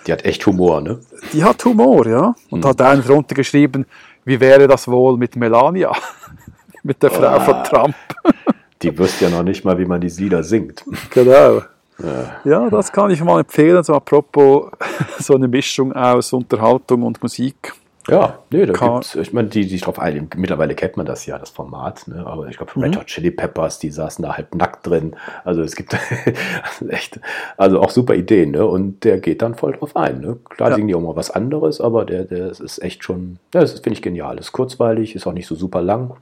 Die 0.06 0.12
hat 0.12 0.24
echt 0.24 0.44
Humor, 0.46 0.80
ne? 0.80 1.00
Die 1.32 1.42
hat 1.42 1.64
Humor, 1.64 2.06
ja. 2.06 2.34
Und 2.50 2.64
mhm. 2.64 2.68
hat 2.68 2.80
einen 2.80 3.02
drunter 3.02 3.34
geschrieben, 3.34 3.86
wie 4.24 4.40
wäre 4.40 4.66
das 4.68 4.88
wohl 4.88 5.16
mit 5.16 5.36
Melania? 5.36 5.92
mit 6.82 7.02
der 7.02 7.10
Frau 7.10 7.36
oh. 7.36 7.40
von 7.40 7.64
Trump. 7.64 7.96
die 8.82 8.96
wüsste 8.96 9.26
ja 9.26 9.30
noch 9.30 9.42
nicht 9.42 9.64
mal, 9.64 9.78
wie 9.78 9.86
man 9.86 10.00
die 10.00 10.08
Lieder 10.08 10.42
singt. 10.42 10.84
Genau. 11.10 11.62
Ja. 11.98 12.36
ja, 12.44 12.70
das 12.70 12.92
kann 12.92 13.10
ich 13.10 13.22
mal 13.22 13.40
empfehlen, 13.40 13.82
so 13.82 13.94
apropos 13.94 14.70
so 15.18 15.34
eine 15.34 15.48
Mischung 15.48 15.92
aus 15.94 16.32
Unterhaltung 16.32 17.02
und 17.02 17.22
Musik. 17.22 17.72
Ja, 18.08 18.38
nee, 18.50 18.66
da 18.66 18.72
gibt's, 18.72 19.16
ich 19.16 19.32
meine, 19.32 19.48
die, 19.48 19.66
die 19.66 19.78
drauf 19.78 19.98
ein, 19.98 20.28
mittlerweile 20.36 20.74
kennt 20.74 20.96
man 20.96 21.06
das 21.06 21.26
ja, 21.26 21.38
das 21.38 21.50
Format, 21.50 22.06
ne? 22.06 22.24
aber 22.24 22.46
ich 22.46 22.56
glaube, 22.56 22.72
mhm. 22.76 22.82
Red 22.82 22.96
Hot 22.98 23.06
Chili 23.06 23.30
Peppers, 23.32 23.78
die 23.80 23.90
saßen 23.90 24.22
da 24.24 24.36
halb 24.36 24.54
nackt 24.54 24.86
drin, 24.86 25.16
also 25.44 25.62
es 25.62 25.74
gibt 25.74 25.96
echt, 26.88 27.20
also 27.56 27.80
auch 27.80 27.90
super 27.90 28.14
Ideen, 28.14 28.52
ne? 28.52 28.64
und 28.64 29.02
der 29.02 29.18
geht 29.18 29.42
dann 29.42 29.54
voll 29.54 29.72
drauf 29.72 29.96
ein, 29.96 30.20
ne? 30.20 30.36
klar 30.50 30.70
ja. 30.70 30.76
singen 30.76 30.88
die 30.88 30.94
auch 30.94 31.00
mal 31.00 31.16
was 31.16 31.30
anderes, 31.30 31.80
aber 31.80 32.04
der, 32.04 32.24
der 32.24 32.50
ist 32.50 32.82
echt 32.82 33.02
schon, 33.02 33.38
ja, 33.52 33.60
das 33.60 33.72
finde 33.72 33.94
ich 33.94 34.02
genial, 34.02 34.38
ist 34.38 34.52
kurzweilig, 34.52 35.16
ist 35.16 35.26
auch 35.26 35.32
nicht 35.32 35.48
so 35.48 35.56
super 35.56 35.82
lang. 35.82 36.16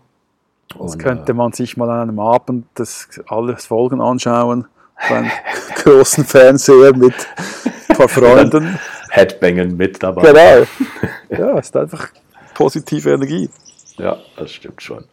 Das 0.78 0.94
und, 0.94 0.98
könnte 0.98 1.32
äh, 1.32 1.34
man 1.34 1.52
sich 1.52 1.76
mal 1.76 1.90
an 1.90 2.08
einem 2.08 2.18
Abend 2.18 2.66
das 2.74 3.08
alles 3.28 3.66
Folgen 3.66 4.00
anschauen 4.00 4.66
beim 5.08 5.30
großen 5.82 6.24
Fernseher 6.24 6.96
mit 6.96 7.14
ein 7.88 7.96
paar 7.96 8.08
Freunden. 8.08 8.78
Headbangen 9.14 9.76
mit 9.76 10.02
dabei. 10.02 10.22
Genau. 10.22 10.66
Ja, 11.30 11.58
ist 11.58 11.76
einfach 11.76 12.10
positive 12.54 13.10
Energie. 13.10 13.50
Ja, 13.96 14.18
das 14.36 14.52
stimmt 14.52 14.80
schon. 14.82 15.04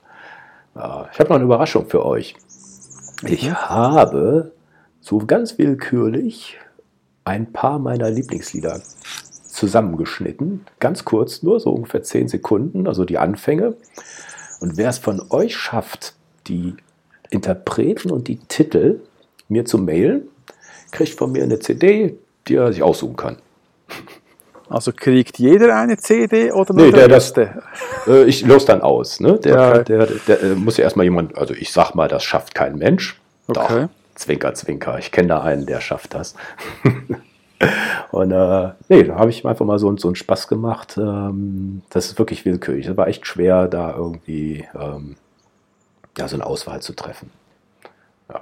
Ja, 0.76 1.10
ich 1.12 1.20
habe 1.20 1.30
noch 1.30 1.38
eine 1.38 1.46
Überraschung 1.46 1.88
für 1.88 2.06
euch. 2.06 2.36
Ich 3.26 3.44
ja. 3.44 3.70
habe 3.70 4.52
so 5.00 5.20
ganz 5.20 5.58
willkürlich 5.58 6.60
ein 7.24 7.52
paar 7.52 7.80
meiner 7.80 8.12
Lieblingslieder 8.12 8.82
zusammengeschnitten. 9.48 10.66
Ganz 10.80 11.06
kurz, 11.06 11.42
nur 11.42 11.60
so 11.60 11.72
ungefähr 11.72 12.04
10 12.04 12.28
Sekunden, 12.28 12.88
also 12.88 13.04
die 13.06 13.18
Anfänge. 13.18 13.76
Und 14.60 14.78
wer 14.78 14.90
es 14.90 15.00
von 15.00 15.24
euch 15.32 15.56
schafft, 15.56 16.14
die 16.48 16.76
Interpreten 17.30 18.12
und 18.12 18.28
die 18.28 18.38
Titel 18.38 19.02
mir 19.48 19.66
zu 19.66 19.78
mailen, 19.78 20.28
kriegt 20.92 21.18
von 21.18 21.32
mir 21.32 21.44
eine 21.44 21.60
CD, 21.60 22.18
die 22.48 22.56
er 22.56 22.72
sich 22.74 22.84
aussuchen 22.84 23.16
kann. 23.16 23.38
Also 24.72 24.94
kriegt 24.96 25.38
jeder 25.38 25.76
eine 25.76 25.98
CD 25.98 26.52
oder 26.52 26.74
nur 26.74 26.86
nee, 26.86 26.92
der, 26.92 27.10
der 27.10 27.18
das, 27.18 27.34
äh, 28.08 28.24
Ich 28.24 28.46
los 28.46 28.66
dann 28.66 28.82
aus. 28.82 29.20
Ne? 29.20 29.38
Der, 29.40 29.70
okay. 29.70 29.84
der, 29.84 30.06
der, 30.06 30.18
der, 30.28 30.44
äh, 30.44 30.56
muss 30.56 30.78
ja 30.78 30.86
erstmal 30.86 31.04
jemand, 31.04 31.38
also 31.38 31.54
ich 31.54 31.74
sag 31.74 31.94
mal, 31.94 32.08
das 32.08 32.24
schafft 32.24 32.56
kein 32.56 32.78
Mensch. 32.78 33.20
Okay. 33.48 33.82
Doch, 33.82 33.90
zwinker, 34.16 34.54
zwinker. 34.54 34.98
Ich 34.98 35.12
kenne 35.12 35.28
da 35.28 35.42
einen, 35.42 35.66
der 35.66 35.82
schafft 35.82 36.14
das. 36.14 36.36
Und 38.12 38.32
äh, 38.32 38.70
nee, 38.90 39.04
da 39.04 39.16
habe 39.16 39.30
ich 39.30 39.46
einfach 39.46 39.66
mal 39.66 39.78
so, 39.78 39.96
so 39.98 40.08
einen 40.08 40.16
Spaß 40.16 40.48
gemacht. 40.48 40.98
Ähm, 40.98 41.82
das 41.90 42.08
ist 42.08 42.18
wirklich 42.18 42.46
willkürlich. 42.46 42.88
Es 42.88 42.98
war 42.98 43.08
echt 43.08 43.28
schwer, 43.28 43.68
da 43.68 43.94
irgendwie 43.96 44.66
ähm, 44.74 45.16
ja, 46.18 46.28
so 46.28 46.36
eine 46.36 46.46
Auswahl 46.46 46.82
zu 46.82 46.94
treffen. 46.94 47.30
Ja. 48.30 48.42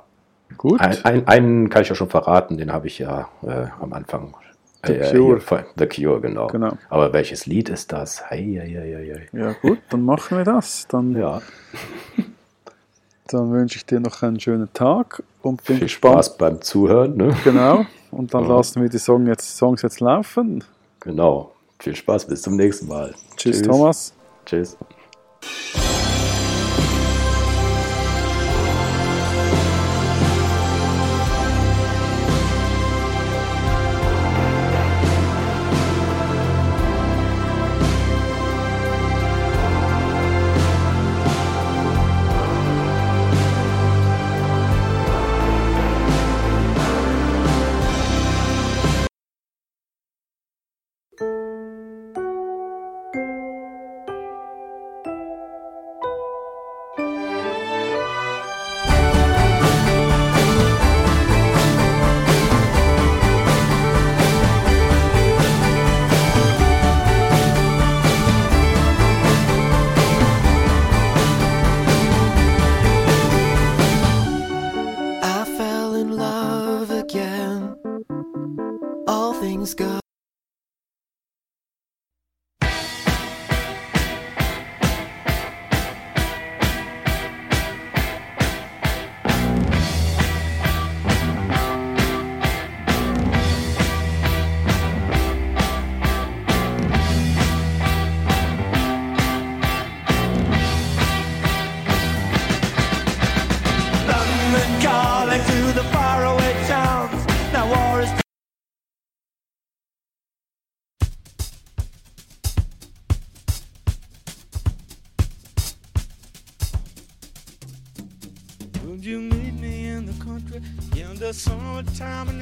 Gut. 0.57 0.79
Ein, 0.79 0.97
ein, 1.03 1.27
einen 1.27 1.69
kann 1.69 1.81
ich 1.81 1.89
ja 1.89 1.95
schon 1.95 2.09
verraten, 2.09 2.57
den 2.57 2.71
habe 2.71 2.87
ich 2.87 2.99
ja 2.99 3.29
äh, 3.43 3.65
am 3.81 3.93
Anfang. 3.93 4.33
The 4.85 4.93
äh, 4.93 5.11
Cure. 5.11 5.41
Hier, 5.47 5.65
The 5.77 5.85
Cure, 5.87 6.21
genau. 6.21 6.47
genau. 6.47 6.77
Aber 6.89 7.11
welches 7.11 7.45
Lied 7.45 7.69
ist 7.69 7.91
das? 7.91 8.29
Hei, 8.29 8.59
hei, 8.59 9.27
hei, 9.31 9.37
Ja, 9.37 9.53
gut, 9.53 9.79
dann 9.89 10.03
machen 10.03 10.37
wir 10.37 10.45
das. 10.45 10.87
Dann, 10.87 11.15
ja. 11.17 11.41
dann 13.27 13.51
wünsche 13.51 13.77
ich 13.77 13.85
dir 13.85 13.99
noch 13.99 14.21
einen 14.23 14.39
schönen 14.39 14.71
Tag 14.73 15.21
und 15.41 15.63
bin 15.65 15.77
Viel 15.77 15.85
gespannt. 15.85 16.13
Spaß 16.25 16.37
beim 16.37 16.61
Zuhören. 16.61 17.17
Ne? 17.17 17.35
Genau. 17.43 17.85
Und 18.11 18.33
dann 18.33 18.43
ja. 18.47 18.55
lassen 18.55 18.81
wir 18.81 18.89
die 18.89 18.99
Song 18.99 19.27
jetzt, 19.27 19.57
Songs 19.57 19.81
jetzt 19.81 19.99
laufen. 19.99 20.63
Genau. 21.01 21.51
Viel 21.79 21.95
Spaß, 21.95 22.27
bis 22.27 22.41
zum 22.41 22.55
nächsten 22.55 22.87
Mal. 22.87 23.13
Tschüss, 23.35 23.57
Tschüss. 23.57 23.67
Thomas. 23.67 24.13
Tschüss. 24.45 24.77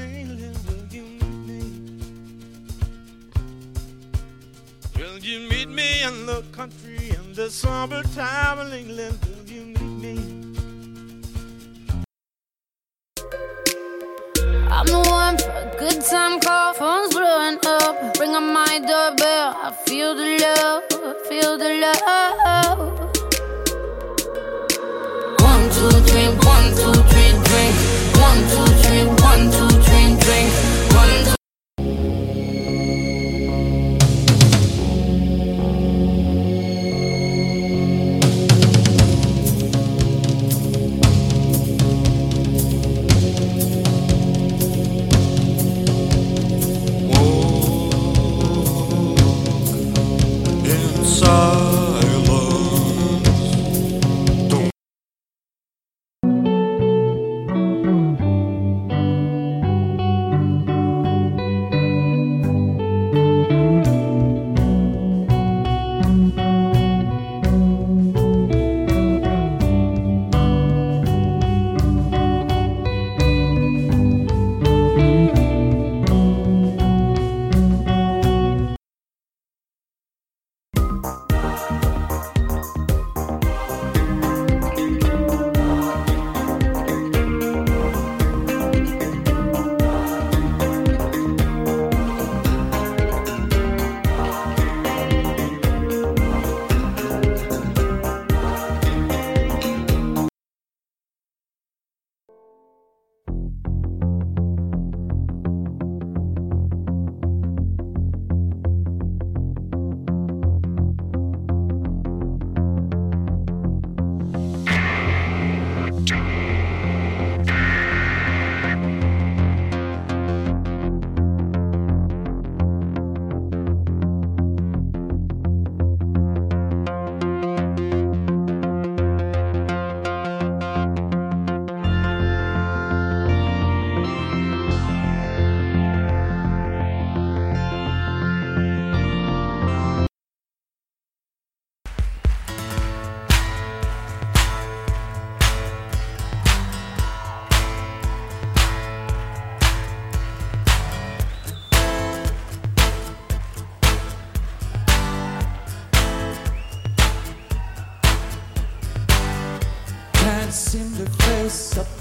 England, 0.00 0.58
will 0.66 0.86
you 0.90 1.02
meet 1.02 1.40
me? 1.46 1.62
Will 4.96 5.18
you 5.18 5.48
meet 5.48 5.68
me 5.68 6.02
in 6.02 6.26
the 6.26 6.42
country 6.50 7.10
in 7.10 7.34
the 7.34 7.48
in 8.58 8.72
England? 8.72 9.16
Will 9.26 9.46
you 9.54 9.64
meet 9.76 9.94
me? 10.04 10.14
I'm 14.70 14.86
the 14.86 15.02
one 15.08 15.38
for 15.38 15.50
a 15.50 15.76
good 15.78 16.02
time 16.04 16.40
call, 16.40 16.74
phone's 16.74 17.14
blowing 17.14 17.58
up. 17.64 18.18
Ring 18.18 18.34
on 18.34 18.52
my 18.52 18.80
doorbell, 18.80 19.56
I 19.62 19.70
feel 19.86 20.16
the 20.16 20.28
love, 20.42 20.82
feel 21.28 21.56
the 21.56 21.70
love. 21.84 22.78
One, 25.40 25.64
two, 25.76 25.90
three, 26.08 26.28
one, 26.44 26.74
two, 26.74 27.02
three. 27.08 27.17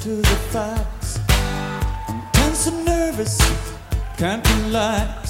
To 0.08 0.16
the 0.16 0.38
facts. 0.55 1.20
I'm 2.08 2.22
tense 2.32 2.68
and 2.68 2.86
nervous, 2.86 3.38
can't 4.16 4.45
relax. 4.64 5.26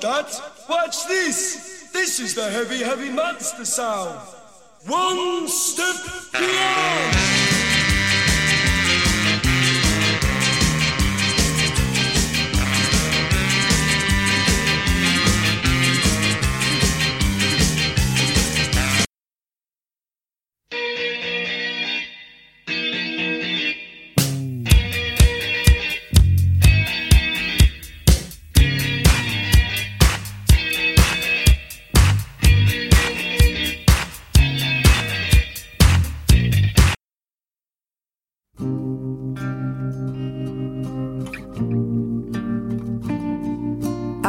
That! 0.00 0.40
Watch 0.68 1.06
this! 1.06 1.88
This 1.92 2.18
is 2.18 2.34
the 2.34 2.50
heavy, 2.50 2.78
heavy 2.78 3.10
monster 3.10 3.64
sound! 3.64 4.18
One 4.86 5.46
step 5.48 5.96
beyond! 6.32 7.41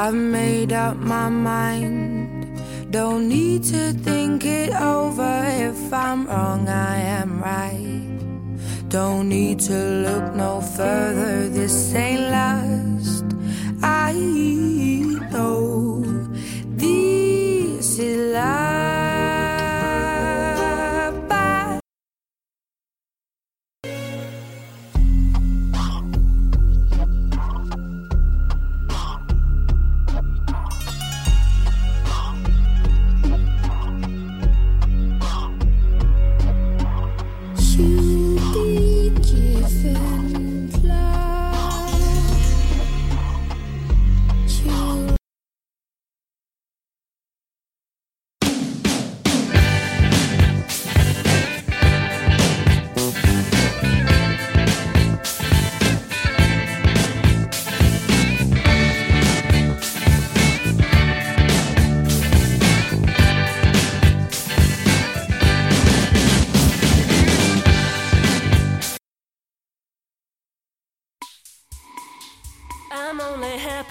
I've 0.06 0.14
made 0.14 0.74
up 0.74 0.98
my 0.98 1.30
mind. 1.30 2.60
Don't 2.92 3.30
need 3.30 3.64
to 3.72 3.94
think 3.94 4.44
it 4.46 4.74
over. 4.76 5.46
If 5.48 5.94
I'm 5.94 6.28
wrong, 6.28 6.68
I 6.68 6.98
am 7.22 7.42
right. 7.42 8.90
Don't 8.90 9.30
need 9.30 9.62
to 9.62 9.78
look 10.06 10.36
no 10.36 10.60
further. 10.60 11.48
This 11.48 11.96
ain't 11.96 12.20
last. 12.20 13.24
I 13.82 14.12
know 15.32 16.04
this 16.76 17.98
is 17.98 18.34
life. 18.34 18.73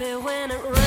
Happy 0.03 0.16
when 0.16 0.50
it 0.50 0.64
rains. 0.64 0.82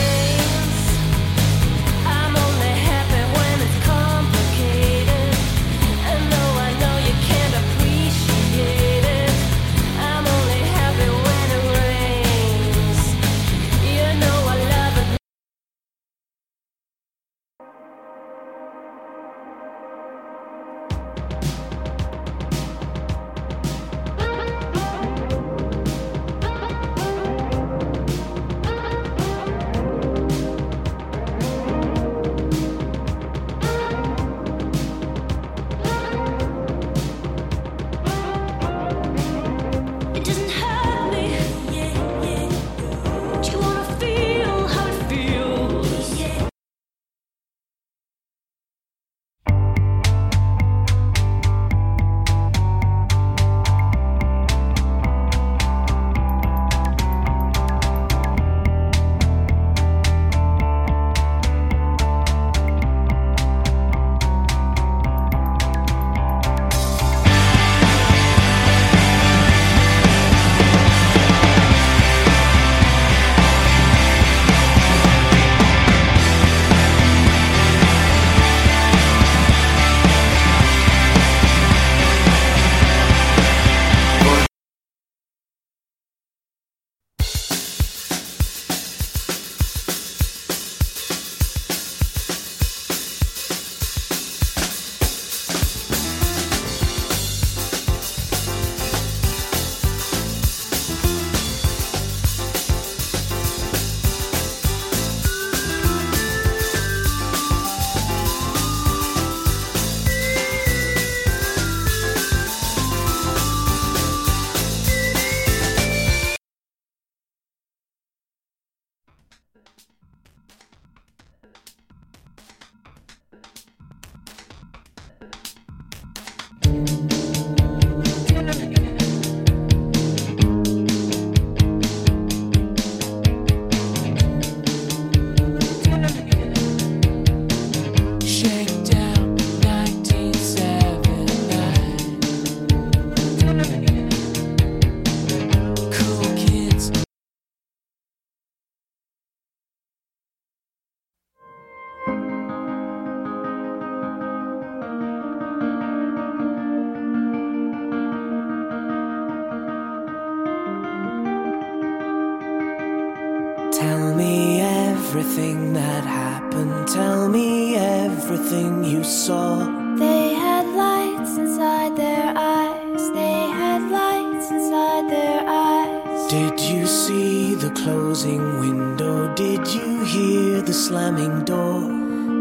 Everything 165.18 165.72
that 165.72 166.04
happened. 166.04 166.88
Tell 166.90 167.30
me 167.30 167.78
everything 167.78 168.84
you 168.84 169.02
saw. 169.02 169.64
They 169.96 170.34
had 170.34 170.66
lights 170.76 171.38
inside 171.38 171.96
their 171.96 172.34
eyes. 172.36 173.04
They 173.12 173.40
had 173.62 173.90
lights 173.90 174.52
inside 174.52 175.10
their 175.10 175.42
eyes. 175.48 176.30
Did 176.30 176.60
you 176.60 176.86
see 176.86 177.56
the 177.56 177.70
closing 177.70 178.60
window? 178.60 179.34
Did 179.36 179.66
you 179.74 180.04
hear 180.04 180.62
the 180.62 180.74
slamming 180.74 181.46
door? 181.46 181.80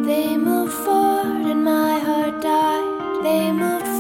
They 0.04 0.36
moved 0.36 0.72
forward 0.72 1.46
and 1.52 1.62
my 1.62 2.00
heart 2.00 2.42
died. 2.42 3.22
They 3.22 3.52
moved 3.52 3.93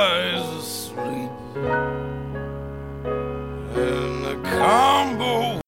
is 0.00 0.46
asleep. 0.64 1.30
And 3.76 4.24
the 4.24 4.40
combo 4.44 5.60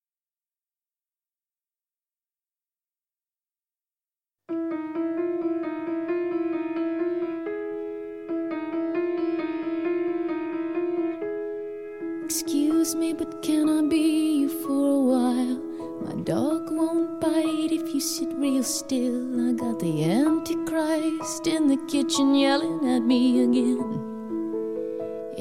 Excuse 12.25 12.95
me, 12.95 13.13
but 13.13 13.43
can 13.43 13.69
I 13.69 13.87
be 13.87 14.41
you 14.41 14.49
for 14.49 14.71
a 14.71 15.01
while? 15.01 15.59
My 16.07 16.23
dog 16.23 16.71
won't 16.71 17.21
bite 17.21 17.71
if 17.71 17.93
you 17.95 18.01
sit 18.01 18.31
real 18.33 18.63
still. 18.65 19.51
I 19.51 19.53
got 19.53 19.79
the 19.79 20.05
Antichrist 20.05 21.47
in 21.47 21.69
the 21.69 21.77
kitchen 21.87 22.35
yelling 22.35 22.89
at 22.89 23.03
me 23.03 23.43
again. 23.45 24.12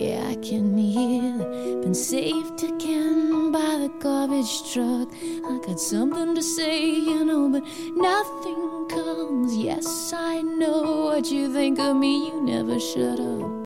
Yeah, 0.01 0.29
I 0.29 0.35
can 0.37 0.75
hear. 0.79 1.37
Been 1.83 1.93
saved 1.93 2.63
again 2.63 3.51
by 3.51 3.77
the 3.77 3.91
garbage 3.99 4.73
truck. 4.73 5.09
I 5.45 5.59
got 5.63 5.79
something 5.79 6.33
to 6.33 6.41
say, 6.41 6.89
you 6.89 7.23
know, 7.23 7.47
but 7.49 7.63
nothing 7.95 8.87
comes. 8.89 9.55
Yes, 9.55 10.11
I 10.11 10.41
know 10.41 11.03
what 11.03 11.29
you 11.29 11.53
think 11.53 11.77
of 11.77 11.95
me. 11.97 12.29
You 12.29 12.41
never 12.41 12.79
shut 12.79 13.19
up. 13.19 13.60